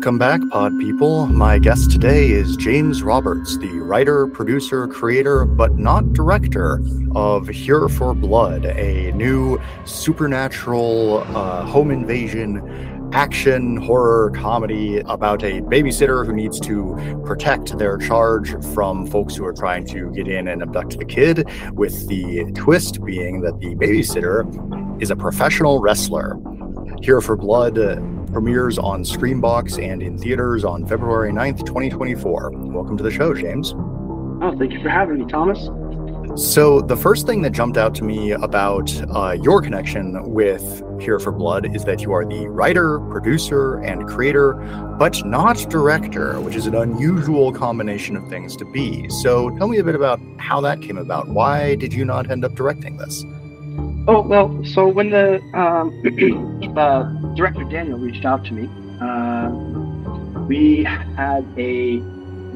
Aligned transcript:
Welcome 0.00 0.16
back, 0.16 0.40
pod 0.48 0.78
people. 0.78 1.26
My 1.26 1.58
guest 1.58 1.90
today 1.90 2.30
is 2.30 2.56
James 2.56 3.02
Roberts, 3.02 3.58
the 3.58 3.80
writer, 3.80 4.26
producer, 4.28 4.88
creator, 4.88 5.44
but 5.44 5.76
not 5.76 6.14
director 6.14 6.82
of 7.14 7.46
Here 7.48 7.86
for 7.86 8.14
Blood, 8.14 8.64
a 8.64 9.12
new 9.12 9.60
supernatural 9.84 11.18
uh, 11.36 11.66
home 11.66 11.90
invasion 11.90 13.10
action 13.12 13.76
horror 13.76 14.30
comedy 14.30 15.00
about 15.00 15.42
a 15.42 15.60
babysitter 15.60 16.24
who 16.24 16.32
needs 16.32 16.58
to 16.60 16.96
protect 17.26 17.76
their 17.76 17.98
charge 17.98 18.54
from 18.72 19.06
folks 19.06 19.36
who 19.36 19.44
are 19.44 19.52
trying 19.52 19.84
to 19.88 20.10
get 20.12 20.26
in 20.26 20.48
and 20.48 20.62
abduct 20.62 20.98
the 20.98 21.04
kid, 21.04 21.46
with 21.74 22.08
the 22.08 22.50
twist 22.54 23.04
being 23.04 23.42
that 23.42 23.60
the 23.60 23.74
babysitter 23.74 25.02
is 25.02 25.10
a 25.10 25.16
professional 25.16 25.78
wrestler. 25.78 26.38
Here 27.02 27.20
for 27.20 27.36
Blood 27.36 27.76
premieres 28.32 28.78
on 28.78 29.02
ScreamBox 29.02 29.82
and 29.82 30.02
in 30.02 30.18
theaters 30.18 30.64
on 30.64 30.86
February 30.86 31.32
9th, 31.32 31.66
2024. 31.66 32.50
Welcome 32.50 32.96
to 32.96 33.02
the 33.02 33.10
show, 33.10 33.34
James. 33.34 33.74
Oh, 34.42 34.54
thank 34.58 34.72
you 34.72 34.82
for 34.82 34.88
having 34.88 35.18
me, 35.18 35.26
Thomas. 35.26 35.68
So, 36.36 36.80
the 36.80 36.96
first 36.96 37.26
thing 37.26 37.42
that 37.42 37.50
jumped 37.50 37.76
out 37.76 37.92
to 37.96 38.04
me 38.04 38.30
about 38.30 38.92
uh, 39.14 39.32
your 39.32 39.60
connection 39.60 40.22
with 40.30 40.82
Here 41.00 41.18
for 41.18 41.32
Blood 41.32 41.74
is 41.74 41.84
that 41.84 42.02
you 42.02 42.12
are 42.12 42.24
the 42.24 42.46
writer, 42.46 43.00
producer, 43.00 43.78
and 43.78 44.06
creator, 44.06 44.54
but 44.96 45.24
not 45.26 45.68
director, 45.68 46.40
which 46.40 46.54
is 46.54 46.66
an 46.66 46.76
unusual 46.76 47.52
combination 47.52 48.16
of 48.16 48.28
things 48.28 48.56
to 48.58 48.64
be. 48.64 49.08
So, 49.08 49.50
tell 49.58 49.66
me 49.66 49.78
a 49.78 49.84
bit 49.84 49.96
about 49.96 50.20
how 50.38 50.60
that 50.60 50.80
came 50.80 50.98
about. 50.98 51.28
Why 51.28 51.74
did 51.74 51.92
you 51.92 52.04
not 52.04 52.30
end 52.30 52.44
up 52.44 52.54
directing 52.54 52.96
this? 52.96 53.24
Oh 54.08 54.22
well, 54.22 54.64
so 54.64 54.88
when 54.88 55.10
the 55.10 55.40
um, 55.52 55.92
uh, 56.76 57.02
director 57.34 57.64
Daniel 57.64 57.98
reached 57.98 58.24
out 58.24 58.44
to 58.46 58.52
me, 58.54 58.68
uh, 59.00 59.50
we 60.46 60.84
had 60.84 61.46
a 61.58 61.98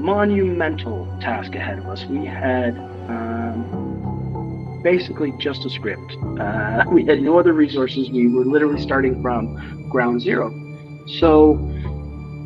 monumental 0.00 1.06
task 1.20 1.54
ahead 1.54 1.78
of 1.78 1.86
us. 1.86 2.04
We 2.06 2.24
had 2.24 2.76
um, 3.08 4.80
basically 4.82 5.34
just 5.38 5.66
a 5.66 5.70
script. 5.70 6.16
Uh, 6.40 6.84
we 6.90 7.04
had 7.04 7.20
no 7.20 7.38
other 7.38 7.52
resources. 7.52 8.10
We 8.10 8.26
were 8.28 8.44
literally 8.44 8.80
starting 8.80 9.20
from 9.22 9.88
ground 9.90 10.22
zero. 10.22 10.50
So, 11.18 11.56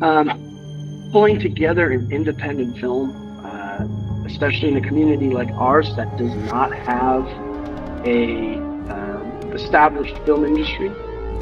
um, 0.01 1.09
pulling 1.13 1.39
together 1.39 1.91
an 1.91 2.11
independent 2.11 2.77
film, 2.79 3.11
uh, 3.45 3.87
especially 4.25 4.69
in 4.69 4.77
a 4.77 4.81
community 4.81 5.29
like 5.29 5.49
ours 5.51 5.95
that 5.95 6.17
does 6.17 6.35
not 6.51 6.73
have 6.73 7.25
a 8.05 8.68
established 9.69 10.17
film 10.25 10.45
industry, 10.45 10.91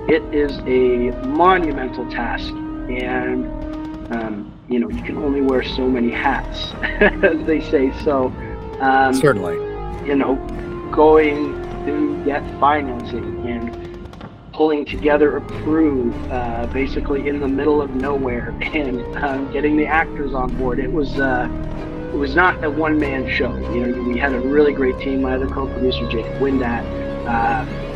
it 0.09 0.21
is 0.35 0.57
a 0.65 1.15
monumental 1.27 2.05
task. 2.11 2.49
And, 2.49 3.45
um, 4.13 4.51
you 4.67 4.79
know, 4.79 4.89
you 4.89 5.01
can 5.01 5.17
only 5.17 5.41
wear 5.41 5.63
so 5.63 5.87
many 5.87 6.11
hats, 6.11 6.73
as 7.23 7.45
they 7.47 7.61
say. 7.61 7.93
So, 8.03 8.27
um, 8.81 9.13
certainly, 9.13 9.55
you 10.05 10.15
know, 10.15 10.35
going 10.91 11.53
to 11.85 12.21
get 12.25 12.43
financing 12.59 13.47
and 13.47 13.73
pulling 14.51 14.83
together 14.83 15.37
a 15.37 15.41
crew 15.63 16.13
uh, 16.29 16.67
basically 16.67 17.29
in 17.29 17.39
the 17.39 17.47
middle 17.47 17.81
of 17.81 17.95
nowhere 17.95 18.49
and 18.61 18.99
um, 19.23 19.49
getting 19.53 19.77
the 19.77 19.85
actors 19.85 20.33
on 20.33 20.53
board. 20.57 20.79
It 20.79 20.91
was. 20.91 21.17
Uh, 21.17 21.47
it 22.07 22.15
was 22.15 22.35
not 22.35 22.63
a 22.63 22.69
one-man 22.69 23.29
show. 23.29 23.53
You 23.73 23.85
know, 23.85 24.03
we 24.03 24.17
had 24.17 24.33
a 24.33 24.39
really 24.39 24.71
great 24.71 24.97
team. 24.97 25.23
My 25.23 25.35
other 25.35 25.47
co-producer, 25.47 26.09
Jake 26.09 26.25
Windat, 26.39 26.83
uh, 27.27 27.86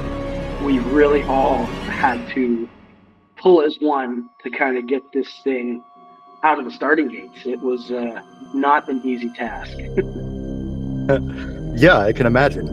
we 0.63 0.79
really 0.79 1.23
all 1.23 1.65
had 1.65 2.27
to 2.33 2.69
pull 3.37 3.61
as 3.61 3.77
one 3.79 4.29
to 4.43 4.49
kind 4.49 4.77
of 4.77 4.87
get 4.87 5.01
this 5.11 5.27
thing 5.43 5.83
out 6.43 6.59
of 6.59 6.65
the 6.65 6.71
starting 6.71 7.07
gates. 7.07 7.45
It 7.45 7.59
was 7.59 7.91
uh, 7.91 8.21
not 8.53 8.87
an 8.89 9.01
easy 9.03 9.29
task. 9.29 9.77
yeah, 11.75 11.97
I 11.97 12.13
can 12.13 12.25
imagine. 12.25 12.69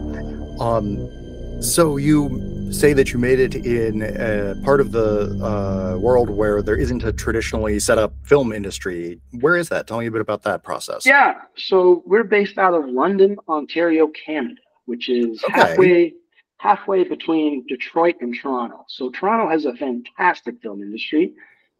Um, 0.59 1.61
so 1.61 1.97
you 1.97 2.71
say 2.71 2.93
that 2.93 3.11
you 3.11 3.17
made 3.17 3.39
it 3.39 3.55
in 3.55 4.03
a 4.03 4.55
part 4.63 4.79
of 4.79 4.91
the 4.91 5.31
uh, 5.43 5.97
world 5.97 6.29
where 6.29 6.61
there 6.61 6.75
isn't 6.75 7.03
a 7.03 7.11
traditionally 7.11 7.79
set 7.79 7.97
up 7.97 8.13
film 8.23 8.53
industry. 8.53 9.19
Where 9.39 9.57
is 9.57 9.69
that? 9.69 9.87
Tell 9.87 9.99
me 9.99 10.05
a 10.05 10.11
bit 10.11 10.21
about 10.21 10.43
that 10.43 10.63
process. 10.63 11.05
Yeah, 11.05 11.41
so 11.57 12.03
we're 12.05 12.23
based 12.23 12.59
out 12.59 12.75
of 12.75 12.85
London, 12.87 13.37
Ontario, 13.47 14.11
Canada, 14.25 14.61
which 14.85 15.09
is 15.09 15.43
okay. 15.45 15.53
halfway 15.53 16.13
halfway 16.59 17.05
between 17.05 17.65
Detroit 17.67 18.17
and 18.19 18.35
Toronto. 18.35 18.85
So 18.89 19.09
Toronto 19.09 19.49
has 19.49 19.65
a 19.65 19.73
fantastic 19.73 20.61
film 20.61 20.81
industry, 20.81 21.33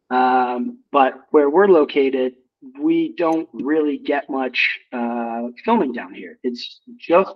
um, 0.10 0.80
but 0.92 1.14
where 1.32 1.50
we're 1.50 1.68
located, 1.68 2.36
we 2.82 3.14
don't 3.18 3.48
really 3.54 3.98
get 3.98 4.30
much 4.30 4.80
uh, 4.94 5.48
filming 5.66 5.92
down 5.92 6.14
here. 6.14 6.40
It's 6.44 6.80
just 6.98 7.32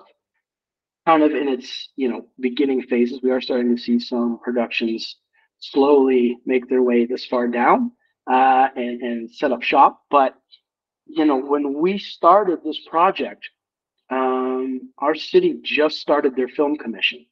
kind 1.05 1.21
of 1.21 1.31
in 1.31 1.49
its 1.49 1.89
you 1.97 2.09
know 2.09 2.25
beginning 2.39 2.83
phases. 2.83 3.19
We 3.21 3.31
are 3.31 3.41
starting 3.41 3.75
to 3.75 3.81
see 3.81 3.99
some 3.99 4.39
productions 4.39 5.17
slowly 5.59 6.37
make 6.45 6.69
their 6.69 6.81
way 6.81 7.05
this 7.05 7.25
far 7.25 7.47
down 7.47 7.91
uh, 8.31 8.69
and, 8.75 9.01
and 9.01 9.31
set 9.31 9.51
up 9.51 9.63
shop. 9.63 10.01
But 10.09 10.33
you 11.05 11.25
know 11.25 11.37
when 11.37 11.73
we 11.73 11.97
started 11.97 12.59
this 12.63 12.79
project, 12.89 13.49
um, 14.09 14.93
our 14.97 15.13
city 15.13 15.59
just 15.61 15.97
started 15.97 16.37
their 16.37 16.47
film 16.47 16.77
commission 16.77 17.25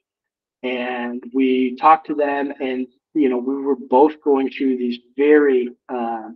and 0.63 1.23
we 1.33 1.75
talked 1.79 2.07
to 2.07 2.15
them 2.15 2.53
and 2.59 2.87
you 3.13 3.29
know 3.29 3.37
we 3.37 3.55
were 3.55 3.75
both 3.75 4.13
going 4.23 4.49
through 4.49 4.77
these 4.77 4.99
very 5.17 5.69
uh, 5.89 6.29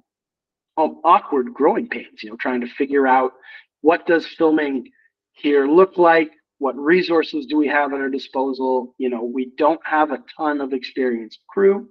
awkward 0.78 1.54
growing 1.54 1.88
pains 1.88 2.24
you 2.24 2.30
know 2.30 2.36
trying 2.38 2.62
to 2.62 2.68
figure 2.78 3.08
out 3.08 3.34
what 3.82 4.08
does 4.08 4.26
filming 4.38 4.90
here 5.36 5.68
look 5.68 5.98
like? 5.98 6.32
What 6.58 6.76
resources 6.76 7.46
do 7.46 7.58
we 7.58 7.68
have 7.68 7.94
at 7.94 8.00
our 8.00 8.10
disposal? 8.10 8.96
You 8.98 9.10
know 9.10 9.24
we 9.24 9.52
don't 9.58 9.82
have 9.86 10.12
a 10.12 10.24
ton 10.36 10.62
of 10.62 10.74
experienced 10.74 11.40
crew. 11.48 11.88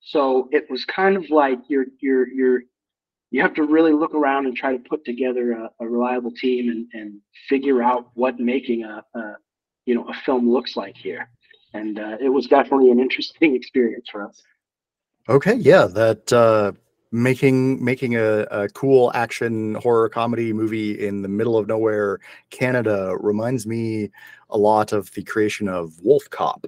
So 0.00 0.48
it 0.52 0.70
was 0.70 0.84
kind 0.84 1.16
of 1.16 1.28
like 1.30 1.58
you're 1.68 1.86
you're 2.00 2.28
you're 2.28 2.60
you 3.32 3.42
have 3.42 3.54
to 3.54 3.64
really 3.64 3.92
look 3.92 4.14
around 4.14 4.46
and 4.46 4.56
try 4.56 4.72
to 4.72 4.88
put 4.88 5.04
together 5.04 5.52
a, 5.52 5.70
a 5.80 5.88
reliable 5.88 6.30
team 6.30 6.70
and, 6.70 6.86
and 6.92 7.20
figure 7.48 7.82
out 7.82 8.10
what 8.14 8.38
making 8.38 8.84
a, 8.84 9.04
a 9.14 9.36
you 9.84 9.94
know 9.94 10.08
a 10.08 10.14
film 10.24 10.48
looks 10.50 10.76
like 10.76 10.96
here 10.96 11.28
and 11.76 11.98
uh, 11.98 12.16
it 12.20 12.28
was 12.28 12.46
definitely 12.46 12.90
an 12.90 13.00
interesting 13.00 13.54
experience 13.60 14.08
for 14.10 14.26
us. 14.26 14.42
Okay, 15.28 15.54
yeah, 15.54 15.86
that 15.86 16.32
uh, 16.32 16.72
making 17.10 17.84
making 17.84 18.16
a, 18.16 18.46
a, 18.50 18.68
cool 18.68 19.10
action 19.14 19.74
horror 19.76 20.08
comedy 20.08 20.52
movie 20.52 21.06
in 21.06 21.22
the 21.22 21.28
middle 21.28 21.58
of 21.58 21.66
nowhere, 21.66 22.20
Canada, 22.50 23.16
reminds 23.18 23.66
me 23.66 24.10
a 24.50 24.58
lot 24.58 24.92
of 24.92 25.12
the 25.12 25.24
creation 25.24 25.68
of 25.68 26.00
Wolf 26.02 26.30
Cop. 26.30 26.66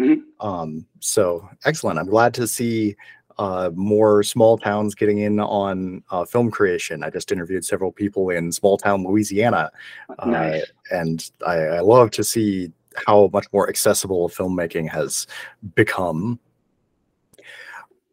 Mm-hmm. 0.00 0.46
Um, 0.46 0.86
so 0.98 1.48
excellent! 1.64 2.00
I'm 2.00 2.08
glad 2.08 2.34
to 2.34 2.48
see 2.48 2.96
uh, 3.38 3.70
more 3.74 4.22
small 4.22 4.58
towns 4.58 4.94
getting 4.94 5.18
in 5.18 5.40
on 5.40 6.02
uh, 6.10 6.24
film 6.24 6.50
creation. 6.50 7.04
I 7.04 7.10
just 7.10 7.32
interviewed 7.32 7.64
several 7.64 7.92
people 7.92 8.30
in 8.30 8.52
small 8.52 8.76
town 8.76 9.04
Louisiana, 9.04 9.70
uh, 10.18 10.30
nice. 10.30 10.64
and 10.90 11.30
I, 11.46 11.56
I, 11.56 11.80
love 11.80 12.10
to 12.12 12.24
see 12.24 12.70
how 13.06 13.30
much 13.32 13.46
more 13.52 13.68
accessible 13.68 14.28
filmmaking 14.28 14.90
has 14.90 15.26
become. 15.74 16.38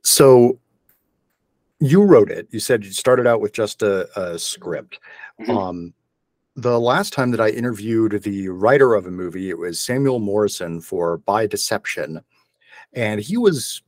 So 0.03 0.59
you 1.79 2.03
wrote 2.03 2.31
it. 2.31 2.47
You 2.51 2.59
said 2.59 2.85
you 2.85 2.91
started 2.91 3.27
out 3.27 3.41
with 3.41 3.53
just 3.53 3.81
a, 3.81 4.07
a 4.19 4.37
script. 4.37 4.99
Mm-hmm. 5.41 5.57
Um, 5.57 5.93
the 6.55 6.79
last 6.79 7.13
time 7.13 7.31
that 7.31 7.41
I 7.41 7.49
interviewed 7.49 8.21
the 8.23 8.49
writer 8.49 8.93
of 8.93 9.07
a 9.07 9.11
movie, 9.11 9.49
it 9.49 9.57
was 9.57 9.79
Samuel 9.79 10.19
Morrison 10.19 10.81
for 10.81 11.17
By 11.17 11.47
Deception. 11.47 12.21
And 12.93 13.19
he 13.19 13.37
was 13.37 13.81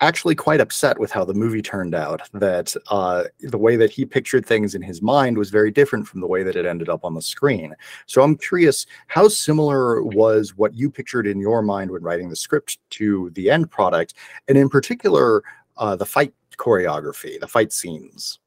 actually 0.00 0.34
quite 0.34 0.60
upset 0.60 0.98
with 0.98 1.10
how 1.10 1.24
the 1.24 1.34
movie 1.34 1.62
turned 1.62 1.94
out. 1.94 2.28
That 2.32 2.74
uh, 2.90 3.24
the 3.40 3.58
way 3.58 3.76
that 3.76 3.90
he 3.90 4.04
pictured 4.04 4.46
things 4.46 4.74
in 4.74 4.82
his 4.82 5.02
mind 5.02 5.38
was 5.38 5.50
very 5.50 5.70
different 5.70 6.06
from 6.06 6.20
the 6.20 6.26
way 6.26 6.42
that 6.42 6.56
it 6.56 6.66
ended 6.66 6.88
up 6.88 7.04
on 7.04 7.14
the 7.14 7.22
screen. 7.22 7.74
So 8.06 8.22
I'm 8.22 8.36
curious, 8.36 8.86
how 9.08 9.28
similar 9.28 10.02
was 10.02 10.56
what 10.56 10.74
you 10.74 10.90
pictured 10.90 11.26
in 11.26 11.40
your 11.40 11.62
mind 11.62 11.90
when 11.90 12.02
writing 12.02 12.28
the 12.28 12.36
script 12.36 12.78
to 12.90 13.30
the 13.34 13.50
end 13.50 13.70
product, 13.70 14.14
and 14.48 14.56
in 14.56 14.68
particular, 14.68 15.42
uh, 15.76 15.96
the 15.96 16.06
fight 16.06 16.32
choreography, 16.56 17.40
the 17.40 17.48
fight 17.48 17.72
scenes? 17.72 18.38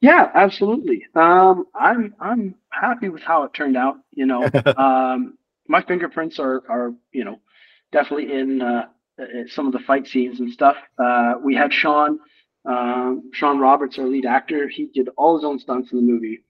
Yeah, 0.00 0.30
absolutely. 0.34 1.06
Um, 1.14 1.66
I'm 1.74 2.14
I'm 2.20 2.54
happy 2.70 3.08
with 3.08 3.22
how 3.22 3.44
it 3.44 3.54
turned 3.54 3.76
out. 3.76 3.96
You 4.12 4.26
know, 4.26 4.50
um, 4.76 5.38
my 5.66 5.82
fingerprints 5.82 6.38
are 6.38 6.62
are 6.68 6.92
you 7.12 7.24
know 7.24 7.40
definitely 7.90 8.32
in 8.32 8.60
uh, 8.60 8.86
some 9.48 9.66
of 9.66 9.72
the 9.72 9.78
fight 9.80 10.06
scenes 10.06 10.40
and 10.40 10.50
stuff. 10.50 10.76
Uh, 10.98 11.34
we 11.42 11.54
had 11.54 11.72
Shawn, 11.72 12.18
um, 12.68 13.30
Shawn 13.32 13.58
Roberts, 13.58 13.98
our 13.98 14.06
lead 14.06 14.26
actor. 14.26 14.68
He 14.68 14.86
did 14.86 15.08
all 15.16 15.36
his 15.36 15.44
own 15.44 15.58
stunts 15.58 15.92
in 15.92 15.98
the 15.98 16.04
movie. 16.12 16.40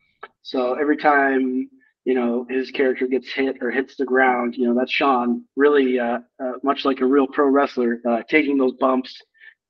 So 0.43 0.75
every 0.75 0.97
time 0.97 1.69
you 2.05 2.15
know 2.15 2.47
his 2.49 2.71
character 2.71 3.07
gets 3.07 3.33
hit 3.33 3.57
or 3.61 3.71
hits 3.71 3.97
the 3.97 4.05
ground, 4.05 4.55
you 4.57 4.67
know 4.67 4.75
that's 4.79 4.93
Shawn, 4.93 5.45
really 5.57 5.99
uh, 5.99 6.19
uh, 6.43 6.53
much 6.63 6.85
like 6.85 7.01
a 7.01 7.07
real 7.07 7.27
pro 7.27 7.49
wrestler, 7.49 8.01
uh, 8.09 8.23
taking 8.29 8.59
those 8.59 8.75
bumps 8.75 9.15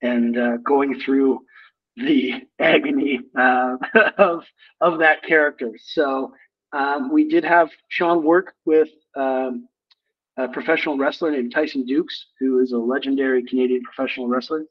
and 0.02 0.38
uh, 0.38 0.56
going 0.58 1.00
through 1.00 1.40
the 1.96 2.42
agony 2.60 3.20
uh, 3.38 3.76
of 4.18 4.44
of 4.80 4.98
that 4.98 5.22
character. 5.22 5.72
So 5.78 6.32
um, 6.72 7.12
we 7.12 7.28
did 7.28 7.44
have 7.44 7.70
Shawn 7.88 8.24
work 8.24 8.54
with 8.64 8.88
um, 9.16 9.68
a 10.36 10.48
professional 10.48 10.98
wrestler 10.98 11.30
named 11.30 11.52
Tyson 11.54 11.86
Dux, 11.86 12.26
who 12.40 12.60
is 12.60 12.72
a 12.72 12.78
legendary 12.78 13.44
Canadian 13.44 13.82
professional 13.82 14.28
wrestler, 14.28 14.64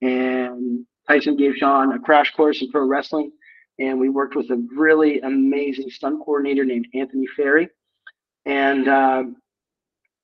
and 0.00 0.86
Tyson 1.08 1.36
gave 1.36 1.56
Shawn 1.56 1.92
a 1.92 1.98
crash 1.98 2.32
course 2.34 2.62
in 2.62 2.70
pro 2.70 2.86
wrestling. 2.86 3.32
And 3.78 3.98
we 3.98 4.10
worked 4.10 4.36
with 4.36 4.50
a 4.50 4.66
really 4.76 5.20
amazing 5.20 5.90
stunt 5.90 6.24
coordinator 6.24 6.64
named 6.64 6.86
Anthony 6.94 7.26
Ferry. 7.36 7.68
And 8.44 8.88
um, 8.88 9.36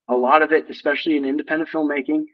a 0.08 0.14
lot 0.14 0.42
of 0.42 0.52
it, 0.52 0.68
especially 0.68 1.16
in 1.16 1.24
independent 1.24 1.70
filmmaking, 1.70 2.24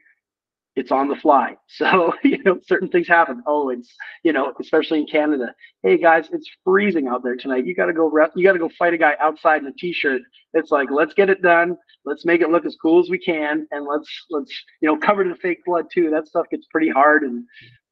it's 0.75 0.91
on 0.91 1.07
the 1.07 1.15
fly. 1.15 1.55
So, 1.67 2.13
you 2.23 2.41
know, 2.43 2.57
certain 2.65 2.87
things 2.87 3.07
happen. 3.07 3.43
Oh, 3.45 3.69
it's, 3.69 3.93
you 4.23 4.31
know, 4.31 4.53
especially 4.61 4.99
in 4.99 5.07
Canada. 5.07 5.53
Hey 5.83 5.97
guys, 5.97 6.29
it's 6.31 6.49
freezing 6.63 7.07
out 7.07 7.21
there 7.21 7.35
tonight. 7.35 7.65
You 7.65 7.75
got 7.75 7.87
to 7.87 7.93
go, 7.93 8.09
rep, 8.09 8.31
you 8.33 8.45
got 8.45 8.53
to 8.53 8.59
go 8.59 8.69
fight 8.79 8.93
a 8.93 8.97
guy 8.97 9.15
outside 9.19 9.61
in 9.61 9.67
a 9.67 9.73
t-shirt. 9.73 10.21
It's 10.53 10.71
like, 10.71 10.89
let's 10.89 11.13
get 11.13 11.29
it 11.29 11.41
done. 11.41 11.75
Let's 12.05 12.23
make 12.23 12.39
it 12.39 12.49
look 12.49 12.65
as 12.65 12.77
cool 12.81 13.01
as 13.03 13.09
we 13.09 13.19
can. 13.19 13.67
And 13.71 13.85
let's, 13.85 14.09
let's, 14.29 14.51
you 14.81 14.87
know, 14.87 14.97
covered 14.97 15.27
in 15.27 15.35
fake 15.35 15.65
blood 15.65 15.87
too. 15.93 16.09
That 16.11 16.27
stuff 16.27 16.45
gets 16.49 16.65
pretty 16.71 16.89
hard 16.89 17.23
and 17.23 17.43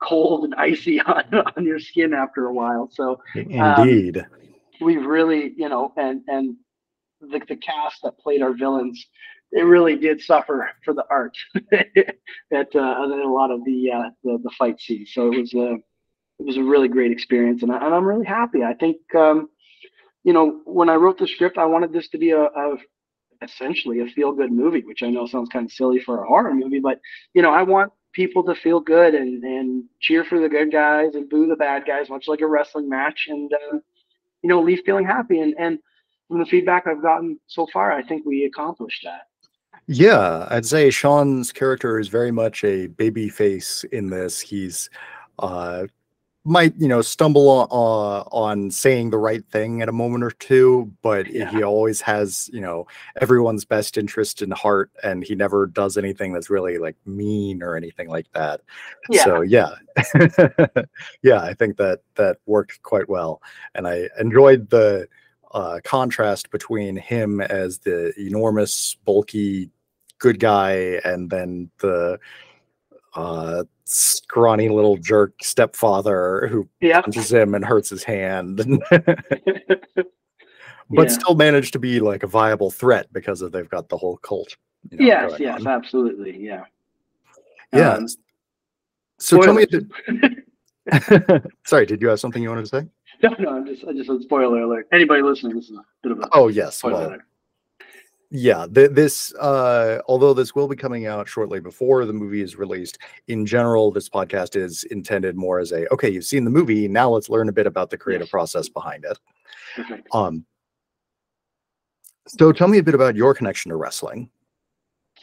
cold 0.01 0.45
and 0.45 0.56
icy 0.56 1.01
on, 1.06 1.25
on 1.33 1.65
your 1.65 1.80
skin 1.80 2.13
after 2.13 2.45
a 2.45 2.53
while. 2.53 2.89
So 2.89 3.19
indeed, 3.35 4.19
um, 4.19 4.25
we've 4.80 5.06
really, 5.06 5.53
you 5.57 5.68
know, 5.68 5.91
and, 5.97 6.21
and 6.27 6.56
the, 7.19 7.41
the 7.47 7.57
cast 7.57 7.97
that 8.03 8.18
played 8.19 8.41
our 8.41 8.53
villains, 8.53 9.06
it 9.53 9.61
really 9.61 9.95
did 9.95 10.19
suffer 10.19 10.69
for 10.83 10.94
the 10.94 11.05
art 11.09 11.38
that 11.53 12.67
uh, 12.75 12.79
a 12.79 13.29
lot 13.29 13.51
of 13.51 13.63
the, 13.63 13.91
uh, 13.91 14.09
the, 14.23 14.39
the 14.44 14.51
fight 14.57 14.79
scenes. 14.79 15.11
So 15.13 15.31
it 15.31 15.39
was 15.39 15.53
a 15.53 15.77
it 16.39 16.45
was 16.47 16.57
a 16.57 16.63
really 16.63 16.88
great 16.88 17.11
experience, 17.11 17.61
and, 17.61 17.71
I, 17.71 17.77
I'm 17.77 18.03
really 18.03 18.25
happy. 18.25 18.63
I 18.63 18.73
think 18.73 18.97
um, 19.15 19.50
you 20.23 20.33
know 20.33 20.61
when 20.65 20.89
I 20.89 20.95
wrote 20.95 21.19
the 21.19 21.27
script, 21.27 21.59
I 21.59 21.65
wanted 21.65 21.94
this 21.94 22.09
to 22.09 22.17
be 22.17 22.31
a, 22.31 22.45
a 22.45 22.77
essentially 23.44 24.00
a 24.00 24.07
feel 24.07 24.31
good 24.31 24.51
movie, 24.51 24.81
which 24.83 25.03
I 25.03 25.09
know 25.09 25.27
sounds 25.27 25.50
kind 25.50 25.65
of 25.65 25.71
silly 25.71 25.99
for 25.99 26.23
a 26.23 26.27
horror 26.27 26.53
movie, 26.53 26.79
but 26.79 26.99
you 27.35 27.44
know 27.44 27.53
I 27.53 27.61
want 27.61 27.94
people 28.13 28.44
to 28.45 28.56
feel 28.56 28.79
good 28.79 29.13
and 29.13 29.44
and 29.44 29.83
cheer 30.01 30.23
for 30.25 30.39
the 30.39 30.49
good 30.49 30.71
guys 30.71 31.13
and 31.13 31.29
boo 31.29 31.47
the 31.47 31.56
bad 31.56 31.85
guys, 31.85 32.09
much 32.09 32.27
like 32.27 32.41
a 32.41 32.47
wrestling 32.47 32.89
match, 32.89 33.27
and 33.27 33.53
uh, 33.53 33.77
you 34.41 34.49
know 34.49 34.61
leave 34.61 34.81
feeling 34.83 35.06
happy. 35.06 35.39
And 35.39 35.53
and 35.59 35.77
from 36.27 36.39
the 36.39 36.45
feedback 36.47 36.88
I've 36.88 37.03
gotten 37.03 37.39
so 37.45 37.67
far, 37.71 37.91
I 37.91 38.01
think 38.01 38.25
we 38.25 38.45
accomplished 38.45 39.01
that. 39.03 39.27
Yeah, 39.88 40.47
I'd 40.50 40.65
say 40.65 40.89
Shawn's 40.89 41.51
character 41.51 42.00
is 42.00 42.07
very 42.07 42.31
much 42.31 42.63
a 42.63 42.88
baby 42.88 43.30
face 43.30 43.83
in 43.91 44.09
this. 44.09 44.39
He's 44.39 44.89
uh 45.39 45.88
might 46.45 46.74
you 46.77 46.88
know 46.88 47.01
stumble 47.01 47.47
on, 47.47 47.68
uh, 47.71 48.24
on 48.35 48.69
saying 48.69 49.09
the 49.09 49.18
right 49.18 49.45
thing 49.50 49.81
at 49.81 49.88
a 49.88 49.94
moment 49.94 50.24
or 50.24 50.31
two 50.31 50.91
but 51.01 51.31
yeah. 51.31 51.50
he 51.50 51.63
always 51.63 52.01
has 52.01 52.50
you 52.51 52.59
know 52.59 52.85
everyone's 53.21 53.63
best 53.63 53.97
interest 53.97 54.41
in 54.41 54.51
heart 54.51 54.91
and 55.03 55.24
he 55.24 55.35
never 55.35 55.68
does 55.68 55.97
anything 55.97 56.33
that's 56.33 56.50
really 56.50 56.77
like 56.77 56.97
mean 57.06 57.63
or 57.63 57.77
anything 57.77 58.09
like 58.09 58.30
that 58.33 58.59
yeah. 59.09 59.24
so 59.24 59.41
yeah 59.41 59.69
yeah 61.21 61.41
i 61.41 61.53
think 61.53 61.77
that 61.77 62.00
that 62.15 62.38
worked 62.45 62.81
quite 62.83 63.07
well 63.07 63.41
and 63.75 63.88
i 63.88 64.09
enjoyed 64.19 64.69
the 64.69 65.07
uh, 65.53 65.79
contrast 65.83 66.50
between 66.51 66.95
him 66.95 67.41
as 67.41 67.79
the 67.79 68.13
enormous, 68.19 68.95
bulky 69.05 69.69
good 70.19 70.39
guy 70.39 71.00
and 71.03 71.29
then 71.29 71.69
the 71.79 72.19
uh, 73.15 73.63
scrawny 73.83 74.69
little 74.69 74.97
jerk 74.97 75.33
stepfather 75.44 76.47
who 76.47 76.67
punches 76.81 77.31
him 77.31 77.53
and 77.53 77.65
hurts 77.65 77.89
his 77.89 78.03
hand. 78.03 78.81
but 78.89 80.07
yeah. 80.89 81.07
still 81.07 81.35
managed 81.35 81.73
to 81.73 81.79
be 81.79 81.99
like 81.99 82.23
a 82.23 82.27
viable 82.27 82.71
threat 82.71 83.11
because 83.11 83.41
of 83.41 83.51
they've 83.51 83.69
got 83.69 83.89
the 83.89 83.97
whole 83.97 84.17
cult. 84.17 84.56
You 84.91 84.97
know, 84.97 85.06
yes, 85.06 85.39
yes, 85.39 85.61
on. 85.61 85.67
absolutely. 85.67 86.38
Yeah. 86.38 86.65
Yeah. 87.73 87.94
Um, 87.94 88.07
so 89.19 89.41
tell 89.41 89.53
me. 89.53 89.65
Sorry, 91.65 91.85
did 91.85 92.01
you 92.01 92.09
have 92.09 92.19
something 92.19 92.44
you 92.44 92.49
wanted 92.49 92.65
to 92.65 92.81
say? 92.81 92.88
No, 93.23 93.35
no, 93.39 93.49
I'm 93.51 93.65
just 93.65 93.85
I 93.85 93.93
just 93.93 94.07
said 94.07 94.21
spoiler 94.21 94.61
alert. 94.61 94.87
Anybody 94.91 95.21
listening, 95.21 95.55
this 95.55 95.69
is 95.69 95.77
a 95.77 95.85
bit 96.01 96.11
of 96.11 96.19
a 96.19 96.27
oh 96.33 96.49
yes, 96.49 96.83
well, 96.83 97.07
alert. 97.07 97.21
yeah. 98.29 98.67
Th- 98.67 98.91
this 98.91 99.33
uh, 99.35 99.99
although 100.09 100.33
this 100.33 100.53
will 100.53 100.67
be 100.67 100.75
coming 100.75 101.07
out 101.07 101.29
shortly 101.29 101.61
before 101.61 102.05
the 102.05 102.11
movie 102.11 102.41
is 102.41 102.57
released. 102.57 102.97
In 103.29 103.45
general, 103.45 103.91
this 103.91 104.09
podcast 104.09 104.57
is 104.57 104.83
intended 104.85 105.37
more 105.37 105.59
as 105.59 105.71
a 105.71 105.91
okay, 105.93 106.09
you've 106.09 106.25
seen 106.25 106.43
the 106.43 106.51
movie, 106.51 106.89
now 106.89 107.09
let's 107.09 107.29
learn 107.29 107.47
a 107.47 107.53
bit 107.53 107.65
about 107.65 107.89
the 107.89 107.97
creative 107.97 108.27
yes. 108.27 108.31
process 108.31 108.67
behind 108.67 109.05
it. 109.05 109.17
Perfect. 109.75 110.07
Um. 110.11 110.45
So 112.27 112.51
tell 112.51 112.67
me 112.67 112.79
a 112.79 112.83
bit 112.83 112.95
about 112.95 113.15
your 113.15 113.33
connection 113.33 113.69
to 113.69 113.77
wrestling. 113.77 114.29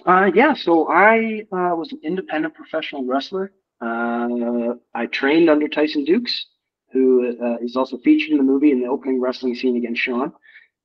Uh, 0.07 0.31
yeah, 0.35 0.55
so 0.55 0.89
I 0.89 1.45
uh, 1.53 1.77
was 1.77 1.93
an 1.93 2.01
independent 2.03 2.55
professional 2.55 3.05
wrestler. 3.05 3.53
Uh, 3.83 4.75
I 4.95 5.07
trained 5.07 5.51
under 5.51 5.69
Tyson 5.69 6.05
Dux 6.05 6.47
who 6.93 7.37
uh, 7.43 7.57
is 7.63 7.77
also 7.77 7.99
featured 7.99 8.31
in 8.33 8.39
the 8.39 8.43
movie 8.45 8.73
in 8.73 8.81
the 8.81 8.89
opening 8.89 9.21
wrestling 9.21 9.55
scene 9.55 9.77
against 9.77 10.01
Shawn. 10.01 10.33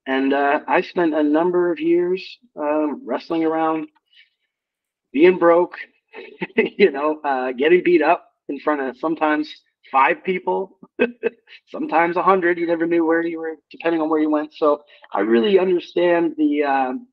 And 0.07 0.33
uh, 0.33 0.59
I 0.67 0.81
spent 0.81 1.13
a 1.15 1.23
number 1.23 1.71
of 1.71 1.79
years 1.79 2.23
um, 2.55 3.01
wrestling 3.05 3.43
around, 3.43 3.87
being 5.11 5.39
broke, 5.39 5.75
you 6.55 6.91
know, 6.91 7.19
uh, 7.23 7.51
getting 7.53 7.83
beat 7.83 8.01
up 8.01 8.29
in 8.49 8.59
front 8.59 8.81
of 8.81 8.97
sometimes 8.97 9.51
five 9.91 10.23
people, 10.23 10.77
sometimes 11.69 12.17
a 12.17 12.23
hundred. 12.23 12.57
You 12.59 12.67
never 12.67 12.85
knew 12.85 13.05
where 13.05 13.23
you 13.23 13.39
were, 13.39 13.55
depending 13.71 14.01
on 14.01 14.09
where 14.09 14.21
you 14.21 14.29
went. 14.29 14.53
So 14.53 14.83
I 15.11 15.21
really 15.21 15.57
understand 15.59 16.35
the 16.37 16.63
um, 16.63 17.07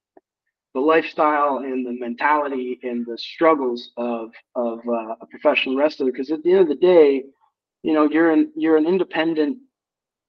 the 0.75 0.81
lifestyle 0.81 1.59
and 1.59 1.87
the 1.87 1.93
mentality 1.93 2.79
and 2.83 3.06
the 3.06 3.19
struggles 3.19 3.91
of 3.97 4.33
of 4.55 4.81
uh, 4.87 5.15
a 5.21 5.27
professional 5.31 5.77
wrestler. 5.77 6.06
Because 6.11 6.31
at 6.31 6.43
the 6.43 6.53
end 6.53 6.61
of 6.62 6.69
the 6.69 6.75
day, 6.75 7.25
you 7.82 7.93
know 7.93 8.08
you're 8.08 8.31
an 8.31 8.50
you're 8.56 8.76
an 8.76 8.87
independent 8.87 9.58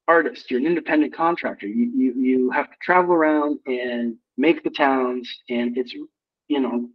artist 0.07 0.49
you're 0.51 0.59
an 0.59 0.65
independent 0.65 1.13
contractor. 1.13 1.67
You 1.67 1.91
you, 1.95 2.13
you 2.13 2.51
have 2.51 2.69
to 2.69 2.77
travel 2.81 3.13
around 3.13 3.59
and 3.65 4.15
make 4.37 4.63
the 4.63 4.69
towns 4.69 5.29
and 5.49 5.77
it's 5.77 5.93
you 5.93 6.59
know 6.59 6.89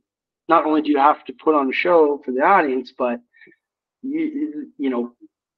not 0.49 0.65
only 0.65 0.83
do 0.83 0.91
you 0.91 0.99
have 0.99 1.25
to 1.25 1.33
put 1.33 1.55
on 1.55 1.69
a 1.69 1.73
show 1.73 2.21
for 2.25 2.33
the 2.33 2.43
audience 2.43 2.93
but 2.97 3.21
you 4.03 4.71
you 4.79 4.91
know 4.91 5.13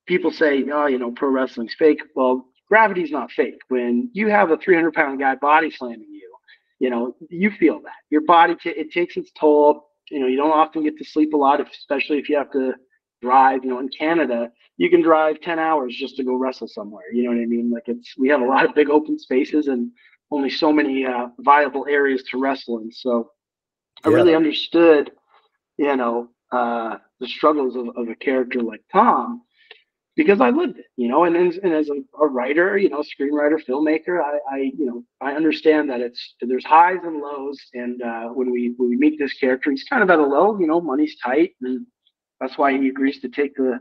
people 0.06 0.30
say 0.30 0.64
oh 0.72 0.86
you 0.86 0.98
know 0.98 1.10
pro 1.12 1.30
wrestling's 1.30 1.74
fake. 1.78 2.02
Well 2.14 2.46
gravity's 2.68 3.10
not 3.10 3.32
fake. 3.32 3.58
When 3.68 4.10
you 4.12 4.28
have 4.28 4.50
a 4.50 4.56
300 4.56 4.92
pound 4.94 5.18
guy 5.18 5.34
body 5.34 5.70
slamming 5.70 6.12
you 6.12 6.32
you 6.78 6.90
know 6.90 7.16
you 7.28 7.50
feel 7.50 7.80
that. 7.82 8.00
Your 8.10 8.22
body 8.22 8.54
t- 8.54 8.70
it 8.70 8.92
takes 8.92 9.16
its 9.16 9.30
toll. 9.38 9.88
You 10.10 10.20
know 10.20 10.26
you 10.26 10.36
don't 10.36 10.52
often 10.52 10.84
get 10.84 10.96
to 10.98 11.04
sleep 11.04 11.32
a 11.32 11.36
lot 11.36 11.60
especially 11.60 12.18
if 12.18 12.28
you 12.28 12.36
have 12.36 12.52
to 12.52 12.74
drive 13.20 13.64
you 13.64 13.70
know 13.70 13.78
in 13.78 13.88
canada 13.88 14.50
you 14.80 14.88
can 14.88 15.02
drive 15.02 15.42
10 15.42 15.58
hours 15.58 15.94
just 15.94 16.16
to 16.16 16.24
go 16.24 16.36
wrestle 16.36 16.66
somewhere. 16.66 17.12
You 17.12 17.24
know 17.24 17.36
what 17.36 17.42
I 17.42 17.44
mean? 17.44 17.70
Like 17.70 17.82
it's, 17.86 18.14
we 18.16 18.30
have 18.30 18.40
a 18.40 18.46
lot 18.46 18.64
of 18.64 18.74
big 18.74 18.88
open 18.88 19.18
spaces 19.18 19.66
and 19.66 19.90
only 20.30 20.48
so 20.48 20.72
many 20.72 21.04
uh, 21.04 21.26
viable 21.40 21.84
areas 21.86 22.22
to 22.30 22.38
wrestle 22.38 22.78
in. 22.78 22.90
So 22.90 23.30
I 24.04 24.08
yeah. 24.08 24.16
really 24.16 24.34
understood, 24.34 25.10
you 25.76 25.94
know, 25.96 26.30
uh, 26.50 26.96
the 27.20 27.28
struggles 27.28 27.76
of, 27.76 27.88
of 27.94 28.08
a 28.08 28.14
character 28.14 28.62
like 28.62 28.80
Tom 28.90 29.42
because 30.16 30.40
I 30.40 30.48
lived 30.48 30.78
it, 30.78 30.86
you 30.96 31.08
know, 31.08 31.24
and, 31.24 31.36
and 31.36 31.74
as 31.74 31.90
a, 31.90 32.00
a, 32.18 32.26
writer, 32.26 32.78
you 32.78 32.88
know, 32.88 33.02
screenwriter, 33.02 33.58
filmmaker, 33.62 34.22
I, 34.22 34.38
I, 34.50 34.58
you 34.78 34.86
know, 34.86 35.04
I 35.20 35.32
understand 35.32 35.90
that 35.90 36.00
it's, 36.00 36.36
there's 36.40 36.64
highs 36.64 37.00
and 37.04 37.20
lows. 37.20 37.60
And 37.74 38.00
uh, 38.00 38.28
when 38.28 38.50
we, 38.50 38.72
when 38.78 38.88
we 38.88 38.96
meet 38.96 39.18
this 39.18 39.34
character, 39.34 39.70
he's 39.70 39.84
kind 39.84 40.02
of 40.02 40.08
at 40.08 40.18
a 40.18 40.26
low, 40.26 40.58
you 40.58 40.66
know, 40.66 40.80
money's 40.80 41.16
tight 41.22 41.50
and 41.60 41.86
that's 42.40 42.58
why 42.58 42.76
he 42.76 42.88
agrees 42.88 43.20
to 43.20 43.28
take 43.28 43.54
the, 43.54 43.80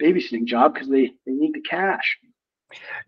babysitting 0.00 0.44
job 0.44 0.74
because 0.74 0.88
they, 0.88 1.12
they 1.26 1.32
need 1.32 1.52
the 1.52 1.60
cash. 1.60 2.18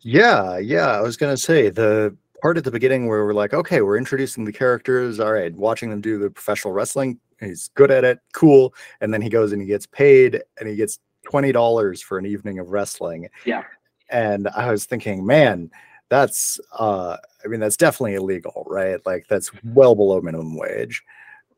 Yeah, 0.00 0.59
yeah. 0.59 0.88
I 0.88 1.00
was 1.00 1.16
gonna 1.16 1.37
say 1.37 1.71
the 1.71 2.16
part 2.42 2.57
at 2.57 2.64
the 2.64 2.71
beginning 2.71 3.07
where 3.07 3.25
we're 3.25 3.35
like, 3.35 3.52
okay, 3.52 3.83
we're 3.83 3.99
introducing 3.99 4.45
the 4.45 4.52
characters. 4.52 5.21
All 5.21 5.33
right, 5.33 5.54
watching 5.54 5.90
them 5.90 6.00
do 6.00 6.19
the 6.19 6.30
professional 6.30 6.73
wrestling. 6.73 7.21
He's 7.38 7.69
good 7.75 7.90
at 7.90 8.04
it, 8.04 8.19
cool. 8.33 8.75
And 9.00 9.12
then 9.12 9.23
he 9.23 9.28
goes 9.28 9.52
and 9.52 9.61
he 9.61 9.69
gets 9.69 9.87
paid 9.87 10.42
and 10.59 10.69
he 10.69 10.76
gets 10.76 10.99
twenty 11.25 11.52
dollars 11.52 12.02
for 12.02 12.19
an 12.19 12.26
evening 12.26 12.59
of 12.59 12.71
wrestling. 12.71 13.28
Yeah. 13.45 13.64
And 14.09 14.49
I 14.49 14.71
was 14.71 14.87
thinking, 14.87 15.25
man, 15.25 15.71
that's 16.09 16.59
uh 16.78 17.16
I 17.45 17.49
mean, 17.49 17.61
that's 17.61 17.76
definitely 17.76 18.14
illegal, 18.14 18.64
right? 18.66 18.99
Like 19.07 19.26
that's 19.28 19.50
well 19.62 19.95
below 19.95 20.21
minimum 20.21 20.57
wage. 20.57 21.02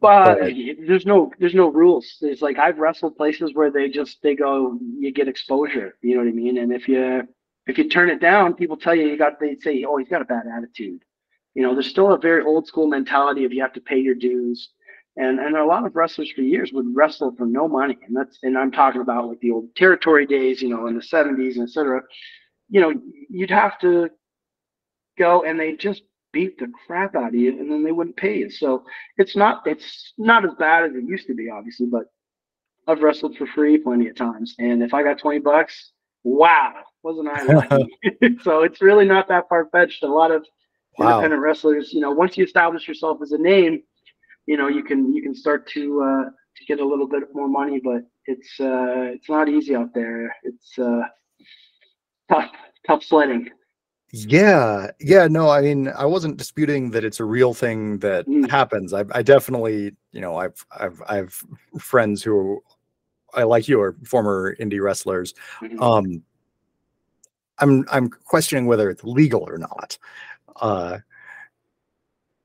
Well, 0.03 0.37
there's 0.37 1.07
no 1.07 1.33
there's 1.39 1.55
no 1.55 1.69
rules. 1.69 2.19
It's 2.23 2.43
like 2.43 2.59
I've 2.59 2.79
wrestled 2.79 3.17
places 3.17 3.53
where 3.55 3.71
they 3.71 3.89
just 3.89 4.21
they 4.23 4.35
go 4.35 4.79
you 4.99 5.13
get 5.13 5.29
exposure. 5.29 5.97
You 6.03 6.17
know 6.17 6.23
what 6.23 6.29
I 6.29 6.33
mean? 6.33 6.59
And 6.59 6.73
if 6.73 6.89
you 6.89 7.23
if 7.69 7.79
you 7.79 7.89
turn 7.89 8.11
it 8.11 8.21
down, 8.21 8.55
people 8.55 8.77
tell 8.77 8.97
you 8.97 9.07
you 9.07 9.17
got 9.17 9.39
they 9.39 9.57
say 9.61 9.85
oh 9.85 9.97
he's 9.99 10.09
got 10.09 10.21
a 10.21 10.25
bad 10.25 10.45
attitude. 10.53 11.05
You 11.55 11.63
know, 11.63 11.75
there's 11.75 11.89
still 11.89 12.13
a 12.13 12.19
very 12.19 12.43
old 12.45 12.67
school 12.67 12.89
mentality 12.89 13.45
of 13.45 13.53
you 13.53 13.63
have 13.63 13.75
to 13.75 13.81
pay 13.81 13.99
your 13.99 14.17
dues. 14.17 14.71
And 15.17 15.39
and 15.39 15.57
a 15.57 15.65
lot 15.65 15.87
of 15.87 15.95
wrestlers 15.95 16.33
for 16.33 16.41
years 16.41 16.73
would 16.73 16.97
wrestle 16.97 17.35
for 17.37 17.47
no 17.47 17.69
money, 17.69 17.99
and 18.07 18.17
that's 18.17 18.39
and 18.43 18.59
I'm 18.59 18.73
talking 18.73 19.03
about 19.03 19.29
like 19.29 19.41
the 19.41 19.53
old 19.53 19.75
territory 19.77 20.27
days, 20.27 20.63
you 20.63 20.69
know, 20.71 20.89
in 20.89 20.97
the 20.97 21.03
70s 21.03 21.57
and 21.57 21.69
etc. 21.69 22.03
You 22.71 22.81
know, 22.81 22.95
you'd 23.31 23.51
have 23.51 23.79
to 23.81 24.11
go 25.19 25.45
and 25.45 25.61
they 25.61 25.77
just 25.77 26.03
beat 26.33 26.59
the 26.59 26.71
crap 26.87 27.15
out 27.15 27.29
of 27.29 27.35
you, 27.35 27.59
and 27.59 27.71
then 27.71 27.85
they 27.85 27.93
wouldn't 27.93 28.17
pay 28.17 28.39
you. 28.39 28.51
So 28.51 28.85
it's 29.17 29.37
not 29.37 29.62
it's 29.67 30.15
not 30.19 30.45
as 30.45 30.53
bad 30.59 30.85
as 30.85 30.95
it 30.95 31.05
used 31.05 31.27
to 31.27 31.35
be, 31.35 31.51
obviously, 31.51 31.87
but 31.87 32.05
I've 32.89 33.03
wrestled 33.03 33.37
for 33.37 33.47
free 33.47 33.79
plenty 33.79 34.09
of 34.09 34.17
times, 34.17 34.55
and 34.59 34.83
if 34.83 34.93
I 34.95 35.03
got 35.03 35.19
20 35.19 35.39
bucks, 35.41 35.93
wow, 36.25 36.75
wasn't 37.03 37.29
I 37.29 37.43
lucky? 37.45 37.87
so 38.43 38.62
it's 38.62 38.83
really 38.83 39.05
not 39.05 39.29
that 39.29 39.49
far 39.49 39.69
fetched. 39.71 40.03
A 40.03 40.09
lot 40.09 40.31
of 40.31 40.45
wow. 40.99 41.09
independent 41.11 41.43
wrestlers, 41.43 41.93
you 41.93 42.01
know, 42.01 42.11
once 42.11 42.37
you 42.37 42.45
establish 42.45 42.89
yourself 42.89 43.19
as 43.23 43.33
a 43.33 43.39
name, 43.39 43.83
you 44.47 44.57
know, 44.57 44.69
you 44.69 44.83
can 44.83 45.15
you 45.15 45.23
can 45.23 45.35
start 45.35 45.69
to 45.69 46.03
uh, 46.03 46.31
to 46.57 46.65
get 46.67 46.81
a 46.81 46.87
little 46.87 47.09
bit 47.09 47.23
more 47.33 47.49
money, 47.49 47.81
but 47.83 48.03
it's 48.27 48.61
uh, 48.61 49.12
it's 49.15 49.29
not 49.29 49.49
easy 49.49 49.75
out 49.75 49.95
there. 49.95 50.35
It's 50.43 50.79
uh, 50.79 51.03
tough 52.31 52.51
tough 52.87 53.05
sledding. 53.05 53.49
Yeah, 54.14 54.90
yeah, 55.00 55.26
no, 55.26 55.49
I 55.49 55.62
mean, 55.62 55.88
I 55.88 56.04
wasn't 56.04 56.37
disputing 56.37 56.90
that 56.90 57.02
it's 57.02 57.19
a 57.19 57.25
real 57.25 57.54
thing 57.54 57.99
that 58.00 58.26
mm. 58.26 58.49
happens. 58.50 58.92
I, 58.92 59.04
I 59.12 59.23
definitely, 59.23 59.97
you 60.12 60.21
know, 60.21 60.37
I've, 60.37 60.66
I've, 60.78 61.02
I've 61.09 61.42
friends 61.78 62.23
who 62.23 62.62
I 63.33 63.45
like 63.45 63.69
you 63.69 63.81
are 63.81 63.97
former 64.04 64.54
indie 64.57 64.83
wrestlers. 64.83 65.33
Mm-hmm. 65.62 65.83
Um, 65.83 66.23
I'm, 67.59 67.87
I'm 67.90 68.11
questioning 68.11 68.66
whether 68.66 68.90
it's 68.90 69.02
legal 69.02 69.49
or 69.49 69.57
not. 69.57 69.97
Uh, 70.57 70.99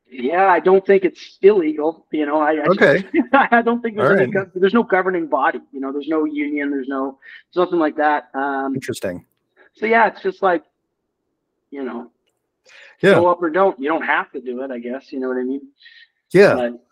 yeah, 0.09 0.47
I 0.47 0.62
don't 0.62 0.86
think 0.86 1.03
it's 1.03 1.38
illegal. 1.41 2.05
You 2.12 2.27
know, 2.27 2.39
I, 2.39 2.53
I 2.53 2.65
okay. 2.67 3.03
Just, 3.13 3.27
I 3.33 3.62
don't 3.62 3.81
think 3.81 3.97
there's, 3.97 4.21
any, 4.21 4.31
right. 4.31 4.47
there's 4.55 4.74
no 4.74 4.83
governing 4.83 5.27
body. 5.27 5.59
You 5.74 5.81
know, 5.81 5.91
there's 5.91 6.07
no 6.07 6.24
union. 6.24 6.71
There's 6.71 6.88
no 6.88 7.19
something 7.51 7.77
like 7.77 7.97
that. 7.97 8.29
Um, 8.33 8.74
Interesting. 8.74 9.25
So 9.74 9.86
yeah, 9.86 10.07
it's 10.07 10.21
just 10.21 10.41
like 10.41 10.63
you 11.71 11.83
know, 11.83 12.12
yeah. 13.01 13.15
go 13.15 13.27
up 13.27 13.41
or 13.41 13.50
don't. 13.50 13.79
You 13.79 13.89
don't 13.89 14.03
have 14.03 14.31
to 14.31 14.41
do 14.41 14.62
it, 14.63 14.71
I 14.71 14.79
guess. 14.79 15.12
You 15.12 15.19
know 15.19 15.29
what 15.29 15.38
I 15.38 15.43
mean? 15.43 15.62
Yeah. 16.31 16.55
But, 16.55 16.88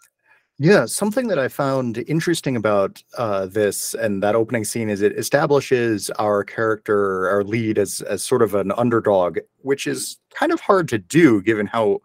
yeah, 0.58 0.86
something 0.86 1.27
that 1.27 1.39
I 1.39 1.50
found 1.50 1.98
interesting 2.08 2.55
about 2.55 3.03
uh, 3.17 3.48
this 3.48 3.94
and 3.94 4.24
that 4.24 4.36
opening 4.36 4.63
scene 4.63 4.89
is 4.89 5.01
it 5.01 5.17
establishes 5.17 6.10
our 6.12 6.46
character, 6.46 7.29
our 7.29 7.44
lead, 7.44 7.77
as 7.77 8.01
as 8.01 8.24
sort 8.24 8.41
of 8.41 8.55
an 8.55 8.72
underdog, 8.72 9.39
which 9.63 9.86
is 9.86 10.17
kind 10.34 10.53
of 10.53 10.62
hard 10.62 10.88
to 10.89 10.98
do 10.98 11.41
given 11.41 11.67
how 11.67 12.00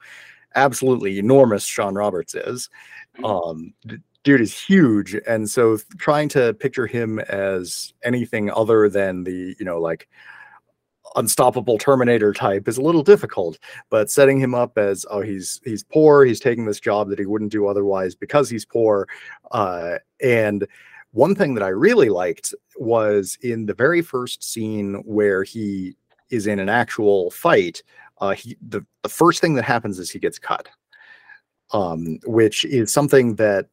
absolutely 0.57 1.21
enormous 1.21 1.65
Shawn 1.65 1.95
Roberts 1.95 2.35
is. 2.35 2.69
Mm-hmm. 3.19 3.25
Um, 3.25 3.73
dude 4.25 4.41
is 4.41 4.59
huge, 4.59 5.15
and 5.29 5.49
so 5.49 5.79
trying 5.99 6.29
to 6.31 6.53
picture 6.55 6.89
him 6.89 7.21
as 7.21 7.95
anything 8.03 8.51
other 8.51 8.89
than 8.89 9.23
the 9.23 9.55
you 9.61 9.65
know 9.65 9.81
like 9.81 10.09
unstoppable 11.17 11.79
terminator 11.79 12.33
type 12.33 12.69
is 12.69 12.79
a 12.79 12.83
little 12.83 13.03
difficult 13.03 13.59
but 13.89 14.11
setting 14.11 14.39
him 14.39 14.55
up 14.55 14.79
as 14.79 15.05
oh 15.11 15.21
he's 15.21 15.61
he's 15.65 15.83
poor 15.83 16.25
he's 16.25 16.41
taking 16.41 16.67
this 16.67 16.81
job 16.81 17.09
that 17.09 17.19
he 17.19 17.27
wouldn't 17.27 17.53
do 17.53 17.67
otherwise 17.67 18.15
because 18.15 18.49
he's 18.49 18.65
poor 18.65 19.09
uh, 19.53 19.97
and 20.23 20.67
one 21.13 21.35
thing 21.35 21.55
that 21.55 21.65
i 21.65 21.69
really 21.69 22.09
liked 22.09 22.55
was 22.77 23.37
in 23.43 23.67
the 23.67 23.75
very 23.75 24.03
first 24.03 24.43
scene 24.43 24.95
where 25.05 25.43
he 25.43 25.97
is 26.31 26.47
in 26.47 26.59
an 26.59 26.69
actual 26.69 27.31
fight 27.31 27.83
uh, 28.21 28.31
he 28.31 28.57
the, 28.69 28.85
the 29.03 29.09
first 29.09 29.41
thing 29.41 29.55
that 29.55 29.65
happens 29.65 29.99
is 29.99 30.11
he 30.11 30.19
gets 30.19 30.39
cut 30.39 30.69
um, 31.73 32.19
which 32.25 32.65
is 32.65 32.93
something 32.93 33.37
that 33.37 33.67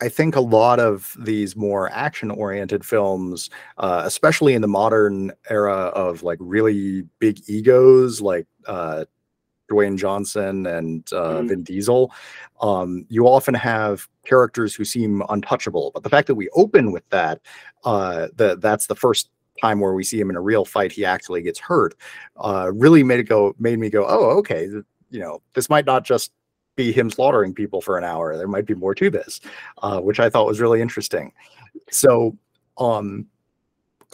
I 0.00 0.08
think 0.08 0.36
a 0.36 0.40
lot 0.40 0.80
of 0.80 1.16
these 1.18 1.56
more 1.56 1.90
action 1.90 2.30
oriented 2.30 2.84
films, 2.84 3.48
uh, 3.78 4.02
especially 4.04 4.54
in 4.54 4.62
the 4.62 4.68
modern 4.68 5.32
era 5.48 5.72
of 5.72 6.22
like 6.22 6.38
really 6.40 7.02
big 7.20 7.40
egos 7.48 8.20
like 8.20 8.46
uh, 8.66 9.04
Dwayne 9.70 9.96
Johnson 9.96 10.66
and 10.66 11.10
uh, 11.12 11.40
mm. 11.40 11.48
Vin 11.48 11.62
Diesel, 11.62 12.12
um, 12.60 13.06
you 13.08 13.26
often 13.26 13.54
have 13.54 14.08
characters 14.26 14.74
who 14.74 14.84
seem 14.84 15.22
untouchable. 15.28 15.90
But 15.94 16.02
the 16.02 16.10
fact 16.10 16.26
that 16.26 16.34
we 16.34 16.48
open 16.50 16.92
with 16.92 17.08
that, 17.10 17.40
uh, 17.84 18.28
the, 18.34 18.56
that's 18.56 18.86
the 18.86 18.96
first 18.96 19.30
time 19.60 19.80
where 19.80 19.94
we 19.94 20.04
see 20.04 20.20
him 20.20 20.30
in 20.30 20.36
a 20.36 20.40
real 20.40 20.64
fight, 20.64 20.92
he 20.92 21.04
actually 21.04 21.42
gets 21.42 21.58
hurt, 21.58 21.94
uh, 22.36 22.70
really 22.74 23.02
made 23.02 23.20
it 23.20 23.24
go, 23.24 23.54
made 23.58 23.78
me 23.78 23.90
go, 23.90 24.04
oh, 24.06 24.30
okay, 24.38 24.64
you 25.10 25.20
know, 25.20 25.40
this 25.54 25.70
might 25.70 25.86
not 25.86 26.04
just 26.04 26.32
be 26.76 26.92
him 26.92 27.10
slaughtering 27.10 27.54
people 27.54 27.80
for 27.80 27.98
an 27.98 28.04
hour. 28.04 28.36
There 28.36 28.48
might 28.48 28.66
be 28.66 28.74
more 28.74 28.94
to 28.94 29.10
this, 29.10 29.40
uh, 29.82 30.00
which 30.00 30.20
I 30.20 30.28
thought 30.30 30.46
was 30.46 30.60
really 30.60 30.80
interesting. 30.80 31.32
So, 31.90 32.36
um, 32.78 33.26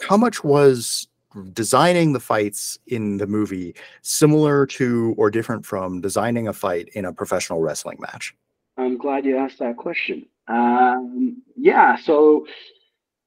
how 0.07 0.17
much 0.17 0.43
was 0.43 1.07
designing 1.53 2.13
the 2.13 2.19
fights 2.19 2.77
in 2.87 3.17
the 3.17 3.27
movie 3.27 3.75
similar 4.01 4.65
to 4.65 5.15
or 5.17 5.31
different 5.31 5.65
from 5.65 6.01
designing 6.01 6.47
a 6.47 6.53
fight 6.53 6.89
in 6.93 7.05
a 7.05 7.13
professional 7.13 7.61
wrestling 7.61 7.97
match? 7.99 8.35
I'm 8.77 8.97
glad 8.97 9.25
you 9.25 9.37
asked 9.37 9.59
that 9.59 9.77
question. 9.77 10.25
Um, 10.47 11.41
yeah, 11.55 11.95
so 11.95 12.45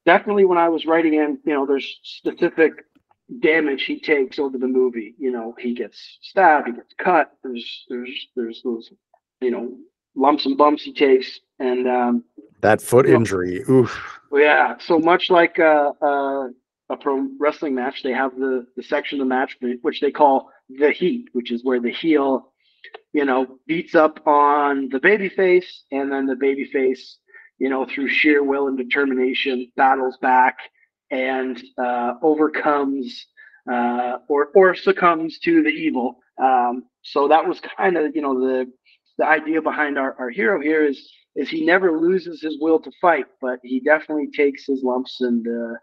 definitely 0.05 0.45
when 0.45 0.57
I 0.57 0.69
was 0.69 0.85
writing 0.85 1.15
in, 1.15 1.39
you 1.45 1.53
know, 1.53 1.65
there's 1.65 1.99
specific 2.03 2.85
damage 3.39 3.83
he 3.83 3.99
takes 3.99 4.37
over 4.37 4.57
the 4.57 4.67
movie. 4.67 5.15
You 5.17 5.31
know, 5.31 5.55
he 5.59 5.73
gets 5.73 6.19
stabbed, 6.21 6.67
he 6.67 6.73
gets 6.73 6.93
cut. 6.97 7.31
There's 7.43 7.85
there's 7.89 8.27
there's 8.35 8.61
those 8.63 8.91
you 9.41 9.51
know 9.51 9.75
lumps 10.15 10.45
and 10.45 10.57
bumps 10.57 10.83
he 10.83 10.93
takes, 10.93 11.39
and 11.59 11.87
um, 11.87 12.23
that 12.61 12.81
foot 12.81 13.05
injury. 13.07 13.63
Know, 13.67 13.75
Oof. 13.75 14.19
Yeah. 14.31 14.75
So 14.79 14.99
much 14.99 15.29
like 15.29 15.59
a, 15.59 15.93
uh, 16.01 16.05
a, 16.05 16.05
uh, 16.05 16.47
a 16.89 16.97
pro 16.97 17.27
wrestling 17.39 17.75
match, 17.75 18.03
they 18.03 18.11
have 18.11 18.35
the 18.35 18.65
the 18.75 18.83
section 18.83 19.19
of 19.19 19.27
the 19.27 19.29
match 19.29 19.57
which 19.81 20.01
they 20.01 20.11
call 20.11 20.49
the 20.69 20.91
heat, 20.91 21.29
which 21.33 21.51
is 21.51 21.63
where 21.63 21.79
the 21.79 21.91
heel, 21.91 22.51
you 23.13 23.25
know, 23.25 23.59
beats 23.67 23.95
up 23.95 24.25
on 24.27 24.89
the 24.89 24.99
baby 24.99 25.29
face, 25.29 25.83
and 25.91 26.11
then 26.11 26.25
the 26.25 26.35
baby 26.35 26.65
face, 26.65 27.17
you 27.57 27.69
know, 27.69 27.85
through 27.85 28.09
sheer 28.09 28.43
will 28.43 28.67
and 28.67 28.77
determination, 28.77 29.71
battles 29.75 30.17
back 30.21 30.57
and 31.11 31.63
uh, 31.77 32.13
overcomes 32.21 33.27
uh, 33.71 34.17
or 34.27 34.49
or 34.55 34.75
succumbs 34.75 35.39
to 35.39 35.63
the 35.63 35.69
evil. 35.69 36.19
Um, 36.41 36.83
so 37.01 37.27
that 37.27 37.47
was 37.47 37.59
kind 37.77 37.97
of 37.97 38.15
you 38.15 38.21
know 38.21 38.39
the 38.39 38.71
the 39.17 39.25
idea 39.25 39.61
behind 39.61 39.97
our, 39.97 40.15
our 40.19 40.29
hero 40.29 40.61
here 40.61 40.85
is 40.85 41.09
is 41.35 41.49
he 41.49 41.65
never 41.65 41.99
loses 41.99 42.41
his 42.41 42.57
will 42.61 42.79
to 42.79 42.91
fight, 43.01 43.25
but 43.41 43.59
he 43.61 43.81
definitely 43.81 44.29
takes 44.31 44.65
his 44.65 44.83
lumps 44.83 45.19
and 45.19 45.45
uh, 45.45 45.75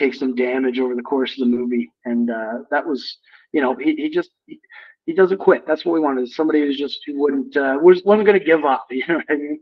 takes 0.00 0.18
some 0.18 0.34
damage 0.34 0.80
over 0.80 0.96
the 0.96 1.02
course 1.02 1.32
of 1.32 1.48
the 1.48 1.56
movie. 1.56 1.92
And 2.04 2.30
uh, 2.30 2.60
that 2.70 2.84
was, 2.84 3.18
you 3.52 3.60
know, 3.60 3.76
he, 3.76 3.94
he 3.94 4.10
just 4.10 4.30
he, 4.46 4.58
he, 5.06 5.12
doesn't 5.12 5.38
quit. 5.38 5.64
That's 5.66 5.84
what 5.84 5.92
we 5.92 6.00
wanted. 6.00 6.28
Somebody 6.28 6.60
who's 6.60 6.76
just 6.76 6.98
who 7.06 7.20
wouldn't 7.20 7.56
uh, 7.56 7.78
was 7.80 8.02
wasn't 8.04 8.26
going 8.26 8.38
to 8.38 8.44
give 8.44 8.64
up. 8.64 8.86
You 8.90 9.04
know 9.06 9.16
what 9.16 9.26
I 9.28 9.36
mean? 9.36 9.60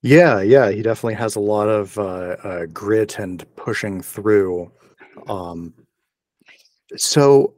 Yeah, 0.00 0.40
yeah, 0.40 0.70
he 0.70 0.80
definitely 0.80 1.14
has 1.14 1.34
a 1.34 1.40
lot 1.40 1.68
of 1.68 1.98
uh, 1.98 2.36
uh, 2.42 2.66
grit 2.66 3.18
and 3.18 3.44
pushing 3.56 4.00
through. 4.00 4.70
Um, 5.26 5.74
so 6.96 7.54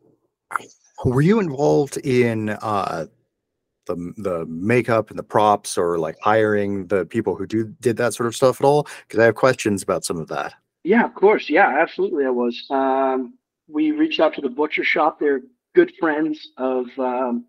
were 1.04 1.22
you 1.22 1.40
involved 1.40 1.96
in 1.98 2.50
uh, 2.50 3.06
the 3.86 4.12
the 4.16 4.46
makeup 4.46 5.10
and 5.10 5.18
the 5.18 5.24
props, 5.24 5.78
or 5.78 5.98
like 5.98 6.16
hiring 6.20 6.86
the 6.86 7.06
people 7.06 7.34
who 7.34 7.46
do 7.46 7.64
did 7.80 7.96
that 7.96 8.14
sort 8.14 8.26
of 8.26 8.36
stuff 8.36 8.60
at 8.60 8.64
all? 8.64 8.86
Because 9.06 9.20
I 9.20 9.24
have 9.24 9.34
questions 9.34 9.82
about 9.82 10.04
some 10.04 10.18
of 10.18 10.28
that. 10.28 10.54
Yeah, 10.84 11.04
of 11.04 11.14
course. 11.14 11.50
Yeah, 11.50 11.68
absolutely. 11.68 12.24
I 12.24 12.30
was. 12.30 12.64
Um, 12.70 13.34
we 13.68 13.92
reached 13.92 14.20
out 14.20 14.34
to 14.34 14.40
the 14.40 14.48
butcher 14.48 14.84
shop. 14.84 15.20
They're 15.20 15.42
good 15.74 15.92
friends 16.00 16.48
of 16.56 16.86
um, 16.98 17.44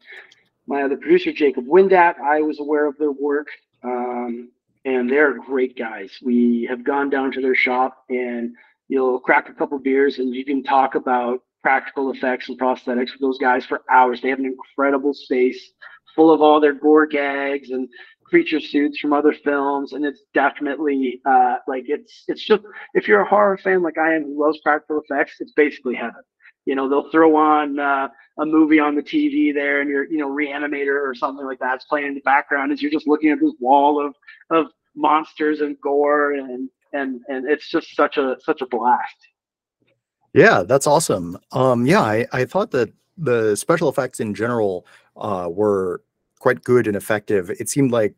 my 0.67 0.83
other 0.83 0.97
producer, 0.97 1.31
Jacob 1.31 1.65
Windat. 1.67 2.17
I 2.19 2.41
was 2.41 2.59
aware 2.59 2.87
of 2.87 2.97
their 2.97 3.11
work, 3.11 3.47
um, 3.83 4.51
and 4.85 5.09
they're 5.09 5.37
great 5.37 5.77
guys. 5.77 6.11
We 6.21 6.67
have 6.69 6.83
gone 6.83 7.09
down 7.09 7.31
to 7.33 7.41
their 7.41 7.55
shop, 7.55 8.03
and 8.09 8.55
you'll 8.87 9.19
crack 9.19 9.49
a 9.49 9.53
couple 9.53 9.79
beers, 9.79 10.19
and 10.19 10.33
you 10.33 10.45
can 10.45 10.63
talk 10.63 10.95
about 10.95 11.41
practical 11.63 12.11
effects 12.11 12.49
and 12.49 12.59
prosthetics 12.59 13.11
with 13.11 13.21
those 13.21 13.37
guys 13.37 13.65
for 13.65 13.81
hours. 13.91 14.21
They 14.21 14.29
have 14.29 14.39
an 14.39 14.45
incredible 14.45 15.13
space 15.13 15.71
full 16.15 16.31
of 16.31 16.41
all 16.41 16.59
their 16.59 16.73
gore 16.73 17.05
gags 17.05 17.69
and 17.71 17.87
creature 18.23 18.59
suits 18.59 18.99
from 18.99 19.13
other 19.13 19.33
films, 19.43 19.93
and 19.93 20.05
it's 20.05 20.21
definitely 20.33 21.21
uh, 21.25 21.57
like 21.67 21.83
it's 21.87 22.23
it's 22.27 22.43
just 22.45 22.63
if 22.93 23.07
you're 23.07 23.21
a 23.21 23.27
horror 23.27 23.57
fan 23.57 23.81
like 23.81 23.97
I 23.97 24.15
am 24.15 24.23
who 24.23 24.41
loves 24.41 24.59
practical 24.59 25.01
effects, 25.01 25.35
it's 25.39 25.51
basically 25.51 25.95
heaven. 25.95 26.21
You 26.65 26.75
know, 26.75 26.87
they'll 26.87 27.09
throw 27.11 27.35
on 27.35 27.79
uh, 27.79 28.07
a 28.39 28.45
movie 28.45 28.79
on 28.79 28.95
the 28.95 29.01
TV 29.01 29.53
there, 29.53 29.81
and 29.81 29.89
your 29.89 30.05
you 30.05 30.17
know 30.17 30.29
Reanimator 30.29 31.07
or 31.07 31.13
something 31.13 31.45
like 31.45 31.59
that's 31.59 31.85
playing 31.85 32.07
in 32.07 32.15
the 32.15 32.21
background 32.21 32.71
as 32.71 32.81
you're 32.81 32.91
just 32.91 33.07
looking 33.07 33.31
at 33.31 33.39
this 33.39 33.53
wall 33.59 34.03
of 34.03 34.15
of 34.49 34.71
monsters 34.95 35.61
and 35.61 35.77
gore 35.81 36.33
and 36.33 36.69
and 36.93 37.21
and 37.27 37.49
it's 37.49 37.69
just 37.69 37.95
such 37.95 38.17
a 38.17 38.35
such 38.43 38.61
a 38.61 38.65
blast 38.65 39.15
yeah, 40.33 40.63
that's 40.63 40.87
awesome. 40.87 41.37
Um, 41.51 41.85
yeah, 41.85 42.01
I, 42.01 42.25
I 42.31 42.45
thought 42.45 42.71
that 42.71 42.91
the 43.17 43.55
special 43.55 43.89
effects 43.89 44.19
in 44.19 44.33
general 44.33 44.85
uh, 45.17 45.47
were 45.49 46.01
quite 46.39 46.63
good 46.63 46.87
and 46.87 46.95
effective. 46.95 47.49
It 47.51 47.69
seemed 47.69 47.91
like 47.91 48.15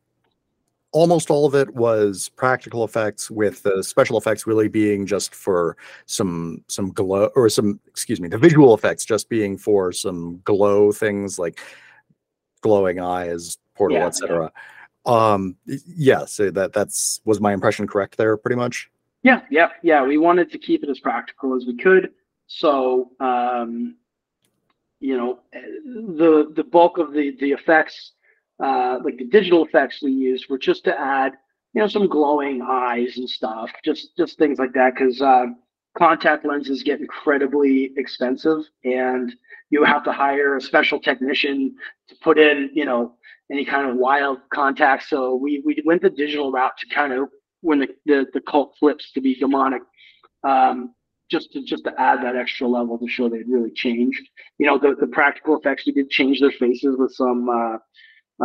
almost 0.93 1.32
all 1.32 1.46
of 1.46 1.55
it 1.55 1.74
was 1.75 2.29
practical 2.29 2.84
effects 2.84 3.29
with 3.29 3.63
the 3.63 3.84
special 3.84 4.17
effects 4.17 4.46
really 4.48 4.67
being 4.67 5.05
just 5.05 5.34
for 5.34 5.75
some 6.05 6.63
some 6.67 6.91
glow 6.91 7.29
or 7.36 7.50
some 7.50 7.79
excuse 7.88 8.22
me 8.22 8.29
the 8.29 8.38
visual 8.38 8.75
effects 8.75 9.03
just 9.03 9.27
being 9.27 9.58
for 9.58 9.91
some 9.91 10.39
glow 10.43 10.91
things 10.91 11.39
like 11.39 11.60
glowing 12.62 13.00
eyes 13.00 13.58
portal 13.74 13.98
yeah, 13.98 14.05
etc 14.05 14.51
yeah. 15.08 15.34
um 15.34 15.55
yeah 15.65 16.25
so 16.25 16.51
that 16.51 16.72
that's 16.74 17.22
was 17.25 17.41
my 17.41 17.53
impression 17.53 17.88
correct 17.88 18.15
there 18.15 18.38
pretty 18.38 18.55
much 18.55 18.89
yeah 19.23 19.41
yeah 19.49 19.69
yeah 19.81 20.03
we 20.05 20.17
wanted 20.17 20.51
to 20.51 20.57
keep 20.57 20.83
it 20.83 20.89
as 20.89 20.99
practical 20.99 21.55
as 21.55 21.65
we 21.65 21.75
could 21.75 22.11
so 22.47 23.11
um 23.19 23.95
you 24.99 25.17
know 25.17 25.39
the 25.51 26.51
the 26.55 26.63
bulk 26.63 26.97
of 26.97 27.13
the 27.13 27.35
the 27.39 27.51
effects 27.51 28.13
uh, 28.63 28.99
like 29.03 29.17
the 29.17 29.25
digital 29.25 29.65
effects 29.65 30.01
we 30.01 30.11
used 30.11 30.47
were 30.49 30.57
just 30.57 30.83
to 30.85 30.99
add, 30.99 31.33
you 31.73 31.81
know, 31.81 31.87
some 31.87 32.07
glowing 32.07 32.61
eyes 32.61 33.17
and 33.17 33.29
stuff, 33.29 33.69
just 33.83 34.15
just 34.15 34.37
things 34.37 34.59
like 34.59 34.73
that. 34.73 34.93
Because 34.93 35.21
uh, 35.21 35.45
contact 35.97 36.45
lenses 36.45 36.83
get 36.83 36.99
incredibly 36.99 37.91
expensive, 37.97 38.63
and 38.83 39.33
you 39.69 39.83
have 39.83 40.03
to 40.03 40.11
hire 40.11 40.55
a 40.55 40.61
special 40.61 40.99
technician 40.99 41.75
to 42.07 42.15
put 42.21 42.37
in, 42.37 42.69
you 42.73 42.85
know, 42.85 43.15
any 43.51 43.65
kind 43.65 43.89
of 43.89 43.97
wild 43.97 44.39
contacts. 44.53 45.09
So 45.09 45.35
we 45.35 45.61
we 45.65 45.81
went 45.85 46.01
the 46.01 46.09
digital 46.09 46.51
route 46.51 46.77
to 46.77 46.95
kind 46.95 47.13
of 47.13 47.29
when 47.63 47.79
the 47.79 47.88
the, 48.05 48.25
the 48.34 48.41
cult 48.41 48.75
flips 48.79 49.12
to 49.13 49.22
be 49.22 49.36
demonic. 49.36 49.82
Um, 50.43 50.93
just 51.32 51.51
to 51.53 51.63
just 51.63 51.84
to 51.86 51.93
add 52.00 52.24
that 52.24 52.36
extra 52.36 52.67
level 52.67 52.98
to 53.00 53.08
show 53.08 53.27
they'd 53.27 53.48
really 53.48 53.72
changed. 53.72 54.22
You 54.60 54.67
know, 54.67 54.77
the, 54.77 54.96
the 55.00 55.08
practical 55.08 55.58
effects 55.58 55.86
we 55.86 55.93
did 55.93 56.10
change 56.10 56.39
their 56.39 56.51
faces 56.51 56.96
with 57.00 57.12
some 57.13 57.50
uh, 57.50 57.77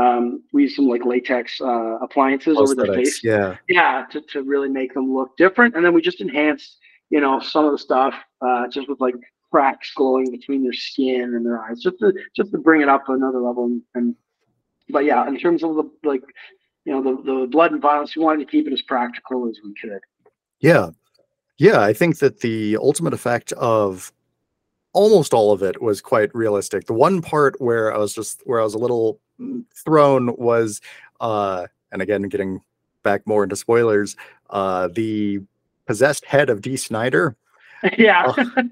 um, 0.01 0.43
we 0.53 0.63
used 0.63 0.77
some 0.77 0.89
like 0.89 1.05
latex 1.05 1.61
uh, 1.61 1.99
appliances 2.01 2.57
over 2.57 2.75
their 2.75 2.95
face. 2.95 3.23
Yeah. 3.23 3.57
Yeah, 3.69 4.05
to, 4.11 4.21
to 4.33 4.43
really 4.43 4.69
make 4.69 4.95
them 4.95 5.13
look 5.13 5.37
different. 5.37 5.75
And 5.75 5.85
then 5.85 5.95
we 5.95 6.03
just 6.03 6.21
enhanced, 6.21 6.79
you 7.11 7.21
know, 7.21 7.41
some 7.41 7.65
of 7.65 7.73
the 7.73 7.79
stuff 7.79 8.15
uh, 8.41 8.69
just 8.69 8.89
with 8.89 9.01
like 9.01 9.15
cracks 9.51 9.91
glowing 9.97 10.31
between 10.31 10.63
their 10.63 10.73
skin 10.73 11.35
and 11.35 11.45
their 11.45 11.63
eyes, 11.63 11.81
just 11.81 11.99
to 12.01 12.13
just 12.37 12.53
to 12.53 12.59
bring 12.59 12.83
it 12.83 12.89
up 12.89 13.07
to 13.07 13.13
another 13.13 13.41
level. 13.41 13.65
And, 13.65 13.83
and 13.95 14.15
but 14.91 15.05
yeah, 15.05 15.27
in 15.27 15.39
terms 15.39 15.63
of 15.65 15.75
the 15.75 15.91
like, 16.05 16.23
you 16.89 16.95
know, 16.95 17.03
the 17.03 17.23
the 17.23 17.47
blood 17.47 17.73
and 17.73 17.83
violence, 17.83 18.17
we 18.17 18.25
wanted 18.25 18.47
to 18.47 18.51
keep 18.51 18.67
it 18.67 18.73
as 18.73 18.81
practical 18.81 19.47
as 19.47 19.59
we 19.63 19.75
could. 19.75 20.01
Yeah. 20.61 20.89
Yeah, 21.59 21.83
I 21.83 21.93
think 21.93 22.19
that 22.21 22.41
the 22.41 22.79
ultimate 22.79 23.13
effect 23.13 23.53
of 23.53 24.11
almost 24.95 25.35
all 25.35 25.53
of 25.53 25.63
it 25.63 25.83
was 25.83 26.01
quite 26.01 26.35
realistic. 26.35 26.87
The 26.87 26.95
one 26.95 27.21
part 27.21 27.61
where 27.61 27.93
I 27.93 27.99
was 27.99 28.15
just 28.15 28.41
where 28.47 28.59
I 28.59 28.65
was 28.65 28.73
a 28.73 28.79
little 28.79 29.21
thrown 29.85 30.35
was 30.37 30.81
uh 31.21 31.67
and 31.93 32.01
again 32.01 32.23
getting 32.23 32.61
back 33.03 33.27
more 33.27 33.43
into 33.43 33.55
spoilers, 33.55 34.17
uh 34.49 34.89
the 34.89 35.41
possessed 35.85 36.25
head 36.25 36.49
of 36.49 36.63
Dee 36.63 36.79
Snider 36.79 37.37
Yeah. 37.99 38.33
uh, 38.35 38.63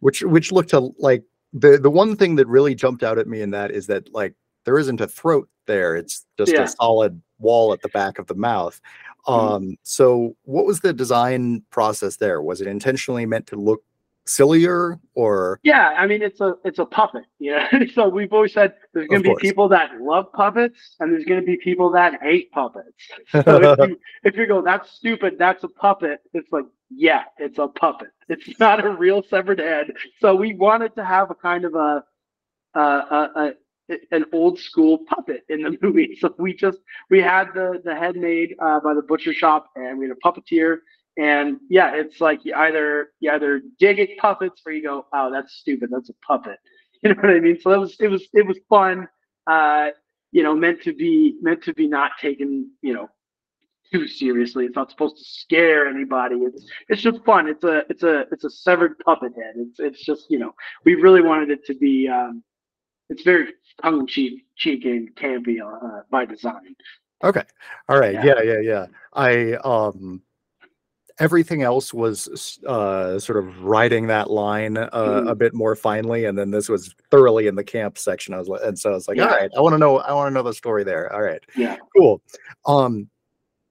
which 0.00 0.22
which 0.22 0.52
looked 0.52 0.70
to 0.70 0.94
like 0.98 1.24
the 1.54 1.78
the 1.78 1.90
one 1.90 2.14
thing 2.14 2.36
that 2.36 2.46
really 2.46 2.74
jumped 2.74 3.02
out 3.02 3.16
at 3.16 3.26
me 3.26 3.40
in 3.40 3.52
that 3.52 3.70
is 3.70 3.86
that 3.86 4.12
like 4.12 4.34
there 4.64 4.78
isn't 4.78 5.00
a 5.00 5.08
throat 5.08 5.48
there. 5.64 5.96
It's 5.96 6.26
just 6.36 6.52
yeah. 6.52 6.64
a 6.64 6.68
solid 6.68 7.22
wall 7.38 7.72
at 7.72 7.82
the 7.82 7.88
back 7.88 8.18
of 8.18 8.26
the 8.26 8.34
mouth. 8.34 8.80
Mm-hmm. 9.26 9.54
Um, 9.54 9.76
so 9.82 10.36
what 10.44 10.66
was 10.66 10.80
the 10.80 10.92
design 10.92 11.62
process 11.70 12.16
there? 12.16 12.42
Was 12.42 12.60
it 12.60 12.66
intentionally 12.66 13.26
meant 13.26 13.46
to 13.48 13.56
look 13.56 13.82
sillier 14.28 15.00
or 15.14 15.58
yeah 15.62 15.94
i 15.96 16.06
mean 16.06 16.20
it's 16.20 16.40
a 16.42 16.54
it's 16.62 16.78
a 16.78 16.84
puppet 16.84 17.24
you 17.38 17.50
know 17.50 17.66
so 17.94 18.08
we've 18.08 18.32
always 18.32 18.52
said 18.52 18.74
there's 18.92 19.08
going 19.08 19.22
to 19.22 19.28
be 19.30 19.34
people 19.40 19.68
that 19.68 19.90
love 20.02 20.30
puppets 20.34 20.96
and 21.00 21.10
there's 21.10 21.24
going 21.24 21.40
to 21.40 21.46
be 21.46 21.56
people 21.56 21.90
that 21.90 22.20
hate 22.22 22.52
puppets 22.52 22.92
so 23.30 23.72
if, 23.72 23.88
you, 23.88 24.00
if 24.24 24.36
you 24.36 24.46
go 24.46 24.60
that's 24.60 24.90
stupid 24.90 25.36
that's 25.38 25.64
a 25.64 25.68
puppet 25.68 26.20
it's 26.34 26.52
like 26.52 26.66
yeah 26.90 27.24
it's 27.38 27.58
a 27.58 27.66
puppet 27.68 28.08
it's 28.28 28.46
not 28.60 28.84
a 28.84 28.90
real 28.90 29.22
severed 29.30 29.58
head 29.58 29.90
so 30.20 30.34
we 30.34 30.52
wanted 30.54 30.94
to 30.94 31.02
have 31.02 31.30
a 31.30 31.34
kind 31.34 31.64
of 31.64 31.74
a 31.74 32.04
a, 32.74 32.80
a, 32.80 33.30
a 33.34 33.52
an 34.10 34.24
old 34.32 34.58
school 34.58 34.98
puppet 35.08 35.44
in 35.48 35.62
the 35.62 35.76
movie 35.82 36.16
so 36.20 36.34
we 36.38 36.54
just 36.54 36.78
we 37.10 37.20
had 37.20 37.48
the 37.54 37.80
the 37.84 37.94
head 37.94 38.16
made 38.16 38.54
uh, 38.60 38.80
by 38.80 38.94
the 38.94 39.02
butcher 39.02 39.32
shop 39.32 39.70
and 39.76 39.98
we 39.98 40.06
had 40.06 40.16
a 40.16 40.28
puppeteer 40.28 40.78
and 41.18 41.58
yeah, 41.68 41.94
it's 41.94 42.20
like 42.20 42.44
you 42.44 42.54
either 42.54 43.08
you 43.18 43.30
either 43.32 43.60
dig 43.80 43.98
at 43.98 44.16
puppets 44.18 44.62
or 44.64 44.72
you 44.72 44.82
go, 44.84 45.06
oh, 45.12 45.32
that's 45.32 45.52
stupid. 45.54 45.90
That's 45.92 46.08
a 46.08 46.14
puppet. 46.26 46.58
You 47.00 47.10
know 47.10 47.20
what 47.20 47.30
I 47.30 47.38
mean? 47.38 47.60
So 47.60 47.70
that 47.70 47.78
was 47.78 47.94
it 48.00 48.08
was 48.08 48.26
it 48.34 48.44
was 48.44 48.58
fun. 48.68 49.06
Uh, 49.46 49.90
you 50.32 50.42
know, 50.42 50.56
meant 50.56 50.82
to 50.82 50.92
be 50.92 51.36
meant 51.40 51.62
to 51.62 51.72
be 51.72 51.86
not 51.86 52.10
taken, 52.20 52.72
you 52.82 52.92
know, 52.92 53.08
too 53.92 54.08
seriously. 54.08 54.64
It's 54.64 54.74
not 54.74 54.90
supposed 54.90 55.16
to 55.16 55.22
scare 55.22 55.86
anybody. 55.86 56.34
It's 56.38 56.68
it's 56.88 57.00
just 57.00 57.24
fun. 57.24 57.46
It's 57.46 57.62
a 57.62 57.84
it's 57.88 58.02
a 58.02 58.24
it's 58.32 58.42
a 58.42 58.50
severed 58.50 58.98
puppet 59.04 59.32
head. 59.36 59.54
It's 59.58 59.78
it's 59.78 60.04
just 60.04 60.28
you 60.28 60.40
know 60.40 60.56
we 60.84 60.96
really 60.96 61.22
wanted 61.22 61.50
it 61.50 61.64
to 61.66 61.74
be. 61.74 62.08
Um, 62.08 62.42
it's 63.08 63.22
very 63.22 63.48
tongue 63.82 64.00
in 64.00 64.06
cheek, 64.06 64.44
cheek 64.56 64.84
and 64.84 65.14
campy 65.14 65.60
uh, 65.60 66.02
by 66.10 66.24
design. 66.24 66.74
Okay. 67.22 67.42
All 67.88 67.98
right. 67.98 68.14
Yeah. 68.14 68.24
yeah. 68.24 68.42
Yeah. 68.42 68.60
Yeah. 68.60 68.86
I 69.12 69.52
um 69.64 70.22
everything 71.18 71.62
else 71.62 71.92
was 71.92 72.58
uh, 72.66 73.18
sort 73.18 73.38
of 73.38 73.62
riding 73.62 74.06
that 74.06 74.30
line 74.30 74.76
uh, 74.76 74.88
mm-hmm. 74.92 75.28
a 75.28 75.34
bit 75.34 75.52
more 75.52 75.74
finely, 75.74 76.26
and 76.26 76.38
then 76.38 76.50
this 76.50 76.68
was 76.68 76.94
thoroughly 77.10 77.46
in 77.46 77.54
the 77.54 77.64
camp 77.64 77.98
section. 77.98 78.34
I 78.34 78.38
was 78.38 78.48
like, 78.48 78.60
and 78.62 78.78
so 78.78 78.90
I 78.90 78.94
was 78.94 79.08
like, 79.08 79.16
yeah. 79.16 79.24
all 79.24 79.30
right, 79.30 79.50
I 79.56 79.60
want 79.60 79.74
to 79.74 79.78
know, 79.78 79.98
I 79.98 80.12
want 80.12 80.30
to 80.30 80.34
know 80.34 80.42
the 80.42 80.54
story 80.54 80.84
there. 80.84 81.12
All 81.12 81.22
right, 81.22 81.42
yeah, 81.56 81.76
cool. 81.96 82.22
Um, 82.66 83.08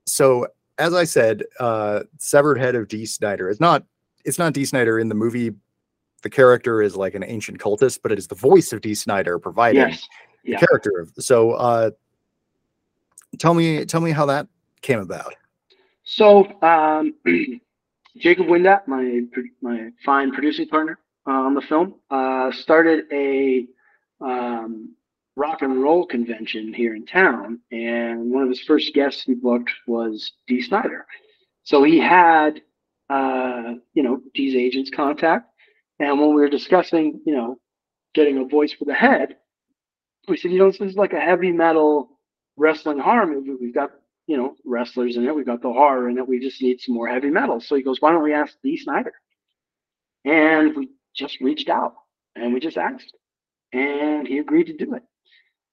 so 0.06 0.48
as 0.78 0.94
I 0.94 1.06
said, 1.06 1.44
uh, 1.60 2.02
severed 2.18 2.60
head 2.60 2.76
of 2.76 2.88
Dee 2.88 3.06
Snider. 3.06 3.50
is 3.50 3.60
not, 3.60 3.84
it's 4.26 4.38
not 4.38 4.54
Dee 4.54 4.66
Snider 4.66 5.00
in 5.00 5.10
the 5.10 5.16
movie. 5.16 5.52
The 6.24 6.30
character 6.30 6.82
is 6.82 6.96
like 6.96 7.16
an 7.16 7.24
ancient 7.24 7.60
cultist, 7.60 8.00
but 8.02 8.12
it 8.12 8.18
is 8.18 8.28
the 8.28 8.36
voice 8.36 8.74
of 8.74 8.82
Dee 8.82 8.96
Snider 8.96 9.40
providing 9.40 9.82
yes. 9.82 10.08
yeah. 10.44 10.60
the 10.60 10.68
character. 10.68 11.08
So, 11.20 11.52
uh, 11.52 11.92
tell 13.38 13.54
me, 13.54 13.86
tell 13.86 14.02
me 14.02 14.12
how 14.12 14.26
that 14.26 14.48
came 14.82 15.00
about. 15.00 15.34
So 16.08 16.50
um, 16.62 17.14
Jacob 18.18 18.48
Windat, 18.48 18.88
my 18.88 19.22
my 19.62 19.90
fine 20.06 20.32
producing 20.32 20.68
partner 20.68 21.00
uh, 21.28 21.32
on 21.32 21.54
the 21.54 21.62
film, 21.62 21.96
uh, 22.10 22.52
started 22.52 23.06
a 23.12 23.68
um, 24.22 24.96
rock 25.36 25.62
and 25.62 25.84
roll 25.84 26.06
convention 26.06 26.74
here 26.74 26.96
in 26.96 27.06
town, 27.06 27.60
and 27.72 28.32
one 28.32 28.42
of 28.42 28.50
his 28.50 28.62
first 28.62 28.94
guests 28.94 29.24
he 29.24 29.34
booked 29.34 29.70
was 29.86 30.32
Dee 30.48 30.62
Snider. 30.62 31.06
So 31.64 31.84
he 31.84 32.00
had 32.00 32.62
uh, 33.10 33.74
you 33.94 34.02
know 34.02 34.22
Dee's 34.34 34.56
agent's 34.56 34.90
contact, 34.90 35.52
and 36.00 36.20
when 36.20 36.30
we 36.30 36.42
were 36.42 36.50
discussing 36.50 37.22
you 37.26 37.34
know 37.34 37.58
getting 38.14 38.38
a 38.38 38.46
voice 38.46 38.74
for 38.74 38.86
the 38.86 38.94
head, 38.94 39.38
we 40.28 40.38
said 40.38 40.52
you 40.52 40.60
know 40.60 40.72
this 40.72 40.82
is 40.82 40.96
like 40.96 41.14
a 41.14 41.20
heavy 41.20 41.52
metal 41.52 42.20
wrestling 42.56 43.00
horror 43.00 43.28
movie. 43.28 43.56
We've 43.60 43.74
got 43.74 43.92
you 44.28 44.36
know, 44.36 44.56
wrestlers 44.66 45.16
in 45.16 45.26
it. 45.26 45.34
We've 45.34 45.46
got 45.46 45.62
the 45.62 45.72
horror 45.72 46.10
in 46.10 46.18
it. 46.18 46.28
We 46.28 46.40
just 46.40 46.62
need 46.62 46.82
some 46.82 46.96
more 46.96 47.08
heavy 47.08 47.30
metal. 47.30 47.62
So 47.62 47.76
he 47.76 47.82
goes, 47.82 48.02
why 48.02 48.12
don't 48.12 48.24
we 48.24 48.34
ask 48.34 48.56
Dee 48.62 48.78
Snider? 48.78 49.14
And 50.26 50.76
we 50.76 50.90
just 51.16 51.40
reached 51.40 51.70
out 51.70 51.96
and 52.36 52.54
we 52.54 52.60
just 52.60 52.78
asked. 52.78 53.16
And 53.72 54.28
he 54.28 54.40
agreed 54.40 54.66
to 54.66 54.74
do 54.78 54.96
it. 54.96 55.04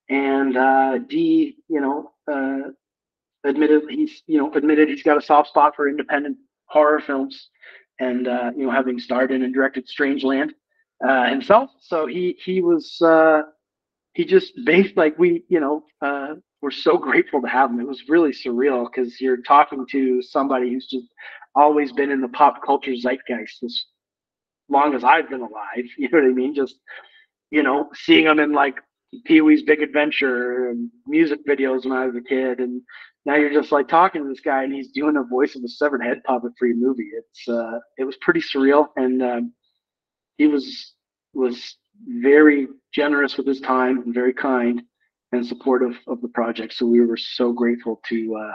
And 0.08 0.56
uh, 0.56 0.98
Dee, 0.98 1.56
you 1.68 1.80
know, 1.80 2.12
uh, 2.30 2.70
admitted 3.48 3.82
he's, 3.90 4.22
you 4.26 4.38
know, 4.38 4.52
admitted 4.52 4.88
he's 4.88 5.02
got 5.02 5.18
a 5.18 5.22
soft 5.22 5.48
spot 5.48 5.74
for 5.74 5.88
independent 5.88 6.38
horror 6.66 7.00
films 7.00 7.50
and, 8.00 8.28
uh, 8.28 8.50
you 8.56 8.66
know, 8.66 8.70
having 8.72 8.98
starred 8.98 9.30
in 9.30 9.42
and 9.42 9.54
directed 9.54 9.86
Strangeland 9.86 10.50
uh, 11.06 11.26
himself. 11.28 11.70
So 11.80 12.06
he, 12.06 12.36
he 12.44 12.60
was, 12.60 13.00
uh, 13.00 13.42
he 14.14 14.24
just 14.24 14.52
based 14.64 14.96
like 14.96 15.18
we, 15.18 15.44
you 15.48 15.60
know, 15.60 15.84
uh, 16.00 16.34
we're 16.62 16.70
so 16.70 16.96
grateful 16.96 17.42
to 17.42 17.48
have 17.48 17.70
him. 17.70 17.80
It 17.80 17.86
was 17.86 18.08
really 18.08 18.30
surreal 18.30 18.86
because 18.90 19.20
you're 19.20 19.42
talking 19.42 19.84
to 19.90 20.22
somebody 20.22 20.70
who's 20.72 20.86
just 20.86 21.06
always 21.54 21.92
been 21.92 22.10
in 22.10 22.20
the 22.20 22.28
pop 22.28 22.64
culture 22.64 22.94
zeitgeist 22.96 23.62
as 23.62 23.84
long 24.68 24.94
as 24.94 25.04
I've 25.04 25.28
been 25.28 25.42
alive. 25.42 25.84
You 25.98 26.08
know 26.08 26.20
what 26.20 26.30
I 26.30 26.32
mean? 26.32 26.54
Just 26.54 26.76
you 27.50 27.62
know, 27.62 27.88
seeing 27.94 28.26
him 28.26 28.40
in 28.40 28.52
like 28.52 28.80
Pee 29.26 29.40
Wee's 29.40 29.62
Big 29.62 29.80
Adventure 29.80 30.70
and 30.70 30.90
music 31.06 31.46
videos 31.46 31.84
when 31.84 31.92
I 31.92 32.06
was 32.06 32.16
a 32.16 32.20
kid, 32.20 32.58
and 32.58 32.82
now 33.26 33.36
you're 33.36 33.52
just 33.52 33.72
like 33.72 33.88
talking 33.88 34.22
to 34.22 34.28
this 34.28 34.40
guy 34.40 34.64
and 34.64 34.72
he's 34.72 34.90
doing 34.92 35.14
the 35.14 35.22
voice 35.22 35.56
of 35.56 35.64
a 35.64 35.68
severed 35.68 36.02
head 36.02 36.22
puppet 36.24 36.52
for 36.58 36.66
your 36.66 36.76
movie. 36.76 37.08
It's 37.16 37.48
uh, 37.48 37.78
it 37.98 38.04
was 38.04 38.16
pretty 38.16 38.40
surreal, 38.40 38.88
and 38.96 39.22
um, 39.22 39.52
he 40.36 40.46
was 40.46 40.94
was 41.32 41.76
very 42.06 42.68
generous 42.92 43.36
with 43.36 43.46
his 43.46 43.60
time 43.60 44.02
and 44.02 44.14
very 44.14 44.32
kind 44.32 44.82
and 45.32 45.46
supportive 45.46 45.98
of 46.06 46.20
the 46.20 46.28
project. 46.28 46.74
So 46.74 46.86
we 46.86 47.04
were 47.04 47.16
so 47.16 47.52
grateful 47.52 48.00
to 48.08 48.36
uh, 48.36 48.54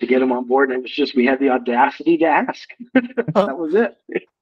to 0.00 0.06
get 0.06 0.22
him 0.22 0.32
on 0.32 0.46
board. 0.46 0.70
And 0.70 0.78
it 0.78 0.82
was 0.82 0.92
just 0.92 1.14
we 1.14 1.26
had 1.26 1.38
the 1.38 1.50
audacity 1.50 2.16
to 2.18 2.26
ask. 2.26 2.68
that 2.94 3.58
was 3.58 3.74
it. 3.74 3.96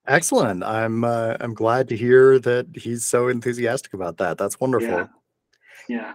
Excellent. 0.07 0.65
I'm 0.65 1.05
uh, 1.05 1.37
I'm 1.41 1.55
glad 1.55 1.89
to 1.89 1.97
hear 1.97 2.39
that 2.39 2.67
he's 2.75 3.05
so 3.05 3.29
enthusiastic 3.29 3.93
about 3.93 4.17
that. 4.19 4.39
That's 4.39 4.59
wonderful. 4.61 4.89
Yeah. 4.89 5.07
yeah. 5.89 6.13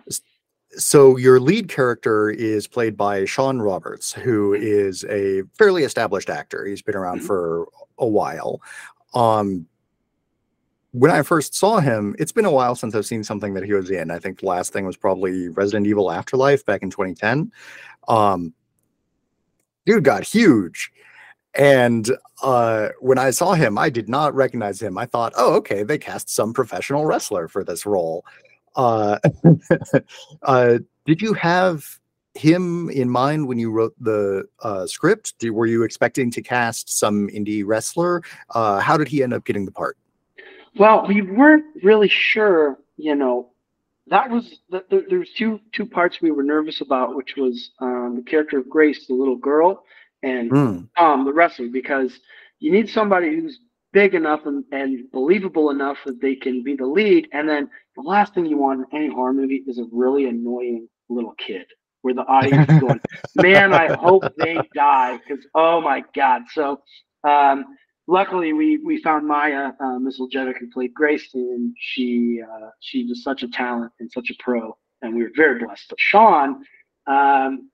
So 0.77 1.17
your 1.17 1.39
lead 1.39 1.69
character 1.69 2.29
is 2.29 2.67
played 2.67 2.97
by 2.97 3.25
Shawn 3.25 3.61
Roberts, 3.61 4.11
who 4.11 4.53
is 4.53 5.03
a 5.05 5.43
fairly 5.53 5.83
established 5.83 6.29
actor. 6.29 6.65
He's 6.65 6.81
been 6.81 6.95
around 6.95 7.17
mm-hmm. 7.17 7.27
for 7.27 7.67
a 7.97 8.07
while. 8.07 8.61
Um, 9.13 9.67
when 10.91 11.09
I 11.09 11.23
first 11.23 11.55
saw 11.55 11.79
him, 11.79 12.15
it's 12.19 12.31
been 12.31 12.45
a 12.45 12.51
while 12.51 12.75
since 12.75 12.93
I've 12.93 13.05
seen 13.05 13.23
something 13.23 13.55
that 13.55 13.63
he 13.63 13.73
was 13.73 13.89
in. 13.89 14.11
I 14.11 14.19
think 14.19 14.39
the 14.39 14.45
last 14.45 14.71
thing 14.71 14.85
was 14.85 14.95
probably 14.95 15.49
Resident 15.49 15.87
Evil 15.87 16.11
Afterlife 16.11 16.65
back 16.65 16.83
in 16.83 16.91
2010. 16.91 17.51
Um, 18.07 18.53
dude 19.85 20.03
got 20.03 20.23
huge. 20.23 20.91
And 21.55 22.09
uh, 22.41 22.89
when 22.99 23.17
I 23.17 23.31
saw 23.31 23.53
him, 23.53 23.77
I 23.77 23.89
did 23.89 24.09
not 24.09 24.33
recognize 24.35 24.81
him. 24.81 24.97
I 24.97 25.05
thought, 25.05 25.33
oh, 25.35 25.53
okay, 25.55 25.83
they 25.83 25.97
cast 25.97 26.29
some 26.29 26.53
professional 26.53 27.05
wrestler 27.05 27.47
for 27.47 27.63
this 27.63 27.85
role. 27.85 28.25
Uh, 28.75 29.19
uh, 30.43 30.79
did 31.05 31.21
you 31.21 31.33
have 31.33 31.99
him 32.35 32.89
in 32.89 33.09
mind 33.09 33.47
when 33.47 33.59
you 33.59 33.71
wrote 33.71 33.93
the 33.99 34.45
uh, 34.61 34.87
script? 34.87 35.37
Did, 35.39 35.51
were 35.51 35.65
you 35.65 35.83
expecting 35.83 36.31
to 36.31 36.41
cast 36.41 36.97
some 36.97 37.27
indie 37.29 37.63
wrestler? 37.65 38.23
Uh, 38.51 38.79
how 38.79 38.97
did 38.97 39.07
he 39.07 39.23
end 39.23 39.33
up 39.33 39.45
getting 39.45 39.65
the 39.65 39.71
part? 39.71 39.97
Well, 40.75 41.05
we 41.07 41.21
weren't 41.21 41.65
really 41.83 42.09
sure. 42.09 42.79
You 42.97 43.15
know, 43.15 43.51
that 44.07 44.29
was 44.29 44.59
the, 44.69 44.83
the, 44.89 45.05
there 45.09 45.19
was 45.19 45.29
two 45.37 45.59
two 45.71 45.85
parts 45.85 46.21
we 46.21 46.31
were 46.31 46.43
nervous 46.43 46.81
about, 46.81 47.15
which 47.15 47.35
was 47.37 47.71
um, 47.79 48.15
the 48.15 48.29
character 48.29 48.57
of 48.57 48.69
Grace, 48.69 49.07
the 49.07 49.13
little 49.13 49.37
girl, 49.37 49.83
and 50.23 50.51
mm. 50.51 50.89
um, 50.97 51.25
the 51.25 51.33
wrestler, 51.33 51.67
because 51.67 52.19
you 52.59 52.71
need 52.71 52.89
somebody 52.89 53.35
who's 53.35 53.59
big 53.91 54.15
enough 54.15 54.45
and, 54.45 54.65
and 54.71 55.09
believable 55.11 55.69
enough 55.69 55.97
that 56.05 56.19
they 56.19 56.35
can 56.35 56.63
be 56.63 56.75
the 56.75 56.85
lead. 56.85 57.27
And 57.31 57.47
then 57.47 57.69
the 57.95 58.01
last 58.01 58.33
thing 58.33 58.45
you 58.45 58.57
want 58.57 58.79
in 58.79 58.97
any 58.97 59.13
horror 59.13 59.33
movie 59.33 59.63
is 59.67 59.79
a 59.79 59.85
really 59.91 60.25
annoying 60.25 60.87
little 61.09 61.33
kid 61.37 61.65
where 62.01 62.13
the 62.13 62.25
audience 62.25 62.69
is 62.69 62.79
going, 62.79 62.99
man, 63.35 63.73
I 63.73 63.93
hope 63.93 64.23
they 64.37 64.57
die 64.75 65.17
because 65.17 65.45
oh 65.55 65.81
my 65.81 66.03
god. 66.13 66.43
So 66.51 66.81
um, 67.23 67.65
luckily 68.07 68.53
we 68.53 68.77
we 68.77 69.01
found 69.01 69.27
Maya 69.27 69.71
uh, 69.79 69.99
Misaljevic 69.99 70.57
who 70.59 70.69
played 70.71 70.93
Grace, 70.93 71.29
and 71.33 71.75
she 71.79 72.41
uh, 72.41 72.69
she 72.79 73.05
was 73.05 73.23
such 73.23 73.43
a 73.43 73.47
talent 73.47 73.91
and 73.99 74.11
such 74.11 74.29
a 74.29 74.35
pro, 74.43 74.77
and 75.01 75.15
we 75.15 75.23
were 75.23 75.31
very 75.35 75.63
blessed. 75.63 75.85
But 75.89 75.99
Shawn, 75.99 76.63
um, 77.07 77.69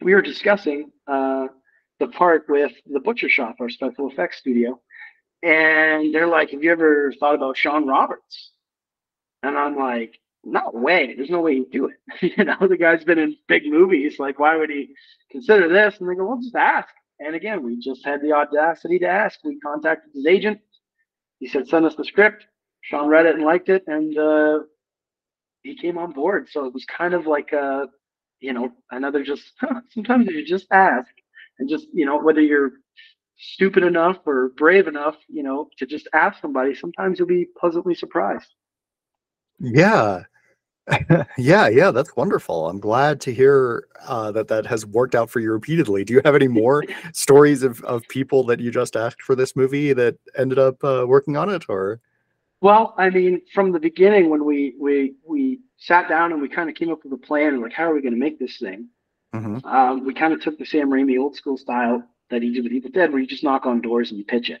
we 0.00 0.14
were 0.14 0.22
discussing 0.22 0.90
uh, 1.06 1.46
the 2.00 2.08
part 2.08 2.44
with 2.48 2.72
the 2.86 3.00
Butcher 3.00 3.28
Shop, 3.28 3.56
our 3.60 3.68
special 3.68 4.10
effects 4.10 4.38
studio, 4.38 4.80
and 5.42 6.14
they're 6.14 6.28
like, 6.28 6.50
"Have 6.50 6.62
you 6.62 6.70
ever 6.70 7.12
thought 7.18 7.34
about 7.34 7.56
Shawn 7.56 7.86
Roberts?" 7.86 8.52
And 9.44 9.58
I'm 9.58 9.76
like, 9.76 10.18
"No 10.42 10.70
way! 10.72 11.14
There's 11.14 11.30
no 11.30 11.40
way 11.42 11.56
he'd 11.56 11.70
do 11.70 11.90
it. 11.90 12.34
you 12.38 12.44
know, 12.44 12.56
the 12.66 12.78
guy's 12.78 13.04
been 13.04 13.18
in 13.18 13.36
big 13.46 13.66
movies. 13.66 14.18
Like, 14.18 14.38
why 14.38 14.56
would 14.56 14.70
he 14.70 14.94
consider 15.30 15.68
this?" 15.68 16.00
And 16.00 16.08
they 16.08 16.14
go, 16.14 16.26
"Well, 16.26 16.40
just 16.40 16.54
ask." 16.56 16.88
And 17.20 17.34
again, 17.34 17.62
we 17.62 17.78
just 17.78 18.04
had 18.04 18.22
the 18.22 18.32
audacity 18.32 18.98
to 19.00 19.06
ask. 19.06 19.38
We 19.44 19.60
contacted 19.60 20.12
his 20.14 20.26
agent. 20.26 20.60
He 21.40 21.46
said, 21.48 21.68
"Send 21.68 21.84
us 21.84 21.94
the 21.94 22.04
script." 22.04 22.46
Shawn 22.80 23.08
read 23.08 23.26
it 23.26 23.36
and 23.36 23.44
liked 23.44 23.68
it, 23.68 23.84
and 23.86 24.16
uh, 24.18 24.60
he 25.62 25.74
came 25.76 25.98
on 25.98 26.12
board. 26.12 26.48
So 26.50 26.66
it 26.66 26.74
was 26.74 26.84
kind 26.84 27.14
of 27.14 27.26
like 27.26 27.52
a, 27.52 27.86
you 28.40 28.52
know, 28.52 28.72
another 28.90 29.22
just. 29.22 29.52
Sometimes 29.90 30.26
you 30.30 30.44
just 30.44 30.66
ask, 30.70 31.10
and 31.58 31.68
just 31.68 31.86
you 31.92 32.06
know 32.06 32.18
whether 32.18 32.40
you're 32.40 32.72
stupid 33.36 33.82
enough 33.82 34.18
or 34.26 34.50
brave 34.56 34.86
enough, 34.86 35.16
you 35.28 35.42
know, 35.42 35.68
to 35.78 35.86
just 35.86 36.08
ask 36.14 36.40
somebody, 36.40 36.74
sometimes 36.74 37.18
you'll 37.18 37.28
be 37.28 37.46
pleasantly 37.58 37.94
surprised. 37.94 38.54
Yeah. 39.60 40.24
yeah, 41.38 41.68
yeah, 41.68 41.90
that's 41.90 42.14
wonderful. 42.14 42.68
I'm 42.68 42.78
glad 42.78 43.20
to 43.22 43.32
hear 43.32 43.86
uh, 44.06 44.30
that 44.32 44.48
that 44.48 44.66
has 44.66 44.84
worked 44.84 45.14
out 45.14 45.30
for 45.30 45.40
you 45.40 45.50
repeatedly. 45.50 46.04
Do 46.04 46.12
you 46.12 46.20
have 46.24 46.34
any 46.34 46.48
more 46.48 46.84
stories 47.12 47.62
of, 47.62 47.82
of 47.84 48.06
people 48.08 48.44
that 48.44 48.60
you 48.60 48.70
just 48.70 48.96
asked 48.96 49.22
for 49.22 49.34
this 49.34 49.56
movie 49.56 49.92
that 49.94 50.16
ended 50.36 50.58
up 50.58 50.82
uh, 50.84 51.04
working 51.06 51.36
on 51.36 51.48
it, 51.48 51.64
or? 51.68 52.00
Well, 52.60 52.94
I 52.98 53.10
mean, 53.10 53.40
from 53.54 53.72
the 53.72 53.80
beginning, 53.80 54.28
when 54.28 54.44
we 54.44 54.74
we 54.78 55.14
we 55.26 55.60
sat 55.78 56.08
down 56.08 56.32
and 56.32 56.42
we 56.42 56.48
kind 56.48 56.68
of 56.68 56.76
came 56.76 56.90
up 56.90 57.02
with 57.02 57.12
a 57.12 57.18
plan, 57.18 57.60
like 57.62 57.72
how 57.72 57.84
are 57.84 57.94
we 57.94 58.02
going 58.02 58.14
to 58.14 58.20
make 58.20 58.38
this 58.38 58.58
thing? 58.58 58.88
Mm-hmm. 59.34 59.66
Um, 59.66 60.04
we 60.04 60.14
kind 60.14 60.32
of 60.32 60.40
took 60.40 60.58
the 60.58 60.66
Sam 60.66 60.90
Raimi 60.90 61.18
old 61.18 61.34
school 61.34 61.56
style 61.56 62.02
that 62.30 62.42
he 62.42 62.52
did 62.52 62.64
with 62.64 62.72
Evil 62.72 62.90
Dead, 62.90 63.10
where 63.10 63.20
you 63.20 63.26
just 63.26 63.44
knock 63.44 63.66
on 63.66 63.80
doors 63.80 64.10
and 64.10 64.18
you 64.18 64.24
pitch 64.24 64.50
it. 64.50 64.60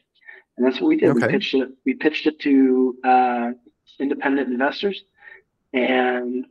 And 0.56 0.66
that's 0.66 0.80
what 0.80 0.88
we 0.88 0.96
did. 0.96 1.10
Okay. 1.10 1.26
We 1.26 1.32
pitched 1.32 1.54
it. 1.54 1.68
We 1.84 1.94
pitched 1.94 2.26
it 2.26 2.38
to 2.40 2.96
uh, 3.04 3.50
independent 3.98 4.48
investors, 4.48 5.02
and 5.72 6.46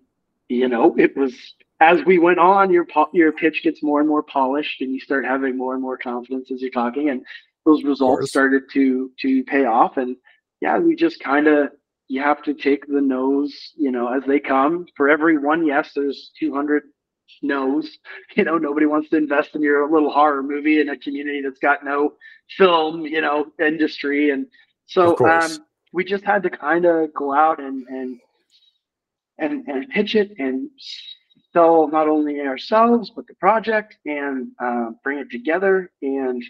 you 0.50 0.68
know, 0.68 0.96
it 0.98 1.16
was 1.16 1.34
as 1.80 2.04
we 2.06 2.18
went 2.18 2.40
on, 2.40 2.72
your 2.72 2.88
your 3.14 3.32
pitch 3.32 3.62
gets 3.64 3.84
more 3.84 4.00
and 4.00 4.10
more 4.10 4.24
polished, 4.24 4.82
and 4.82 4.92
you 4.92 5.00
start 5.00 5.26
having 5.26 5.58
more 5.58 5.74
and 5.74 5.82
more 5.82 5.98
confidence 5.98 6.52
as 6.52 6.62
you're 6.62 6.72
talking, 6.72 7.10
and 7.10 7.26
those 7.66 7.84
results 7.84 8.30
started 8.30 8.64
to 8.74 9.12
to 9.20 9.44
pay 9.46 9.66
off. 9.66 9.98
And 9.98 10.16
yeah, 10.62 10.78
we 10.78 10.96
just 10.96 11.20
kind 11.20 11.48
of 11.48 11.70
you 12.08 12.22
have 12.22 12.44
to 12.44 12.54
take 12.54 12.86
the 12.88 13.02
no's, 13.02 13.72
you 13.76 13.92
know, 13.92 14.08
as 14.08 14.24
they 14.28 14.40
come. 14.40 14.86
For 14.96 15.10
every 15.10 15.38
one 15.38 15.66
yes, 15.66 15.92
there's 15.96 16.32
200 16.40 16.84
knows. 17.42 17.98
You 18.36 18.44
know, 18.44 18.58
nobody 18.58 18.88
wants 18.88 19.10
to 19.10 19.18
invest 19.18 19.54
in 19.54 19.62
your 19.62 19.88
little 19.92 20.12
horror 20.12 20.42
movie 20.42 20.82
in 20.82 20.90
a 20.90 20.98
community 20.98 21.42
that's 21.44 21.60
got 21.60 21.86
no 21.86 22.14
film, 22.58 23.06
you 23.06 23.22
know, 23.22 23.46
industry. 23.60 24.32
And 24.32 24.48
so 24.88 25.16
um, 25.20 25.58
we 25.94 26.04
just 26.04 26.26
had 26.26 26.44
to 26.44 26.50
kind 26.50 26.86
of 26.86 27.14
go 27.14 27.34
out 27.34 27.60
and 27.60 27.88
and 27.88 28.20
and 29.38 29.68
and 29.68 29.90
pitch 29.90 30.16
it 30.16 30.32
and 30.38 30.70
sell 31.54 31.88
not 31.88 32.10
only 32.10 32.42
ourselves 32.42 33.12
but 33.16 33.28
the 33.28 33.36
project 33.36 33.96
and 34.06 34.50
uh, 34.62 34.90
bring 35.04 35.20
it 35.20 35.32
together. 35.32 35.92
And 36.02 36.44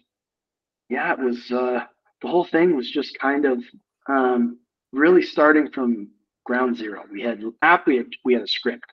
yeah, 0.90 1.14
it 1.14 1.20
was 1.20 1.52
uh, 1.52 1.84
the 2.22 2.28
whole 2.28 2.46
thing 2.46 2.76
was 2.76 2.90
just 2.90 3.20
kind 3.20 3.46
of 3.46 3.64
um, 4.08 4.60
really 4.92 5.22
starting 5.22 5.70
from 5.72 6.10
ground 6.46 6.78
zero. 6.78 7.04
We 7.12 7.22
had 7.22 7.44
app, 7.62 7.86
we 7.86 7.98
had 7.98 8.08
we 8.26 8.34
had 8.34 8.44
a 8.44 8.48
script 8.48 8.92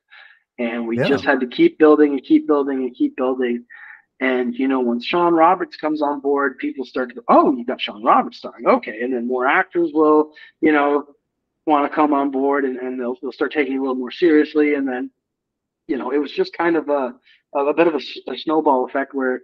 and 0.58 0.86
we 0.86 0.98
yeah. 0.98 1.08
just 1.08 1.24
had 1.24 1.40
to 1.40 1.46
keep 1.46 1.78
building 1.78 2.12
and 2.12 2.22
keep 2.22 2.46
building 2.46 2.80
and 2.82 2.94
keep 2.94 3.16
building. 3.16 3.64
And 4.20 4.54
you 4.54 4.68
know, 4.68 4.80
once 4.80 5.06
Shawn 5.06 5.35
Roberts 5.35 5.76
comes 5.76 6.02
on 6.02 6.20
board, 6.20 6.59
people 6.59 6.85
start 6.85 7.09
to 7.09 7.14
go, 7.16 7.22
"Oh, 7.28 7.56
you 7.56 7.64
got 7.64 7.80
Shawn 7.80 8.02
Roberts 8.02 8.38
starring, 8.38 8.66
okay." 8.66 9.00
And 9.00 9.12
then 9.12 9.26
more 9.26 9.46
actors 9.46 9.90
will, 9.94 10.33
you 10.61 10.72
know, 10.72 11.06
want 11.66 11.90
to 11.90 11.94
come 11.94 12.12
on 12.12 12.30
board, 12.30 12.64
and, 12.64 12.76
and 12.76 13.00
they'll 13.00 13.16
they'll 13.22 13.33
start 13.33 13.52
taking 13.52 13.74
it 13.74 13.78
a 13.78 13.80
little 13.80 13.94
more 13.94 14.11
seriously. 14.11 14.74
And 14.74 14.87
then, 14.87 15.11
you 15.88 15.96
know, 15.96 16.11
it 16.11 16.18
was 16.18 16.33
just 16.33 16.52
kind 16.52 16.76
of 16.76 16.88
a 16.90 17.14
a 17.54 17.74
bit 17.74 17.87
of 17.88 17.94
a, 17.94 18.30
a 18.30 18.37
snowball 18.37 18.85
effect 18.85 19.14
where 19.14 19.37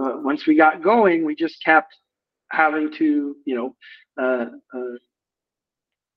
uh, 0.00 0.16
once 0.16 0.46
we 0.46 0.56
got 0.56 0.82
going, 0.82 1.24
we 1.24 1.34
just 1.34 1.62
kept 1.64 1.94
having 2.50 2.92
to, 2.94 3.36
you 3.44 3.54
know, 3.54 3.76
uh, 4.20 4.46
uh, 4.76 4.96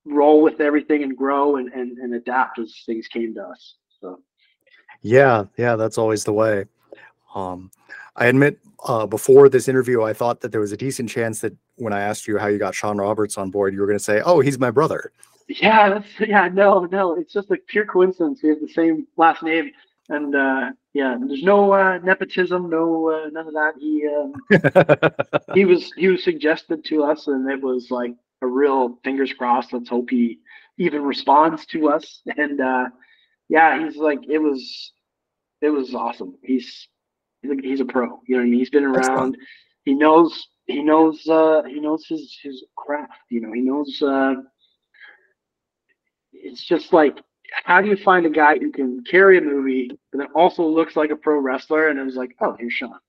roll 0.06 0.42
with 0.42 0.60
everything 0.60 1.04
and 1.04 1.16
grow 1.16 1.58
and, 1.58 1.72
and, 1.72 1.98
and 1.98 2.14
adapt 2.16 2.60
as 2.60 2.74
things 2.86 3.08
came 3.08 3.34
to 3.36 3.44
us. 3.44 3.76
So. 4.02 4.20
Yeah, 5.02 5.46
yeah, 5.58 5.76
that's 5.76 5.98
always 5.98 6.24
the 6.24 6.34
way. 6.34 6.66
Um, 7.36 7.72
I 8.16 8.28
admit, 8.28 8.60
uh, 8.86 9.06
before 9.06 9.50
this 9.50 9.68
interview, 9.68 10.04
I 10.04 10.14
thought 10.14 10.42
that 10.42 10.52
there 10.52 10.62
was 10.62 10.72
a 10.72 10.78
decent 10.78 11.10
chance 11.10 11.42
that 11.42 11.56
when 11.76 11.94
I 11.94 12.02
asked 12.02 12.28
you 12.28 12.38
how 12.38 12.48
you 12.48 12.58
got 12.58 12.76
Shawn 12.76 12.98
Roberts 12.98 13.38
on 13.38 13.52
board, 13.52 13.74
you 13.74 13.82
were 13.82 13.88
going 13.88 13.98
to 14.00 14.04
say, 14.04 14.22
"Oh, 14.26 14.40
he's 14.40 14.60
my 14.60 14.72
brother." 14.72 15.12
Yeah, 15.48 15.90
that's 15.90 16.08
yeah, 16.20 16.50
no, 16.50 16.86
no, 16.86 17.16
it's 17.16 17.34
just 17.34 17.52
a 17.52 17.58
pure 17.68 17.86
coincidence. 17.86 18.42
We 18.44 18.50
have 18.50 18.60
the 18.60 18.68
same 18.68 19.08
last 19.16 19.44
name, 19.44 19.72
and 20.10 20.36
uh, 20.36 20.72
yeah, 20.94 21.18
there's 21.20 21.44
no 21.44 21.72
uh, 21.72 22.00
nepotism, 22.00 22.70
no 22.70 23.10
uh, 23.10 23.30
none 23.30 23.48
of 23.48 23.54
that. 23.54 23.74
He 23.80 24.08
um, 24.08 25.44
he 25.54 25.66
was 25.66 25.92
he 25.96 26.08
was 26.08 26.24
suggested 26.24 26.84
to 26.86 27.04
us, 27.04 27.28
and 27.28 27.50
it 27.50 27.62
was 27.62 27.92
like 27.92 28.14
a 28.42 28.48
real 28.48 29.00
fingers 29.04 29.34
crossed. 29.34 29.74
Let's 29.74 29.90
hope 29.90 30.10
he 30.10 30.40
even 30.78 31.04
responds 31.04 31.66
to 31.68 31.90
us, 31.90 32.22
and 32.38 32.60
uh, 32.60 32.86
yeah, 33.48 33.84
he's 33.84 33.98
like 33.98 34.20
it 34.28 34.40
was 34.40 34.92
it 35.62 35.70
was 35.70 35.94
awesome. 35.94 36.36
He's 36.44 36.88
he's 37.42 37.82
a 37.82 37.86
pro. 37.86 38.20
You 38.28 38.36
know 38.36 38.38
what 38.38 38.48
I 38.48 38.50
mean? 38.50 38.60
He's 38.60 38.70
been 38.70 38.84
around. 38.84 39.38
He 39.84 39.94
knows 39.94 40.48
he 40.66 40.84
knows 40.84 41.26
uh 41.28 41.64
he 41.64 41.80
knows 41.80 42.06
his 42.08 42.38
his 42.44 42.64
craft. 42.76 43.14
You 43.30 43.42
know, 43.42 43.54
he 43.54 43.62
knows 43.62 44.02
uh 44.02 44.36
it's 46.34 46.64
just 46.64 46.94
like 46.94 47.18
how 47.64 47.82
do 47.82 47.88
you 47.88 47.96
find 47.96 48.26
a 48.26 48.30
guy 48.30 48.58
who 48.58 48.72
can 48.72 49.04
carry 49.10 49.38
a 49.38 49.42
movie 49.42 49.90
but 50.12 50.20
then 50.20 50.28
also 50.36 50.64
looks 50.64 50.96
like 50.96 51.12
a 51.12 51.16
pro 51.16 51.40
wrestler 51.40 51.88
and 51.90 52.00
it 52.00 52.04
was 52.04 52.16
like, 52.16 52.36
oh, 52.42 52.56
here's 52.60 52.74
Shawn. 52.74 53.00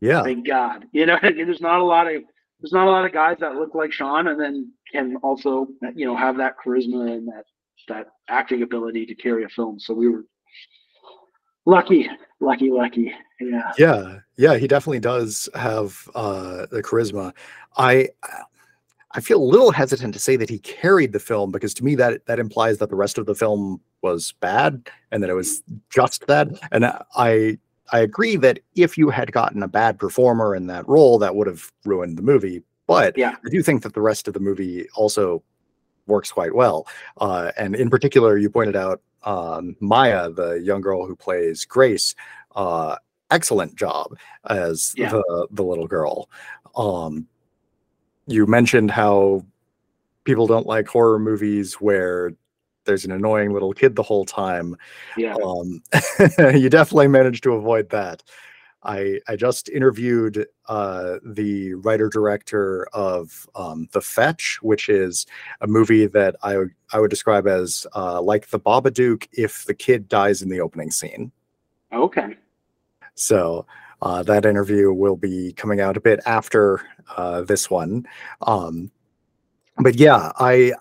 Yeah. 0.00 0.22
Thank 0.22 0.46
God. 0.46 0.86
You 0.92 1.06
know, 1.06 1.18
there's 1.22 1.60
not 1.60 1.80
a 1.80 1.84
lot 1.84 2.06
of 2.06 2.22
there's 2.60 2.72
not 2.72 2.86
a 2.86 2.90
lot 2.90 3.04
of 3.04 3.12
guys 3.12 3.36
that 3.40 3.54
look 3.54 3.74
like 3.74 3.92
Shawn 3.92 4.28
and 4.28 4.40
then 4.40 4.72
can 4.90 5.16
also 5.16 5.68
you 5.94 6.06
know 6.06 6.16
have 6.16 6.36
that 6.38 6.56
charisma 6.64 7.12
and 7.12 7.28
that 7.28 7.44
that 7.88 8.06
acting 8.28 8.62
ability 8.62 9.06
to 9.06 9.14
carry 9.14 9.44
a 9.44 9.48
film. 9.48 9.78
So 9.78 9.94
we 9.94 10.08
were 10.08 10.24
lucky, 11.66 12.08
lucky, 12.40 12.70
lucky. 12.70 13.12
Yeah. 13.40 13.72
Yeah. 13.78 14.18
Yeah. 14.36 14.56
He 14.56 14.68
definitely 14.68 15.00
does 15.00 15.48
have 15.54 16.08
uh, 16.14 16.66
the 16.70 16.82
charisma. 16.82 17.32
I, 17.76 18.08
I 19.12 19.20
feel 19.20 19.42
a 19.42 19.44
little 19.44 19.72
hesitant 19.72 20.14
to 20.14 20.20
say 20.20 20.36
that 20.36 20.50
he 20.50 20.58
carried 20.60 21.12
the 21.12 21.18
film 21.18 21.50
because 21.50 21.74
to 21.74 21.84
me 21.84 21.94
that 21.96 22.26
that 22.26 22.38
implies 22.38 22.78
that 22.78 22.90
the 22.90 22.96
rest 22.96 23.18
of 23.18 23.26
the 23.26 23.34
film 23.34 23.80
was 24.02 24.32
bad 24.40 24.88
and 25.10 25.22
that 25.22 25.30
it 25.30 25.34
was 25.34 25.62
just 25.90 26.26
that. 26.26 26.48
And 26.70 26.86
I 27.16 27.58
I 27.92 28.00
agree 28.00 28.36
that 28.36 28.60
if 28.76 28.96
you 28.96 29.10
had 29.10 29.32
gotten 29.32 29.62
a 29.62 29.68
bad 29.68 29.98
performer 29.98 30.54
in 30.54 30.68
that 30.68 30.88
role, 30.88 31.18
that 31.18 31.34
would 31.34 31.46
have 31.46 31.72
ruined 31.84 32.18
the 32.18 32.22
movie. 32.22 32.62
But 32.86 33.16
yeah. 33.16 33.36
I 33.44 33.48
do 33.48 33.62
think 33.62 33.82
that 33.82 33.94
the 33.94 34.00
rest 34.00 34.28
of 34.28 34.34
the 34.34 34.40
movie 34.40 34.88
also 34.94 35.42
works 36.06 36.30
quite 36.30 36.54
well. 36.54 36.86
Uh, 37.20 37.52
and 37.56 37.74
in 37.74 37.90
particular, 37.90 38.36
you 38.36 38.50
pointed 38.50 38.76
out 38.76 39.00
um, 39.22 39.76
Maya, 39.80 40.30
the 40.30 40.54
young 40.54 40.80
girl 40.80 41.06
who 41.06 41.16
plays 41.16 41.64
Grace, 41.64 42.14
uh, 42.56 42.96
excellent 43.30 43.76
job 43.76 44.16
as 44.48 44.94
yeah. 44.96 45.10
the 45.10 45.48
the 45.50 45.64
little 45.64 45.86
girl. 45.86 46.28
Um, 46.76 47.26
you 48.26 48.46
mentioned 48.46 48.90
how 48.90 49.44
people 50.24 50.46
don't 50.46 50.66
like 50.66 50.86
horror 50.86 51.18
movies 51.18 51.74
where 51.74 52.32
there's 52.84 53.04
an 53.04 53.12
annoying 53.12 53.52
little 53.52 53.72
kid 53.72 53.96
the 53.96 54.02
whole 54.02 54.24
time. 54.24 54.76
Yeah. 55.16 55.34
Um, 55.34 55.82
you 56.38 56.70
definitely 56.70 57.08
managed 57.08 57.42
to 57.44 57.52
avoid 57.52 57.90
that. 57.90 58.22
I 58.82 59.20
I 59.28 59.36
just 59.36 59.68
interviewed 59.68 60.46
uh, 60.68 61.16
the 61.24 61.74
writer 61.74 62.08
director 62.08 62.86
of 62.92 63.48
um, 63.54 63.88
The 63.92 64.00
Fetch, 64.00 64.58
which 64.62 64.88
is 64.88 65.26
a 65.60 65.66
movie 65.66 66.06
that 66.06 66.36
I 66.42 66.56
I 66.92 67.00
would 67.00 67.10
describe 67.10 67.46
as 67.46 67.86
uh, 67.94 68.20
like 68.22 68.48
The 68.48 68.60
Babadook 68.60 69.28
if 69.32 69.64
the 69.64 69.74
kid 69.74 70.08
dies 70.08 70.42
in 70.42 70.48
the 70.48 70.60
opening 70.60 70.90
scene. 70.90 71.32
Okay. 71.92 72.36
So 73.14 73.66
uh, 74.02 74.22
that 74.22 74.46
interview 74.46 74.92
will 74.92 75.16
be 75.16 75.52
coming 75.52 75.80
out 75.80 75.96
a 75.96 76.00
bit 76.00 76.20
after 76.24 76.80
uh, 77.16 77.42
this 77.42 77.68
one. 77.68 78.06
Um, 78.42 78.90
but 79.78 79.96
yeah, 79.96 80.32
I 80.36 80.72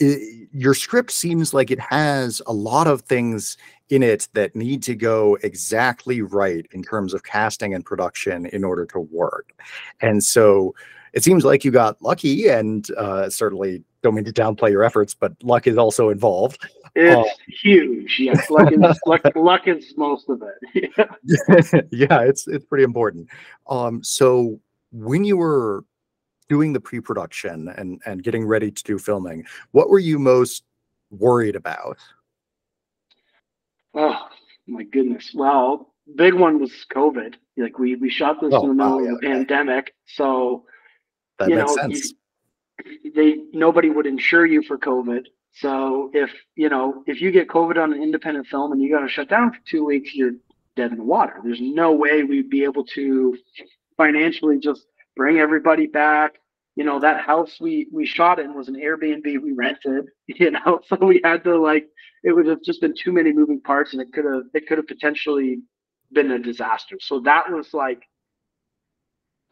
it, 0.00 0.48
your 0.52 0.74
script 0.74 1.10
seems 1.10 1.54
like 1.54 1.70
it 1.70 1.78
has 1.78 2.42
a 2.46 2.52
lot 2.52 2.86
of 2.86 3.02
things 3.02 3.56
in 3.90 4.02
it 4.02 4.28
that 4.32 4.56
need 4.56 4.82
to 4.84 4.94
go 4.94 5.36
exactly 5.42 6.22
right 6.22 6.66
in 6.72 6.82
terms 6.82 7.12
of 7.12 7.24
casting 7.24 7.74
and 7.74 7.84
production 7.84 8.46
in 8.46 8.64
order 8.64 8.86
to 8.86 9.00
work. 9.00 9.52
And 10.00 10.22
so 10.22 10.74
it 11.12 11.24
seems 11.24 11.44
like 11.44 11.64
you 11.64 11.70
got 11.70 12.00
lucky 12.00 12.48
and 12.48 12.88
uh, 12.96 13.28
certainly 13.28 13.82
don't 14.02 14.14
mean 14.14 14.24
to 14.24 14.32
downplay 14.32 14.70
your 14.70 14.84
efforts, 14.84 15.14
but 15.14 15.32
luck 15.42 15.66
is 15.66 15.76
also 15.76 16.08
involved. 16.08 16.66
It's 16.94 17.16
uh, 17.16 17.34
huge. 17.48 18.16
Yes, 18.18 18.50
luck 18.50 18.72
is, 18.72 18.78
luck, 19.06 19.22
luck 19.34 19.68
is 19.68 19.94
most 19.96 20.28
of 20.28 20.42
it. 20.42 20.90
yeah. 20.96 21.80
yeah, 21.90 22.20
it's 22.22 22.48
it's 22.48 22.64
pretty 22.64 22.84
important. 22.84 23.28
Um, 23.68 24.02
so 24.02 24.58
when 24.92 25.24
you 25.24 25.36
were 25.36 25.84
doing 26.50 26.72
the 26.72 26.80
pre-production 26.80 27.68
and 27.78 28.02
and 28.04 28.22
getting 28.22 28.44
ready 28.44 28.70
to 28.70 28.82
do 28.82 28.98
filming, 28.98 29.46
what 29.70 29.88
were 29.88 30.00
you 30.00 30.18
most 30.18 30.64
worried 31.10 31.56
about? 31.56 31.96
Oh 33.94 34.28
my 34.66 34.82
goodness! 34.82 35.30
Well, 35.34 35.94
big 36.16 36.34
one 36.34 36.60
was 36.60 36.72
COVID. 36.92 37.36
Like 37.56 37.78
we 37.78 37.94
we 37.94 38.10
shot 38.10 38.40
this 38.42 38.52
oh, 38.52 38.62
in 38.62 38.68
the 38.68 38.74
middle 38.74 38.98
wow, 38.98 39.14
of 39.14 39.20
the 39.20 39.26
pandemic, 39.26 39.94
so 40.06 40.64
that 41.38 41.48
you 41.48 41.56
makes 41.56 41.76
know, 41.76 41.82
sense. 41.82 42.12
You, 43.04 43.12
they 43.14 43.36
nobody 43.52 43.90
would 43.90 44.06
insure 44.06 44.44
you 44.44 44.62
for 44.62 44.76
COVID. 44.76 45.26
So 45.52 46.10
if 46.12 46.30
you 46.56 46.68
know 46.68 47.04
if 47.06 47.20
you 47.20 47.30
get 47.30 47.48
COVID 47.48 47.80
on 47.82 47.92
an 47.92 48.02
independent 48.02 48.48
film 48.48 48.72
and 48.72 48.82
you 48.82 48.90
got 48.90 49.00
to 49.00 49.08
shut 49.08 49.28
down 49.28 49.52
for 49.52 49.58
two 49.68 49.84
weeks, 49.84 50.14
you're 50.14 50.32
dead 50.76 50.90
in 50.90 50.98
the 50.98 51.04
water. 51.04 51.40
There's 51.44 51.60
no 51.60 51.92
way 51.92 52.24
we'd 52.24 52.50
be 52.50 52.64
able 52.64 52.84
to 52.86 53.36
financially 53.96 54.58
just 54.58 54.86
bring 55.16 55.38
everybody 55.38 55.86
back. 55.86 56.39
You 56.80 56.86
know 56.86 56.98
that 56.98 57.20
house 57.20 57.58
we 57.60 57.88
we 57.92 58.06
shot 58.06 58.38
in 58.38 58.54
was 58.54 58.68
an 58.68 58.76
Airbnb 58.76 59.26
we 59.42 59.52
rented. 59.52 60.06
You 60.28 60.52
know, 60.52 60.80
so 60.86 60.96
we 61.02 61.20
had 61.22 61.44
to 61.44 61.60
like 61.60 61.86
it 62.24 62.32
would 62.32 62.46
have 62.46 62.62
just 62.62 62.80
been 62.80 62.94
too 62.96 63.12
many 63.12 63.34
moving 63.34 63.60
parts, 63.60 63.92
and 63.92 64.00
it 64.00 64.10
could 64.14 64.24
have 64.24 64.44
it 64.54 64.66
could 64.66 64.78
have 64.78 64.86
potentially 64.86 65.58
been 66.10 66.30
a 66.30 66.38
disaster. 66.38 66.96
So 66.98 67.20
that 67.20 67.50
was 67.50 67.74
like 67.74 68.02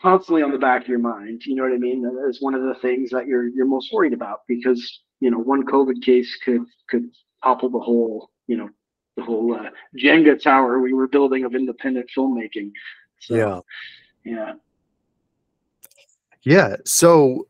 constantly 0.01 0.43
on 0.43 0.53
the 0.53 0.59
back 0.59 0.81
of 0.81 0.88
your 0.88 1.01
mind. 1.01 1.43
You 1.45 1.55
know 1.57 1.64
what 1.64 1.73
I 1.73 1.77
mean? 1.77 2.01
That 2.01 2.27
is 2.31 2.41
one 2.41 2.55
of 2.55 2.62
the 2.62 2.77
things 2.81 3.11
that 3.11 3.27
you're 3.27 3.49
you're 3.49 3.67
most 3.67 3.93
worried 3.93 4.14
about 4.14 4.38
because 4.49 4.81
you 5.21 5.31
know 5.31 5.38
one 5.38 5.67
COVID 5.67 6.03
case 6.03 6.35
could 6.43 6.64
could 6.88 7.11
topple 7.45 7.69
the 7.69 7.79
whole 7.79 8.31
you 8.47 8.57
know 8.57 8.71
the 9.19 9.23
whole 9.23 9.55
uh, 9.55 9.69
Jenga 10.03 10.43
tower 10.43 10.81
we 10.81 10.95
were 10.95 11.09
building 11.09 11.45
of 11.45 11.55
independent 11.55 12.09
filmmaking. 12.17 12.71
So, 13.21 13.35
yeah, 13.35 13.61
yeah, 14.25 14.53
yeah. 16.42 16.77
So 16.85 17.46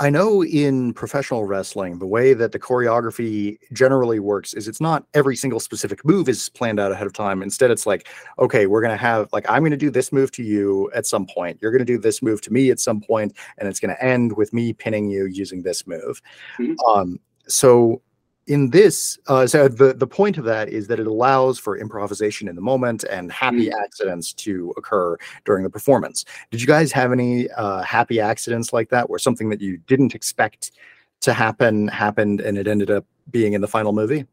I 0.00 0.10
know 0.10 0.42
in 0.42 0.92
professional 0.92 1.44
wrestling, 1.44 2.00
the 2.00 2.06
way 2.06 2.34
that 2.34 2.50
the 2.50 2.58
choreography 2.58 3.58
generally 3.72 4.18
works 4.18 4.52
is 4.52 4.66
it's 4.66 4.80
not 4.80 5.06
every 5.14 5.36
single 5.36 5.60
specific 5.60 6.04
move 6.04 6.28
is 6.28 6.48
planned 6.48 6.80
out 6.80 6.90
ahead 6.90 7.06
of 7.06 7.12
time. 7.12 7.42
Instead, 7.42 7.70
it's 7.70 7.86
like, 7.86 8.08
okay, 8.40 8.66
we're 8.66 8.80
going 8.80 8.90
to 8.90 8.96
have, 8.96 9.32
like, 9.32 9.48
I'm 9.48 9.62
going 9.62 9.70
to 9.70 9.76
do 9.76 9.90
this 9.90 10.12
move 10.12 10.32
to 10.32 10.42
you 10.42 10.90
at 10.96 11.06
some 11.06 11.26
point. 11.26 11.58
You're 11.62 11.70
going 11.70 11.78
to 11.78 11.84
do 11.84 11.96
this 11.96 12.22
move 12.22 12.40
to 12.42 12.52
me 12.52 12.70
at 12.70 12.80
some 12.80 13.00
point, 13.00 13.36
and 13.56 13.68
it's 13.68 13.78
going 13.78 13.94
to 13.94 14.04
end 14.04 14.36
with 14.36 14.52
me 14.52 14.72
pinning 14.72 15.08
you 15.08 15.26
using 15.26 15.62
this 15.62 15.86
move. 15.86 16.20
Mm-hmm. 16.58 16.74
Um, 16.90 17.20
so 17.46 18.02
in 18.46 18.70
this, 18.70 19.18
uh, 19.26 19.46
so 19.46 19.68
the 19.68 19.94
the 19.94 20.06
point 20.06 20.36
of 20.36 20.44
that 20.44 20.68
is 20.68 20.86
that 20.88 21.00
it 21.00 21.06
allows 21.06 21.58
for 21.58 21.78
improvisation 21.78 22.48
in 22.48 22.54
the 22.56 22.60
moment 22.62 23.04
and 23.04 23.32
happy 23.32 23.68
mm. 23.68 23.82
accidents 23.82 24.32
to 24.34 24.74
occur 24.76 25.16
during 25.44 25.64
the 25.64 25.70
performance. 25.70 26.24
Did 26.50 26.60
you 26.60 26.66
guys 26.66 26.92
have 26.92 27.12
any 27.12 27.50
uh, 27.52 27.82
happy 27.82 28.20
accidents 28.20 28.72
like 28.72 28.90
that, 28.90 29.08
where 29.08 29.18
something 29.18 29.48
that 29.48 29.60
you 29.60 29.78
didn't 29.86 30.14
expect 30.14 30.72
to 31.20 31.32
happen 31.32 31.88
happened 31.88 32.40
and 32.40 32.58
it 32.58 32.68
ended 32.68 32.90
up 32.90 33.06
being 33.30 33.54
in 33.54 33.60
the 33.60 33.68
final 33.68 33.92
movie? 33.92 34.26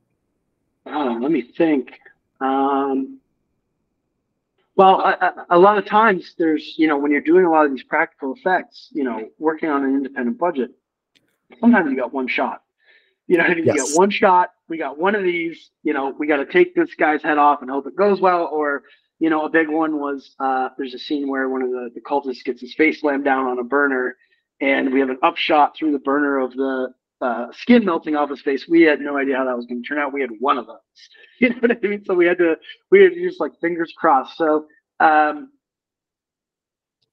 Oh, 0.86 1.18
let 1.22 1.32
me 1.32 1.42
think. 1.42 1.92
Um, 2.42 3.20
well, 4.76 5.00
a, 5.00 5.46
a 5.52 5.60
lot 5.60 5.78
of 5.78 5.86
times 5.86 6.34
there's, 6.38 6.74
you 6.78 6.88
know, 6.88 6.98
when 6.98 7.12
you're 7.12 7.22
doing 7.22 7.46
a 7.46 7.52
lot 7.52 7.66
of 7.66 7.72
these 7.72 7.84
practical 7.84 8.34
effects, 8.34 8.90
you 8.92 9.04
know, 9.04 9.30
working 9.38 9.70
on 9.70 9.84
an 9.84 9.96
independent 9.96 10.38
budget, 10.38 10.72
sometimes 11.60 11.90
you 11.90 11.96
got 11.96 12.14
one 12.14 12.28
shot 12.28 12.64
you 13.32 13.38
know, 13.38 13.46
what 13.46 13.52
I 13.52 13.60
you 13.60 13.64
yes. 13.64 13.92
get 13.92 13.98
one 13.98 14.10
shot. 14.10 14.50
We 14.68 14.78
got 14.78 15.00
one 15.00 15.16
of 15.16 15.24
these. 15.24 15.70
You 15.84 15.94
know, 15.94 16.14
we 16.20 16.28
got 16.28 16.38
to 16.38 16.46
take 16.46 16.76
this 16.76 16.94
guy's 16.96 17.24
head 17.24 17.38
off 17.38 17.62
and 17.62 17.72
hope 17.72 17.88
it 17.88 17.96
goes 17.96 18.20
well. 18.20 18.50
Or, 18.52 18.84
you 19.20 19.30
know, 19.30 19.46
a 19.46 19.50
big 19.50 19.70
one 19.70 20.02
was 20.02 20.36
uh, 20.42 20.68
there's 20.78 20.94
a 20.94 21.00
scene 21.00 21.30
where 21.30 21.48
one 21.48 21.62
of 21.62 21.70
the, 21.70 21.92
the 21.96 22.02
cultists 22.02 22.44
gets 22.44 22.60
his 22.60 22.74
face 22.76 23.00
slammed 23.00 23.24
down 23.24 23.46
on 23.48 23.58
a 23.58 23.64
burner, 23.64 24.18
and 24.60 24.92
we 24.92 25.00
have 25.00 25.10
an 25.10 25.18
upshot 25.24 25.78
through 25.78 25.94
the 25.94 26.00
burner 26.00 26.40
of 26.40 26.52
the 26.52 26.94
uh, 27.22 27.46
skin 27.54 27.86
melting 27.86 28.18
off 28.18 28.30
his 28.30 28.42
face. 28.42 28.68
We 28.68 28.82
had 28.82 29.00
no 29.00 29.18
idea 29.18 29.38
how 29.38 29.46
that 29.46 29.56
was 29.56 29.66
going 29.66 29.82
to 29.82 29.88
turn 29.88 29.98
out. 29.98 30.12
We 30.12 30.20
had 30.20 30.32
one 30.40 30.58
of 30.58 30.68
those. 30.68 30.78
You 31.40 31.50
know 31.50 31.56
what 31.60 31.72
I 31.72 31.88
mean? 31.88 32.04
So 32.06 32.14
we 32.14 32.28
had 32.28 32.38
to 32.38 32.56
we 32.92 33.02
had 33.02 33.14
to 33.14 33.28
just 33.28 33.40
like 33.40 33.54
fingers 33.62 33.92
crossed. 33.98 34.38
So 34.38 34.68
um, 35.00 35.50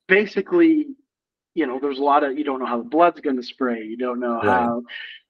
basically, 0.07 0.89
you 1.59 1.67
know, 1.67 1.81
there's 1.83 1.99
a 1.99 2.05
lot 2.05 2.23
of 2.23 2.39
you 2.39 2.45
don't 2.45 2.61
know 2.61 2.67
how 2.67 2.79
the 2.79 2.89
blood's 2.89 3.21
going 3.21 3.35
to 3.35 3.43
spray. 3.43 3.83
You 3.83 3.97
don't 3.97 4.21
know 4.21 4.35
right. 4.35 4.45
how, 4.45 4.83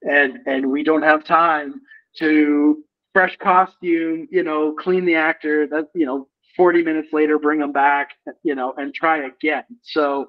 and 0.03 0.41
and 0.47 0.71
we 0.71 0.83
don't 0.83 1.01
have 1.01 1.25
time 1.25 1.81
to 2.19 2.85
fresh 3.14 3.35
costume. 3.38 4.29
You 4.31 4.43
know, 4.43 4.75
clean 4.75 5.07
the 5.07 5.14
actor. 5.14 5.67
That 5.67 5.87
you 5.95 6.05
know, 6.05 6.29
40 6.55 6.83
minutes 6.83 7.14
later, 7.14 7.38
bring 7.38 7.61
them 7.61 7.73
back. 7.73 8.11
You 8.43 8.55
know, 8.55 8.75
and 8.77 8.93
try 8.93 9.25
again. 9.25 9.64
So, 9.83 10.29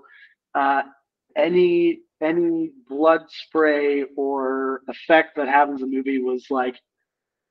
uh, 0.56 0.84
any 1.36 2.00
any 2.22 2.72
blood 2.88 3.24
spray 3.28 4.06
or 4.16 4.82
effect 4.88 5.36
that 5.36 5.50
happens 5.50 5.82
in 5.82 5.90
the 5.90 5.98
movie 5.98 6.20
was 6.20 6.46
like, 6.50 6.78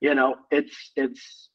you 0.00 0.14
know, 0.14 0.36
it's 0.50 0.74
it's 0.96 1.50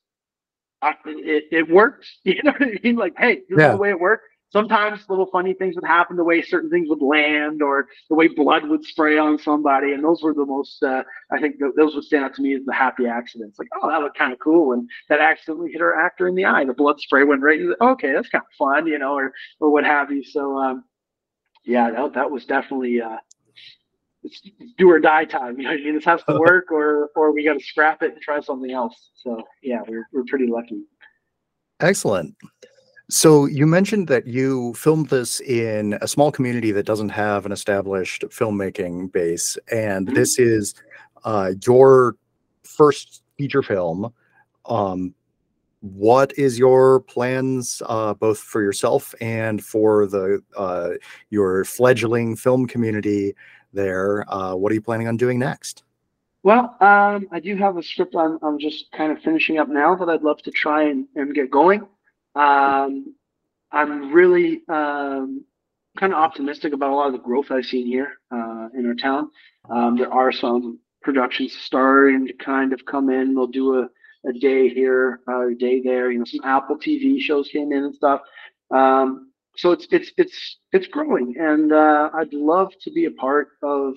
it, 1.07 1.45
it 1.51 1.69
worked. 1.71 2.05
You 2.23 2.43
know 2.43 2.51
what 2.51 2.61
I 2.61 2.79
mean? 2.83 2.97
Like, 2.97 3.15
hey, 3.17 3.41
this 3.49 3.57
yeah. 3.57 3.69
is 3.69 3.71
the 3.71 3.77
way 3.77 3.89
it 3.89 3.99
worked 3.99 4.25
sometimes 4.53 5.09
little 5.09 5.25
funny 5.25 5.53
things 5.53 5.75
would 5.75 5.83
happen 5.83 6.15
the 6.15 6.23
way 6.23 6.41
certain 6.41 6.69
things 6.69 6.87
would 6.87 7.01
land 7.01 7.61
or 7.61 7.87
the 8.09 8.15
way 8.15 8.27
blood 8.27 8.65
would 8.69 8.85
spray 8.85 9.17
on 9.17 9.37
somebody 9.37 9.93
and 9.93 10.03
those 10.03 10.21
were 10.21 10.33
the 10.33 10.45
most 10.45 10.81
uh, 10.83 11.03
i 11.31 11.39
think 11.39 11.57
th- 11.59 11.73
those 11.75 11.95
would 11.95 12.03
stand 12.03 12.23
out 12.23 12.33
to 12.33 12.41
me 12.41 12.53
as 12.53 12.61
the 12.65 12.73
happy 12.73 13.07
accidents 13.07 13.59
like 13.59 13.67
oh 13.81 13.89
that 13.89 13.99
looked 13.99 14.17
kind 14.17 14.31
of 14.31 14.39
cool 14.39 14.71
and 14.73 14.89
that 15.09 15.19
accidentally 15.19 15.71
hit 15.71 15.81
our 15.81 15.99
actor 15.99 16.27
in 16.27 16.35
the 16.35 16.45
eye 16.45 16.63
the 16.63 16.73
blood 16.73 16.99
spray 16.99 17.23
went 17.23 17.41
right 17.41 17.59
the, 17.59 17.83
okay 17.83 18.13
that's 18.13 18.29
kind 18.29 18.43
of 18.43 18.55
fun 18.57 18.87
you 18.87 18.99
know 18.99 19.13
or 19.13 19.33
or 19.59 19.71
what 19.71 19.83
have 19.83 20.11
you 20.11 20.23
so 20.23 20.57
um, 20.57 20.83
yeah 21.65 21.91
that, 21.91 22.13
that 22.13 22.29
was 22.29 22.45
definitely 22.45 23.01
uh, 23.01 23.17
it's 24.23 24.41
do 24.77 24.89
or 24.89 24.99
die 24.99 25.25
time. 25.25 25.57
You 25.59 25.63
know, 25.63 25.71
I 25.71 25.75
mean, 25.75 25.95
this 25.95 26.05
has 26.05 26.23
to 26.29 26.39
work, 26.39 26.71
or 26.71 27.09
or 27.13 27.33
we 27.33 27.43
got 27.43 27.59
to 27.59 27.59
scrap 27.59 28.01
it 28.03 28.13
and 28.13 28.21
try 28.21 28.39
something 28.39 28.71
else. 28.71 29.11
So 29.15 29.43
yeah, 29.61 29.81
we're 29.85 30.07
we're 30.13 30.23
pretty 30.29 30.47
lucky. 30.47 30.81
Excellent. 31.81 32.33
So 33.13 33.45
you 33.45 33.67
mentioned 33.67 34.07
that 34.07 34.25
you 34.25 34.73
filmed 34.73 35.09
this 35.09 35.39
in 35.41 35.99
a 36.01 36.07
small 36.07 36.31
community 36.31 36.71
that 36.71 36.87
doesn't 36.87 37.09
have 37.09 37.45
an 37.45 37.51
established 37.51 38.23
filmmaking 38.29 39.11
base, 39.11 39.55
and 39.71 40.07
mm-hmm. 40.07 40.15
this 40.15 40.39
is 40.39 40.73
uh, 41.23 41.51
your 41.63 42.15
first 42.63 43.21
feature 43.37 43.61
film. 43.61 44.11
Um, 44.65 45.13
what 45.81 46.35
is 46.39 46.57
your 46.57 47.01
plans 47.01 47.83
uh, 47.85 48.15
both 48.15 48.39
for 48.39 48.63
yourself 48.63 49.13
and 49.21 49.63
for 49.63 50.07
the 50.07 50.41
uh, 50.57 50.93
your 51.29 51.65
fledgling 51.65 52.35
film 52.35 52.65
community 52.65 53.35
there? 53.73 54.25
Uh, 54.27 54.55
what 54.55 54.71
are 54.71 54.75
you 54.75 54.81
planning 54.81 55.07
on 55.07 55.17
doing 55.17 55.37
next? 55.37 55.83
Well, 56.41 56.75
um, 56.81 57.27
I 57.31 57.39
do 57.39 57.55
have 57.57 57.77
a 57.77 57.83
script 57.83 58.15
I'm, 58.15 58.39
I'm 58.41 58.57
just 58.57 58.91
kind 58.91 59.11
of 59.11 59.19
finishing 59.21 59.59
up 59.59 59.69
now 59.69 59.93
that 59.97 60.09
I'd 60.09 60.23
love 60.23 60.41
to 60.41 60.51
try 60.51 60.85
and, 60.89 61.05
and 61.15 61.35
get 61.35 61.51
going. 61.51 61.87
Um, 62.35 63.15
I'm 63.71 64.11
really 64.13 64.61
um, 64.69 65.45
kind 65.97 66.13
of 66.13 66.19
optimistic 66.19 66.73
about 66.73 66.91
a 66.91 66.95
lot 66.95 67.07
of 67.07 67.13
the 67.13 67.19
growth 67.19 67.51
I've 67.51 67.65
seen 67.65 67.87
here 67.87 68.13
uh, 68.31 68.69
in 68.77 68.85
our 68.87 68.95
town. 68.95 69.29
Um, 69.69 69.97
there 69.97 70.11
are 70.11 70.31
some 70.31 70.79
productions 71.01 71.53
starting 71.53 72.27
to 72.27 72.33
kind 72.33 72.73
of 72.73 72.85
come 72.85 73.09
in. 73.09 73.33
They'll 73.33 73.47
do 73.47 73.79
a, 73.79 73.89
a 74.27 74.33
day 74.33 74.69
here, 74.69 75.21
uh, 75.27 75.49
a 75.49 75.55
day 75.55 75.81
there. 75.81 76.11
You 76.11 76.19
know, 76.19 76.25
some 76.25 76.43
Apple 76.43 76.77
TV 76.77 77.19
shows 77.19 77.49
came 77.49 77.71
in 77.71 77.83
and 77.83 77.95
stuff. 77.95 78.21
Um, 78.71 79.31
so 79.55 79.71
it's 79.71 79.87
it's 79.91 80.11
it's 80.17 80.57
it's 80.71 80.87
growing, 80.87 81.35
and 81.39 81.71
uh, 81.71 82.09
I'd 82.15 82.33
love 82.33 82.71
to 82.81 82.91
be 82.91 83.05
a 83.05 83.11
part 83.11 83.49
of 83.61 83.93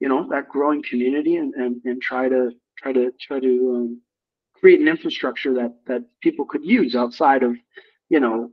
you 0.00 0.08
know 0.08 0.26
that 0.30 0.48
growing 0.48 0.82
community 0.82 1.36
and 1.36 1.52
and, 1.54 1.80
and 1.84 2.00
try 2.00 2.28
to 2.28 2.52
try 2.78 2.92
to 2.92 3.12
try 3.20 3.38
to 3.38 3.74
um, 3.76 4.00
create 4.62 4.80
an 4.80 4.88
infrastructure 4.88 5.52
that 5.52 5.74
that 5.86 6.02
people 6.20 6.44
could 6.44 6.64
use 6.64 6.94
outside 6.94 7.42
of 7.42 7.56
you 8.08 8.20
know 8.20 8.50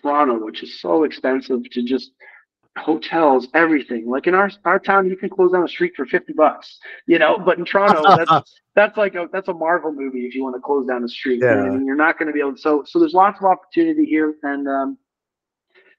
Toronto, 0.00 0.42
which 0.44 0.62
is 0.62 0.80
so 0.80 1.04
expensive 1.04 1.62
to 1.70 1.82
just 1.82 2.12
hotels, 2.78 3.48
everything. 3.52 4.08
Like 4.08 4.26
in 4.26 4.34
our 4.34 4.50
our 4.64 4.78
town, 4.78 5.08
you 5.08 5.16
can 5.16 5.28
close 5.28 5.52
down 5.52 5.64
a 5.64 5.68
street 5.68 5.92
for 5.96 6.06
fifty 6.06 6.32
bucks, 6.32 6.78
you 7.06 7.18
know. 7.18 7.38
But 7.38 7.58
in 7.58 7.64
Toronto, 7.64 8.02
that's 8.24 8.60
that's 8.74 8.96
like 8.96 9.16
a 9.16 9.28
that's 9.32 9.48
a 9.48 9.54
Marvel 9.54 9.92
movie 9.92 10.26
if 10.26 10.34
you 10.34 10.44
want 10.44 10.54
to 10.56 10.62
close 10.62 10.86
down 10.86 11.04
a 11.04 11.08
street. 11.08 11.40
Yeah. 11.42 11.54
I 11.54 11.70
mean, 11.70 11.84
you're 11.84 11.96
not 11.96 12.18
going 12.18 12.28
to 12.28 12.32
be 12.32 12.40
able. 12.40 12.54
To, 12.54 12.60
so 12.60 12.84
so 12.86 13.00
there's 13.00 13.14
lots 13.14 13.38
of 13.40 13.46
opportunity 13.46 14.04
here, 14.04 14.34
and 14.44 14.68
um, 14.68 14.98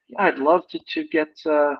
yeah, 0.08 0.22
I'd 0.22 0.38
love 0.38 0.62
to 0.70 0.80
to 0.94 1.06
get 1.08 1.28
uh, 1.44 1.74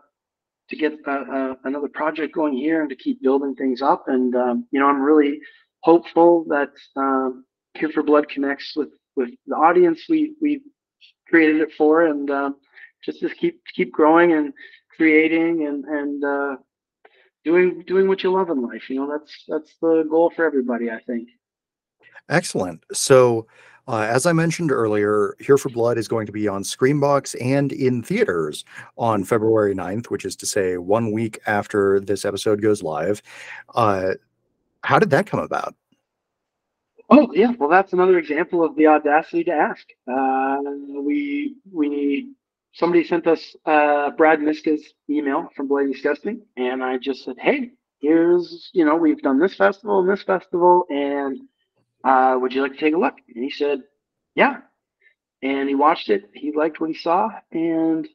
to 0.68 0.77
get 0.77 0.92
uh, 1.07 1.11
uh, 1.11 1.55
another 1.64 1.88
project 1.88 2.35
going 2.35 2.55
here 2.55 2.83
and 2.83 2.90
to 2.90 2.96
keep 2.96 3.22
building 3.22 3.55
things 3.55 3.81
up. 3.81 4.05
And 4.09 4.35
um, 4.37 4.66
you 4.70 4.81
know, 4.81 4.87
I'm 4.87 5.00
really 5.00 5.40
hopeful 5.81 6.44
that 6.48 6.70
um, 6.96 7.44
Here 7.74 7.90
for 7.90 8.02
Blood 8.02 8.28
connects 8.28 8.74
with 8.76 8.90
with 9.16 9.30
the 9.46 9.54
audience 9.54 10.02
we 10.08 10.34
we 10.40 10.62
created 11.28 11.60
it 11.60 11.72
for, 11.76 12.06
and 12.06 12.30
um, 12.30 12.56
just 13.04 13.20
to 13.20 13.28
keep 13.28 13.60
keep 13.74 13.92
growing 13.92 14.32
and 14.32 14.52
creating 14.96 15.66
and 15.66 15.84
and 15.84 16.24
uh, 16.24 16.56
doing 17.44 17.82
doing 17.87 18.08
what 18.08 18.22
you 18.22 18.32
love 18.32 18.50
in 18.50 18.62
life. 18.62 18.88
You 18.88 18.96
know, 18.96 19.10
that's 19.10 19.44
that's 19.48 19.74
the 19.80 20.06
goal 20.08 20.32
for 20.34 20.44
everybody. 20.44 20.90
I 20.90 21.00
think. 21.00 21.28
Excellent. 22.28 22.84
So. 22.92 23.46
Uh, 23.87 24.06
as 24.10 24.24
I 24.24 24.32
mentioned 24.32 24.72
earlier, 24.72 25.37
Here 25.40 25.58
for 25.58 25.68
Blood 25.68 25.98
is 25.98 26.08
going 26.08 26.24
to 26.24 26.32
be 26.32 26.48
on 26.48 26.62
ScreamBox 26.62 27.37
and 27.38 27.70
in 27.70 28.02
theaters 28.02 28.64
on 28.96 29.24
February 29.24 29.74
9th, 29.74 30.06
which 30.06 30.24
is 30.24 30.34
to 30.37 30.46
say 30.46 30.78
one 30.78 31.12
week 31.12 31.38
after 31.46 32.00
this 32.00 32.24
episode 32.24 32.62
goes 32.62 32.82
live. 32.82 33.20
Uh, 33.74 34.14
how 34.84 34.98
did 34.98 35.10
that 35.10 35.26
come 35.26 35.40
about? 35.40 35.74
Oh 37.11 37.31
yeah, 37.35 37.53
well 37.59 37.69
that's 37.69 37.93
another 37.93 38.19
example 38.19 38.64
of 38.64 38.77
the 38.77 38.87
audacity 38.87 39.45
to 39.45 39.53
ask. 39.53 39.87
Uh, 40.11 40.59
we 41.03 41.57
we 41.71 42.35
somebody 42.73 43.05
sent 43.05 43.27
us 43.27 43.57
uh, 43.67 44.11
Brad 44.12 44.40
Miska's 44.40 44.83
email 45.09 45.49
from 45.57 45.69
Bloody 45.69 45.93
Disgusting, 45.93 46.43
and 46.57 46.83
I 46.83 46.99
just 46.99 47.25
said, 47.25 47.37
hey, 47.38 47.71
here's, 48.01 48.71
you 48.73 48.85
know, 48.85 48.97
we've 48.97 49.23
done 49.23 49.38
this 49.38 49.55
festival 49.55 50.01
and 50.01 50.09
this 50.09 50.23
festival, 50.25 50.85
and 50.90 51.38
uh, 52.05 52.37
would 52.40 52.53
you 52.53 52.62
like 52.62 52.73
to 52.73 52.79
take 52.79 52.95
a 52.95 52.99
look? 52.99 53.14
And 53.35 53.45
he 53.45 53.51
said, 53.51 53.83
yeah. 54.35 54.59
And 55.43 55.69
he 55.69 55.75
watched 55.75 56.09
it. 56.09 56.31
He 56.35 56.53
liked 56.53 56.81
what 56.81 56.90
he 56.90 56.97
saw, 56.97 57.29
and 57.53 58.09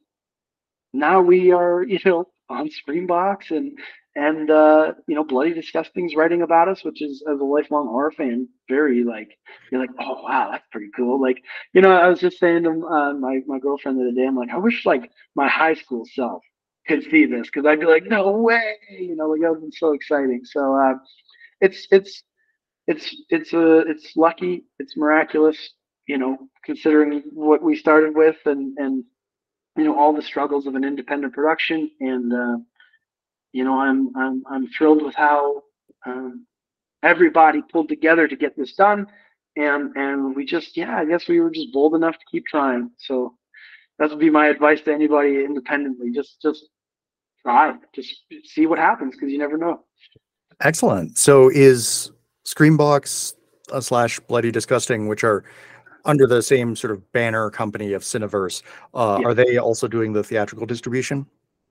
now 0.93 1.21
we 1.21 1.52
are, 1.52 1.84
you 1.84 1.99
know, 2.04 2.28
on 2.49 2.69
ScreamBox 2.69 3.52
and 3.52 3.78
and 4.15 4.49
uh, 4.49 4.93
you 5.07 5.15
know, 5.15 5.23
Bloody 5.23 5.53
Disgusting's 5.53 6.15
writing 6.15 6.41
about 6.41 6.67
us, 6.67 6.83
which 6.83 7.01
is 7.01 7.23
as 7.31 7.39
a 7.39 7.43
lifelong 7.43 7.87
horror 7.87 8.11
fan, 8.11 8.47
very 8.67 9.03
like 9.03 9.37
you're 9.71 9.79
like, 9.81 9.91
oh 9.99 10.21
wow, 10.23 10.49
that's 10.51 10.65
pretty 10.71 10.89
cool. 10.95 11.21
Like, 11.21 11.43
you 11.73 11.81
know, 11.81 11.91
I 11.91 12.07
was 12.07 12.19
just 12.19 12.39
saying 12.39 12.63
to 12.63 12.69
uh, 12.87 13.13
my 13.13 13.41
my 13.45 13.59
girlfriend 13.59 13.99
the 13.99 14.03
other 14.03 14.15
day, 14.15 14.25
I'm 14.25 14.35
like, 14.35 14.49
I 14.49 14.57
wish 14.57 14.85
like 14.85 15.11
my 15.35 15.47
high 15.47 15.75
school 15.75 16.05
self 16.13 16.43
could 16.87 17.03
see 17.03 17.25
this 17.25 17.47
because 17.47 17.65
I'd 17.65 17.79
be 17.79 17.85
like, 17.85 18.05
no 18.05 18.31
way, 18.31 18.75
you 18.89 19.15
know, 19.15 19.27
like 19.27 19.41
that 19.41 19.51
would 19.51 19.61
be 19.61 19.75
so 19.75 19.93
exciting. 19.93 20.41
So 20.43 20.75
uh, 20.75 20.95
it's 21.61 21.87
it's 21.91 22.23
it's 22.87 23.15
it's 23.29 23.53
a 23.53 23.79
uh, 23.79 23.83
it's 23.87 24.17
lucky, 24.17 24.65
it's 24.79 24.97
miraculous, 24.97 25.57
you 26.07 26.17
know, 26.17 26.37
considering 26.65 27.21
what 27.31 27.61
we 27.61 27.75
started 27.75 28.15
with 28.15 28.37
and 28.45 28.75
and 28.79 29.03
you 29.77 29.83
know 29.83 29.97
all 29.97 30.13
the 30.13 30.21
struggles 30.21 30.65
of 30.65 30.75
an 30.75 30.83
independent 30.83 31.33
production 31.33 31.91
and 31.99 32.33
uh, 32.33 32.57
you 33.51 33.63
know, 33.63 33.79
I'm 33.79 34.15
I'm 34.15 34.43
I'm 34.49 34.67
thrilled 34.67 35.03
with 35.03 35.15
how 35.15 35.63
um, 36.05 36.45
everybody 37.03 37.62
pulled 37.62 37.89
together 37.89 38.27
to 38.27 38.35
get 38.35 38.57
this 38.57 38.73
done, 38.73 39.07
and 39.55 39.95
and 39.95 40.35
we 40.35 40.45
just 40.45 40.77
yeah, 40.77 40.97
I 40.97 41.05
guess 41.05 41.27
we 41.27 41.39
were 41.39 41.49
just 41.49 41.73
bold 41.73 41.95
enough 41.95 42.15
to 42.15 42.25
keep 42.31 42.45
trying. 42.45 42.91
So 42.97 43.35
that 43.97 44.09
would 44.09 44.19
be 44.19 44.29
my 44.29 44.47
advice 44.47 44.81
to 44.81 44.93
anybody 44.93 45.43
independently. 45.43 46.12
Just 46.12 46.41
just 46.41 46.67
try, 47.41 47.75
just 47.95 48.13
see 48.45 48.65
what 48.65 48.79
happens 48.79 49.15
because 49.15 49.31
you 49.31 49.38
never 49.38 49.57
know. 49.57 49.81
Excellent. 50.62 51.17
So 51.17 51.49
is 51.49 52.12
ScreamBox 52.45 53.33
uh, 53.71 53.81
slash 53.81 54.19
Bloody 54.19 54.51
Disgusting, 54.51 55.07
which 55.07 55.23
are 55.23 55.43
under 56.05 56.25
the 56.27 56.41
same 56.41 56.75
sort 56.75 56.91
of 56.91 57.12
banner 57.12 57.49
company 57.49 57.93
of 57.93 58.03
Cineverse, 58.03 58.63
uh, 58.93 59.19
yeah. 59.19 59.27
are 59.27 59.33
they 59.33 59.57
also 59.57 59.88
doing 59.88 60.13
the 60.13 60.23
theatrical 60.23 60.65
distribution? 60.65 61.25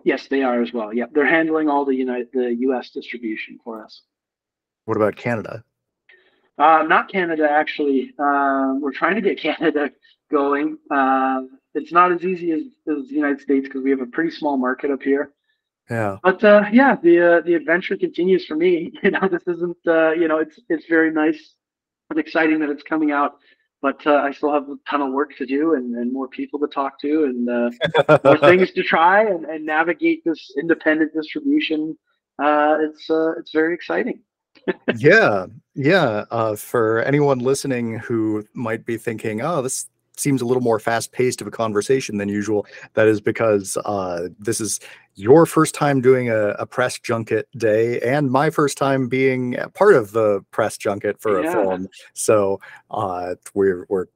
Yes, 0.04 0.28
they 0.28 0.42
are 0.42 0.62
as 0.62 0.72
well. 0.72 0.92
Yeah, 0.92 1.06
they're 1.12 1.26
handling 1.26 1.68
all 1.68 1.84
the 1.84 1.94
United, 1.94 2.28
the 2.32 2.54
U.S. 2.60 2.90
distribution 2.90 3.58
for 3.64 3.82
us. 3.84 4.02
What 4.84 4.96
about 4.96 5.16
Canada? 5.16 5.64
Uh, 6.56 6.84
not 6.88 7.10
Canada, 7.10 7.48
actually. 7.50 8.14
Uh, 8.18 8.74
we're 8.80 8.92
trying 8.92 9.14
to 9.14 9.20
get 9.20 9.40
Canada 9.40 9.90
going. 10.30 10.78
Uh, 10.90 11.42
it's 11.74 11.92
not 11.92 12.12
as 12.12 12.24
easy 12.24 12.52
as, 12.52 12.62
as 12.88 13.08
the 13.08 13.14
United 13.14 13.40
States 13.40 13.66
because 13.66 13.82
we 13.82 13.90
have 13.90 14.00
a 14.00 14.06
pretty 14.06 14.30
small 14.30 14.56
market 14.56 14.90
up 14.90 15.02
here. 15.02 15.32
Yeah. 15.90 16.18
But 16.22 16.42
uh, 16.44 16.64
yeah, 16.70 16.96
the 17.02 17.38
uh, 17.38 17.40
the 17.42 17.54
adventure 17.54 17.96
continues 17.96 18.44
for 18.44 18.56
me. 18.56 18.92
You 19.02 19.10
know, 19.10 19.28
this 19.30 19.42
isn't. 19.46 19.76
Uh, 19.86 20.12
you 20.12 20.28
know, 20.28 20.38
it's 20.38 20.60
it's 20.68 20.86
very 20.86 21.10
nice 21.10 21.54
and 22.10 22.18
exciting 22.18 22.58
that 22.60 22.70
it's 22.70 22.82
coming 22.82 23.10
out 23.10 23.38
but 23.80 24.04
uh, 24.06 24.16
I 24.16 24.32
still 24.32 24.52
have 24.52 24.68
a 24.68 24.76
ton 24.88 25.02
of 25.02 25.12
work 25.12 25.36
to 25.36 25.46
do 25.46 25.74
and, 25.74 25.94
and 25.94 26.12
more 26.12 26.28
people 26.28 26.58
to 26.60 26.66
talk 26.66 27.00
to 27.00 27.24
and 27.24 27.48
uh, 27.48 28.18
more 28.24 28.38
things 28.38 28.72
to 28.72 28.82
try 28.82 29.24
and, 29.24 29.44
and 29.44 29.64
navigate 29.64 30.22
this 30.24 30.52
independent 30.58 31.12
distribution. 31.14 31.96
Uh, 32.42 32.78
it's 32.80 33.08
uh, 33.10 33.32
it's 33.38 33.52
very 33.52 33.74
exciting. 33.74 34.20
yeah, 34.96 35.46
yeah. 35.74 36.24
Uh, 36.30 36.56
for 36.56 37.02
anyone 37.02 37.38
listening 37.38 37.98
who 37.98 38.44
might 38.54 38.84
be 38.84 38.96
thinking, 38.96 39.40
"Oh, 39.42 39.62
this 39.62 39.88
seems 40.18 40.42
a 40.42 40.44
little 40.44 40.62
more 40.62 40.78
fast 40.78 41.12
paced 41.12 41.40
of 41.40 41.46
a 41.46 41.50
conversation 41.50 42.18
than 42.18 42.28
usual. 42.28 42.66
That 42.94 43.06
is 43.08 43.20
because 43.20 43.76
uh, 43.84 44.28
this 44.38 44.60
is 44.60 44.80
your 45.14 45.46
first 45.46 45.74
time 45.74 46.00
doing 46.00 46.30
a, 46.30 46.50
a, 46.50 46.66
press 46.66 46.98
junket 46.98 47.48
day 47.56 48.00
and 48.00 48.30
my 48.30 48.50
first 48.50 48.78
time 48.78 49.08
being 49.08 49.56
part 49.74 49.94
of 49.94 50.12
the 50.12 50.44
press 50.52 50.76
junket 50.76 51.20
for 51.20 51.42
yeah. 51.42 51.48
a 51.48 51.52
film. 51.52 51.88
So 52.14 52.60
uh, 52.90 53.34
we're, 53.54 53.84
we're 53.88 54.06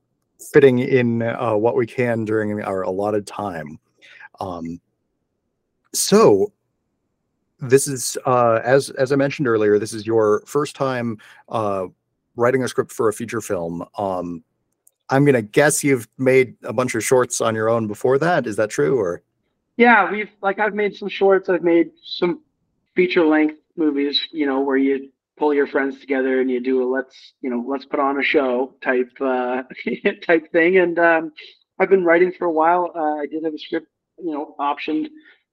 fitting 0.53 0.79
in 0.79 1.23
uh, 1.23 1.55
what 1.55 1.77
we 1.77 1.87
can 1.87 2.25
during 2.25 2.62
our 2.62 2.83
allotted 2.83 3.27
time. 3.27 3.79
Um, 4.41 4.81
so 5.93 6.53
this 7.61 7.87
is 7.87 8.19
uh, 8.27 8.61
as 8.65 8.91
as 8.91 9.12
I 9.12 9.17
mentioned 9.17 9.47
earlier, 9.47 9.79
this 9.79 9.93
is 9.93 10.07
your 10.07 10.43
first 10.47 10.75
time 10.75 11.19
uh, 11.49 11.87
writing 12.37 12.65
a 12.65 12.69
script 12.69 12.91
for 12.91 13.09
a 13.09 13.12
feature 13.12 13.41
film. 13.41 13.85
Um, 13.97 14.43
I'm 15.12 15.27
gonna 15.27 15.42
guess 15.42 15.85
you've 15.85 16.09
made 16.16 16.57
a 16.62 16.72
bunch 16.72 16.94
of 16.94 17.05
shorts 17.05 17.42
on 17.42 17.55
your 17.55 17.68
own 17.68 17.87
before 17.87 18.19
that. 18.19 18.46
Is 18.46 18.56
that 18.56 18.71
true 18.71 18.98
or? 18.98 19.23
Yeah, 19.77 20.10
we've 20.10 20.31
like 20.40 20.58
I've 20.58 20.75
made 20.75 20.96
some 20.96 21.08
shorts. 21.08 21.50
I've 21.50 21.63
made 21.63 21.90
some 22.02 22.40
feature 22.96 23.25
length 23.25 23.56
movies. 23.77 24.19
You 24.33 24.46
know, 24.46 24.60
where 24.63 24.79
you 24.79 25.10
pull 25.37 25.52
your 25.52 25.67
friends 25.67 26.00
together 26.00 26.40
and 26.40 26.50
you 26.50 26.60
do 26.60 26.83
a 26.83 26.87
let's 26.88 27.35
you 27.42 27.50
know 27.50 27.63
let's 27.69 27.85
put 27.85 28.00
on 28.00 28.19
a 28.19 28.23
show 28.23 28.75
type 28.83 29.10
uh, 29.21 29.65
type 30.27 30.50
thing. 30.50 30.79
And 30.79 30.98
um, 30.98 31.33
I've 31.79 31.90
been 31.90 32.04
writing 32.04 32.33
for 32.38 32.46
a 32.46 32.52
while. 32.52 32.90
Uh, 32.94 33.17
I 33.23 33.27
did 33.27 33.44
have 33.44 33.52
a 33.52 33.58
script, 33.58 33.88
you 34.19 34.33
know, 34.33 34.54
optioned 34.58 35.08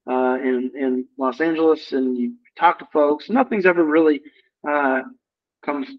uh, 0.09 0.37
in 0.41 0.71
in 0.73 1.05
Los 1.17 1.41
Angeles, 1.41 1.91
and 1.91 2.17
you 2.17 2.35
talk 2.57 2.79
to 2.79 2.87
folks. 2.93 3.29
Nothing's 3.29 3.65
ever 3.65 3.83
really 3.83 4.21
uh, 4.65 5.01
comes 5.65 5.89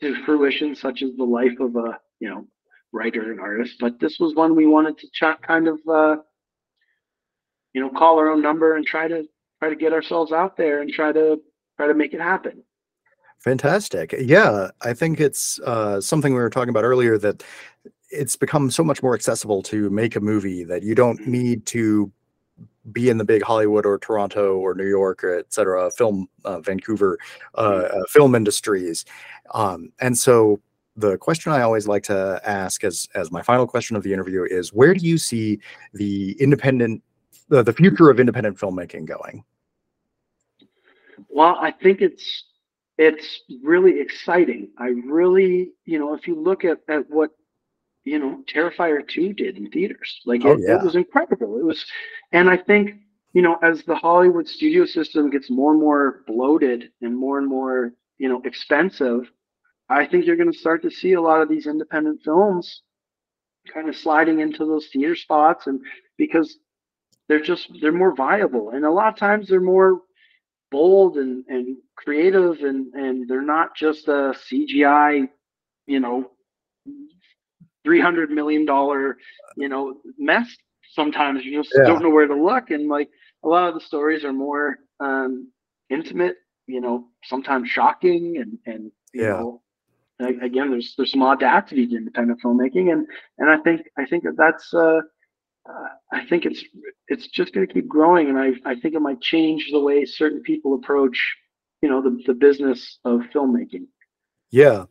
to 0.00 0.24
fruition, 0.24 0.74
such 0.74 1.02
as 1.02 1.10
the 1.16 1.24
life 1.24 1.60
of 1.60 1.76
a 1.76 2.00
you 2.18 2.28
know 2.28 2.44
writer 2.94 3.32
and 3.32 3.40
artist, 3.40 3.74
but 3.80 3.98
this 3.98 4.18
was 4.20 4.34
one 4.34 4.54
we 4.54 4.66
wanted 4.66 4.96
to 4.98 5.06
ch- 5.08 5.42
kind 5.42 5.66
of, 5.66 5.78
uh, 5.88 6.16
you 7.72 7.80
know, 7.80 7.90
call 7.90 8.18
our 8.18 8.30
own 8.30 8.40
number 8.40 8.76
and 8.76 8.86
try 8.86 9.08
to 9.08 9.24
try 9.58 9.68
to 9.68 9.76
get 9.76 9.92
ourselves 9.92 10.30
out 10.32 10.56
there 10.56 10.80
and 10.80 10.90
try 10.90 11.10
to 11.12 11.40
try 11.76 11.86
to 11.88 11.94
make 11.94 12.14
it 12.14 12.20
happen. 12.20 12.62
Fantastic. 13.40 14.14
Yeah, 14.18 14.70
I 14.80 14.94
think 14.94 15.20
it's 15.20 15.58
uh, 15.60 16.00
something 16.00 16.32
we 16.32 16.40
were 16.40 16.50
talking 16.50 16.70
about 16.70 16.84
earlier 16.84 17.18
that 17.18 17.42
it's 18.10 18.36
become 18.36 18.70
so 18.70 18.84
much 18.84 19.02
more 19.02 19.14
accessible 19.14 19.60
to 19.64 19.90
make 19.90 20.14
a 20.16 20.20
movie 20.20 20.64
that 20.64 20.82
you 20.82 20.94
don't 20.94 21.26
need 21.26 21.66
to 21.66 22.10
be 22.92 23.10
in 23.10 23.18
the 23.18 23.24
big 23.24 23.42
Hollywood 23.42 23.84
or 23.84 23.98
Toronto 23.98 24.56
or 24.56 24.74
New 24.74 24.88
York 24.88 25.24
or 25.24 25.38
et 25.38 25.52
cetera, 25.52 25.90
film, 25.90 26.28
uh, 26.44 26.60
Vancouver 26.60 27.18
uh, 27.56 27.88
uh, 27.92 28.04
film 28.08 28.34
industries. 28.34 29.04
Um, 29.52 29.92
and 30.00 30.16
so 30.16 30.60
the 30.96 31.16
question 31.18 31.52
I 31.52 31.62
always 31.62 31.88
like 31.88 32.02
to 32.04 32.40
ask 32.44 32.84
as, 32.84 33.08
as 33.14 33.30
my 33.30 33.42
final 33.42 33.66
question 33.66 33.96
of 33.96 34.02
the 34.02 34.12
interview 34.12 34.44
is 34.44 34.72
where 34.72 34.94
do 34.94 35.04
you 35.06 35.18
see 35.18 35.60
the 35.92 36.32
independent, 36.40 37.02
the, 37.48 37.62
the 37.62 37.72
future 37.72 38.10
of 38.10 38.20
independent 38.20 38.58
filmmaking 38.58 39.06
going? 39.06 39.44
Well, 41.28 41.56
I 41.60 41.72
think 41.72 42.00
it's, 42.00 42.44
it's 42.96 43.40
really 43.62 44.00
exciting. 44.00 44.68
I 44.78 44.88
really, 45.04 45.72
you 45.84 45.98
know, 45.98 46.14
if 46.14 46.28
you 46.28 46.40
look 46.40 46.64
at, 46.64 46.78
at 46.88 47.10
what 47.10 47.30
you 48.04 48.18
know, 48.18 48.42
Terrifier 48.52 49.06
2 49.06 49.32
did 49.32 49.56
in 49.56 49.70
theaters. 49.70 50.20
Like 50.24 50.42
oh, 50.44 50.52
it, 50.52 50.60
yeah. 50.62 50.76
it 50.76 50.84
was 50.84 50.94
incredible. 50.94 51.58
It 51.58 51.64
was, 51.64 51.84
and 52.32 52.48
I 52.48 52.56
think, 52.56 52.96
you 53.32 53.42
know, 53.42 53.56
as 53.62 53.82
the 53.82 53.96
Hollywood 53.96 54.46
studio 54.46 54.84
system 54.84 55.30
gets 55.30 55.50
more 55.50 55.72
and 55.72 55.80
more 55.80 56.22
bloated 56.26 56.90
and 57.02 57.16
more 57.16 57.38
and 57.38 57.48
more, 57.48 57.92
you 58.18 58.28
know, 58.28 58.40
expensive, 58.44 59.30
I 59.88 60.06
think 60.06 60.24
you're 60.24 60.36
going 60.36 60.52
to 60.52 60.58
start 60.58 60.82
to 60.82 60.90
see 60.90 61.12
a 61.12 61.20
lot 61.20 61.42
of 61.42 61.48
these 61.48 61.66
independent 61.66 62.22
films 62.24 62.82
kind 63.72 63.88
of 63.88 63.96
sliding 63.96 64.40
into 64.40 64.66
those 64.66 64.88
theater 64.92 65.16
spots 65.16 65.66
and 65.66 65.80
because 66.18 66.58
they're 67.28 67.40
just 67.40 67.70
they're 67.80 67.92
more 67.92 68.14
viable 68.14 68.70
and 68.70 68.84
a 68.84 68.90
lot 68.90 69.08
of 69.08 69.18
times 69.18 69.48
they're 69.48 69.60
more 69.60 70.00
bold 70.70 71.16
and, 71.16 71.44
and 71.48 71.76
creative 71.96 72.60
and 72.60 72.92
and 72.94 73.28
they're 73.28 73.42
not 73.42 73.74
just 73.74 74.08
a 74.08 74.34
cgi 74.50 75.28
you 75.86 76.00
know 76.00 76.30
300 77.84 78.30
million 78.30 78.66
dollar 78.66 79.16
you 79.56 79.68
know 79.68 79.94
mess 80.18 80.48
sometimes 80.92 81.44
you 81.44 81.62
just 81.62 81.74
yeah. 81.76 81.84
don't 81.84 82.02
know 82.02 82.10
where 82.10 82.26
to 82.26 82.34
look 82.34 82.70
and 82.70 82.88
like 82.88 83.08
a 83.44 83.48
lot 83.48 83.68
of 83.68 83.74
the 83.74 83.80
stories 83.80 84.24
are 84.24 84.32
more 84.32 84.78
um 85.00 85.50
intimate 85.90 86.36
you 86.66 86.80
know 86.80 87.06
sometimes 87.24 87.68
shocking 87.68 88.36
and 88.38 88.58
and 88.66 88.90
you 89.12 89.22
yeah. 89.22 89.28
know 89.28 89.62
again 90.28 90.70
there's 90.70 90.94
there's 90.96 91.12
some 91.12 91.22
audacity 91.22 91.86
to 91.86 91.96
independent 91.96 92.40
filmmaking 92.42 92.92
and 92.92 93.06
and 93.38 93.50
i 93.50 93.56
think 93.58 93.82
i 93.98 94.04
think 94.04 94.24
that 94.24 94.36
that's 94.36 94.72
uh, 94.74 95.00
uh 95.68 95.88
i 96.12 96.24
think 96.26 96.44
it's 96.44 96.64
it's 97.08 97.28
just 97.28 97.52
going 97.54 97.66
to 97.66 97.72
keep 97.72 97.88
growing 97.88 98.28
and 98.28 98.38
i 98.38 98.52
i 98.64 98.74
think 98.74 98.94
it 98.94 99.00
might 99.00 99.20
change 99.20 99.68
the 99.70 99.80
way 99.80 100.04
certain 100.04 100.42
people 100.42 100.74
approach 100.74 101.18
you 101.82 101.88
know 101.88 102.02
the, 102.02 102.20
the 102.26 102.34
business 102.34 102.98
of 103.04 103.20
filmmaking 103.34 103.86
yeah 104.50 104.84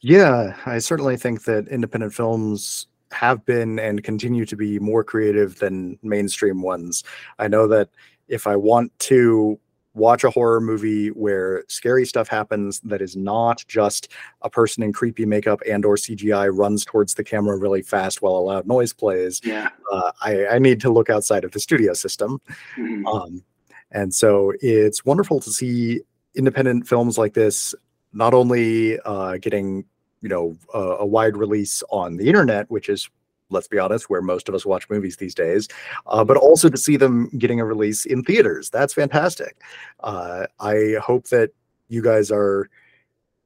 yeah, 0.00 0.56
I 0.66 0.78
certainly 0.78 1.16
think 1.16 1.44
that 1.44 1.68
independent 1.68 2.14
films 2.14 2.86
have 3.12 3.44
been 3.44 3.78
and 3.78 4.02
continue 4.02 4.44
to 4.46 4.56
be 4.56 4.78
more 4.78 5.04
creative 5.04 5.58
than 5.58 5.98
mainstream 6.02 6.62
ones. 6.62 7.02
I 7.38 7.48
know 7.48 7.66
that 7.68 7.88
if 8.28 8.46
I 8.46 8.56
want 8.56 8.96
to 9.00 9.58
watch 9.96 10.24
a 10.24 10.30
horror 10.30 10.60
movie 10.60 11.08
where 11.08 11.64
scary 11.68 12.04
stuff 12.04 12.28
happens 12.28 12.80
that 12.80 13.00
is 13.00 13.16
not 13.16 13.64
just 13.66 14.12
a 14.42 14.50
person 14.50 14.82
in 14.82 14.92
creepy 14.92 15.24
makeup 15.24 15.60
and 15.68 15.84
or 15.84 15.96
cgi 15.96 16.50
runs 16.56 16.84
towards 16.84 17.14
the 17.14 17.24
camera 17.24 17.56
really 17.56 17.82
fast 17.82 18.20
while 18.20 18.36
a 18.36 18.38
loud 18.38 18.66
noise 18.66 18.92
plays 18.92 19.40
yeah. 19.42 19.70
uh, 19.90 20.12
I, 20.20 20.46
I, 20.46 20.58
need 20.58 20.80
to 20.82 20.90
look 20.90 21.08
outside 21.08 21.44
of 21.44 21.52
the 21.52 21.60
studio 21.60 21.94
system 21.94 22.40
mm-hmm. 22.76 23.06
um, 23.06 23.42
and 23.90 24.14
so 24.14 24.52
it's 24.60 25.04
wonderful 25.04 25.40
to 25.40 25.50
see 25.50 26.02
independent 26.34 26.86
films 26.86 27.16
like 27.16 27.32
this 27.32 27.74
not 28.12 28.34
only 28.34 29.00
uh, 29.00 29.38
getting 29.38 29.84
you 30.22 30.28
know 30.28 30.56
a, 30.74 30.78
a, 30.78 31.06
wide 31.06 31.36
release 31.36 31.82
on 31.90 32.16
the 32.16 32.26
internet, 32.26 32.68
which 32.70 32.88
is 32.88 33.08
let's 33.50 33.68
be 33.68 33.78
honest, 33.78 34.10
where 34.10 34.22
most 34.22 34.48
of 34.48 34.54
us 34.54 34.66
watch 34.66 34.88
movies 34.90 35.16
these 35.16 35.34
days, 35.34 35.68
uh, 36.06 36.24
but 36.24 36.36
also 36.36 36.68
to 36.68 36.76
see 36.76 36.96
them 36.96 37.28
getting 37.38 37.60
a 37.60 37.64
release 37.64 38.04
in 38.04 38.22
theaters. 38.22 38.70
That's 38.70 38.94
fantastic. 38.94 39.60
Uh, 40.00 40.46
I 40.60 40.96
hope 41.02 41.28
that 41.28 41.50
you 41.88 42.02
guys 42.02 42.30
are. 42.30 42.68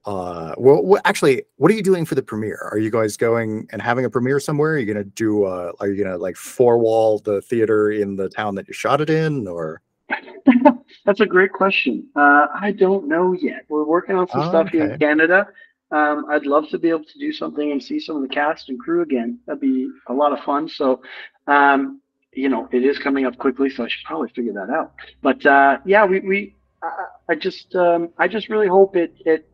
Uh, 0.06 0.54
well, 0.56 0.82
well, 0.82 1.02
actually, 1.04 1.42
what 1.56 1.70
are 1.70 1.74
you 1.74 1.82
doing 1.82 2.06
for 2.06 2.14
the 2.14 2.22
premiere? 2.22 2.68
Are 2.72 2.78
you 2.78 2.90
guys 2.90 3.18
going 3.18 3.68
and 3.70 3.82
having 3.82 4.06
a 4.06 4.10
premiere 4.10 4.40
somewhere? 4.40 4.72
Are 4.72 4.78
you 4.78 4.86
gonna 4.86 5.04
do? 5.04 5.44
Uh, 5.44 5.72
are 5.78 5.88
you 5.88 6.02
gonna 6.02 6.16
like 6.16 6.36
four 6.36 6.78
wall 6.78 7.18
the 7.18 7.42
theater 7.42 7.90
in 7.90 8.16
the 8.16 8.30
town 8.30 8.54
that 8.54 8.66
you 8.66 8.72
shot 8.72 9.02
it 9.02 9.10
in, 9.10 9.46
or? 9.46 9.82
That's 11.04 11.20
a 11.20 11.26
great 11.26 11.52
question. 11.52 12.08
Uh, 12.16 12.46
I 12.54 12.72
don't 12.72 13.08
know 13.08 13.32
yet. 13.32 13.64
We're 13.68 13.84
working 13.84 14.16
on 14.16 14.28
some 14.28 14.40
oh, 14.40 14.48
stuff 14.48 14.68
okay. 14.68 14.78
here 14.78 14.90
in 14.92 14.98
Canada. 14.98 15.48
Um, 15.92 16.26
I'd 16.30 16.46
love 16.46 16.68
to 16.70 16.78
be 16.78 16.88
able 16.88 17.04
to 17.04 17.18
do 17.18 17.32
something 17.32 17.72
and 17.72 17.82
see 17.82 17.98
some 17.98 18.16
of 18.16 18.22
the 18.22 18.28
cast 18.28 18.68
and 18.68 18.78
crew 18.78 19.02
again. 19.02 19.40
That'd 19.46 19.60
be 19.60 19.88
a 20.08 20.12
lot 20.12 20.32
of 20.32 20.44
fun. 20.44 20.68
So, 20.68 21.02
um, 21.46 22.00
you 22.32 22.48
know, 22.48 22.68
it 22.72 22.84
is 22.84 22.98
coming 22.98 23.26
up 23.26 23.36
quickly, 23.38 23.70
so 23.70 23.84
I 23.84 23.88
should 23.88 24.04
probably 24.04 24.28
figure 24.30 24.52
that 24.52 24.70
out. 24.70 24.92
But 25.20 25.44
uh, 25.44 25.78
yeah, 25.84 26.04
we, 26.04 26.20
we 26.20 26.56
I, 26.82 27.04
I 27.30 27.34
just 27.34 27.74
um, 27.74 28.10
I 28.18 28.28
just 28.28 28.48
really 28.48 28.68
hope 28.68 28.96
it 28.96 29.14
it 29.24 29.48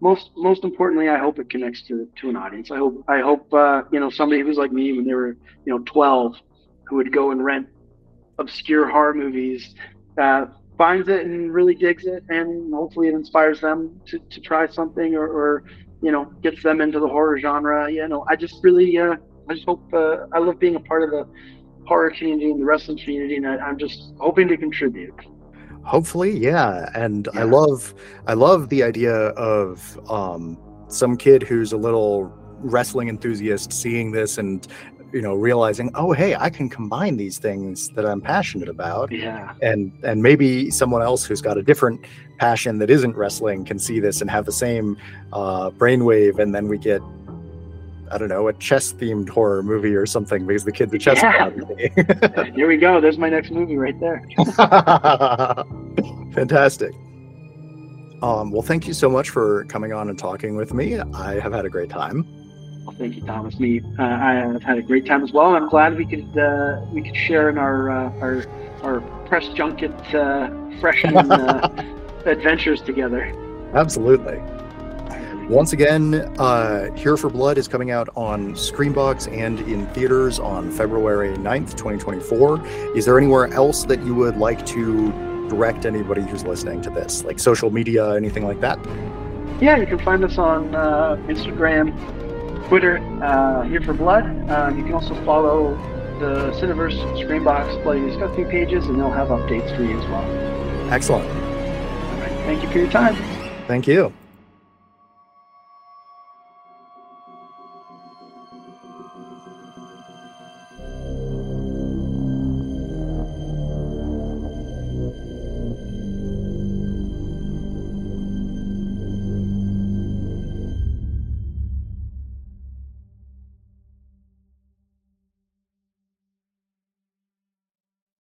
most 0.00 0.30
most 0.36 0.64
importantly 0.64 1.08
I 1.08 1.18
hope 1.18 1.38
it 1.38 1.50
connects 1.50 1.82
to 1.88 2.08
to 2.20 2.30
an 2.30 2.36
audience. 2.36 2.70
I 2.70 2.78
hope 2.78 3.04
I 3.08 3.20
hope 3.20 3.52
uh, 3.52 3.82
you 3.92 4.00
know 4.00 4.10
somebody 4.10 4.40
who's 4.40 4.56
like 4.56 4.72
me 4.72 4.92
when 4.92 5.04
they 5.04 5.14
were 5.14 5.36
you 5.66 5.72
know 5.72 5.78
12 5.84 6.36
who 6.86 6.96
would 6.96 7.12
go 7.12 7.30
and 7.30 7.44
rent 7.44 7.68
obscure 8.38 8.88
horror 8.88 9.14
movies 9.14 9.74
uh, 10.20 10.46
finds 10.76 11.08
it 11.08 11.24
and 11.24 11.52
really 11.52 11.74
digs 11.74 12.06
it, 12.06 12.24
and 12.28 12.72
hopefully 12.74 13.08
it 13.08 13.14
inspires 13.14 13.60
them 13.60 14.00
to, 14.06 14.18
to 14.18 14.40
try 14.40 14.66
something 14.66 15.14
or, 15.14 15.26
or 15.26 15.64
you 16.02 16.12
know 16.12 16.26
gets 16.42 16.62
them 16.62 16.80
into 16.80 17.00
the 17.00 17.08
horror 17.08 17.38
genre. 17.38 17.90
You 17.90 18.06
know, 18.08 18.24
I 18.28 18.36
just 18.36 18.62
really 18.62 18.98
uh, 18.98 19.16
I 19.48 19.54
just 19.54 19.66
hope 19.66 19.82
uh, 19.92 20.26
I 20.32 20.38
love 20.38 20.58
being 20.58 20.76
a 20.76 20.80
part 20.80 21.02
of 21.02 21.10
the 21.10 21.26
horror 21.86 22.10
community 22.10 22.50
and 22.50 22.60
the 22.60 22.64
wrestling 22.64 22.98
community, 22.98 23.36
and 23.36 23.46
I, 23.46 23.68
am 23.68 23.78
just 23.78 24.14
hoping 24.18 24.48
to 24.48 24.56
contribute. 24.56 25.14
Hopefully, 25.84 26.36
yeah. 26.36 26.90
And 26.94 27.28
yeah. 27.34 27.40
I 27.40 27.44
love 27.44 27.94
I 28.26 28.34
love 28.34 28.68
the 28.68 28.82
idea 28.82 29.14
of 29.14 30.00
um, 30.10 30.58
some 30.88 31.16
kid 31.16 31.42
who's 31.42 31.72
a 31.72 31.76
little 31.76 32.32
wrestling 32.58 33.08
enthusiast 33.08 33.72
seeing 33.72 34.10
this 34.10 34.38
and 34.38 34.66
you 35.14 35.22
know 35.22 35.34
realizing 35.34 35.90
oh 35.94 36.12
hey 36.12 36.34
i 36.34 36.50
can 36.50 36.68
combine 36.68 37.16
these 37.16 37.38
things 37.38 37.88
that 37.90 38.04
i'm 38.04 38.20
passionate 38.20 38.68
about 38.68 39.12
yeah 39.12 39.54
and 39.62 39.92
and 40.02 40.22
maybe 40.22 40.70
someone 40.70 41.02
else 41.02 41.24
who's 41.24 41.40
got 41.40 41.56
a 41.56 41.62
different 41.62 42.04
passion 42.38 42.78
that 42.78 42.90
isn't 42.90 43.14
wrestling 43.16 43.64
can 43.64 43.78
see 43.78 44.00
this 44.00 44.20
and 44.20 44.28
have 44.28 44.44
the 44.44 44.52
same 44.52 44.98
uh, 45.32 45.70
brainwave 45.70 46.40
and 46.40 46.54
then 46.54 46.68
we 46.68 46.76
get 46.76 47.00
I 48.12 48.18
don't 48.18 48.28
know, 48.28 48.46
a 48.46 48.52
chess 48.52 48.92
themed 48.92 49.28
horror 49.28 49.62
movie 49.62 49.94
or 49.96 50.06
something 50.06 50.46
because 50.46 50.62
the 50.64 50.70
kid's 50.70 50.92
a 50.92 50.98
chess 50.98 51.20
yeah. 51.22 51.50
Here 52.54 52.68
we 52.68 52.76
go. 52.76 53.00
There's 53.00 53.18
my 53.18 53.30
next 53.30 53.50
movie 53.50 53.76
right 53.76 53.98
there. 53.98 54.22
Fantastic. 56.34 56.92
Um, 58.22 58.52
well, 58.52 58.62
thank 58.62 58.86
you 58.86 58.92
so 58.92 59.08
much 59.08 59.30
for 59.30 59.64
coming 59.64 59.92
on 59.92 60.10
and 60.10 60.18
talking 60.18 60.54
with 60.54 60.74
me. 60.74 61.00
I 61.00 61.40
have 61.40 61.52
had 61.52 61.64
a 61.64 61.70
great 61.70 61.90
time. 61.90 62.43
Thank 62.98 63.16
you, 63.16 63.22
Thomas. 63.22 63.58
Me, 63.58 63.80
uh, 63.98 64.02
I 64.02 64.34
have 64.34 64.62
had 64.62 64.78
a 64.78 64.82
great 64.82 65.04
time 65.04 65.24
as 65.24 65.32
well. 65.32 65.56
I'm 65.56 65.68
glad 65.68 65.96
we 65.96 66.06
could 66.06 66.38
uh, 66.38 66.80
we 66.92 67.02
could 67.02 67.16
share 67.16 67.48
in 67.48 67.58
our 67.58 67.90
uh, 67.90 68.20
our 68.20 68.46
our 68.82 69.00
press 69.26 69.48
junket 69.48 69.92
uh, 70.14 70.48
freshman 70.80 71.30
uh, 71.30 71.68
adventures 72.26 72.80
together. 72.82 73.24
Absolutely. 73.74 74.40
Once 75.48 75.74
again, 75.74 76.14
uh, 76.38 76.90
Here 76.94 77.18
for 77.18 77.28
Blood 77.28 77.58
is 77.58 77.68
coming 77.68 77.90
out 77.90 78.08
on 78.16 78.54
ScreamBox 78.54 79.30
and 79.30 79.60
in 79.60 79.86
theaters 79.88 80.38
on 80.38 80.70
February 80.70 81.36
9th, 81.36 81.72
2024. 81.72 82.66
Is 82.96 83.04
there 83.04 83.18
anywhere 83.18 83.52
else 83.52 83.84
that 83.84 84.02
you 84.06 84.14
would 84.14 84.38
like 84.38 84.64
to 84.66 85.12
direct 85.50 85.84
anybody 85.84 86.22
who's 86.22 86.44
listening 86.44 86.80
to 86.80 86.90
this, 86.90 87.24
like 87.24 87.38
social 87.38 87.70
media, 87.70 88.14
anything 88.14 88.46
like 88.46 88.60
that? 88.62 88.78
Yeah, 89.60 89.76
you 89.76 89.86
can 89.86 89.98
find 89.98 90.24
us 90.24 90.38
on 90.38 90.74
uh, 90.74 91.16
Instagram, 91.26 91.92
Twitter, 92.68 92.98
uh, 93.22 93.62
Here 93.62 93.80
for 93.80 93.92
Blood. 93.92 94.24
Um, 94.50 94.78
you 94.78 94.84
can 94.84 94.94
also 94.94 95.14
follow 95.24 95.74
the 96.18 96.52
Cineverse 96.60 96.96
ScreamBox 97.18 97.82
Bloody 97.82 98.00
Disgusting 98.06 98.48
pages, 98.48 98.86
and 98.86 98.98
they'll 98.98 99.10
have 99.10 99.28
updates 99.28 99.74
for 99.76 99.82
you 99.82 99.98
as 99.98 100.08
well. 100.08 100.92
Excellent. 100.92 101.28
All 101.28 102.20
right. 102.20 102.30
Thank 102.46 102.62
you 102.62 102.68
for 102.70 102.78
your 102.78 102.90
time. 102.90 103.16
Thank 103.66 103.86
you. 103.86 104.12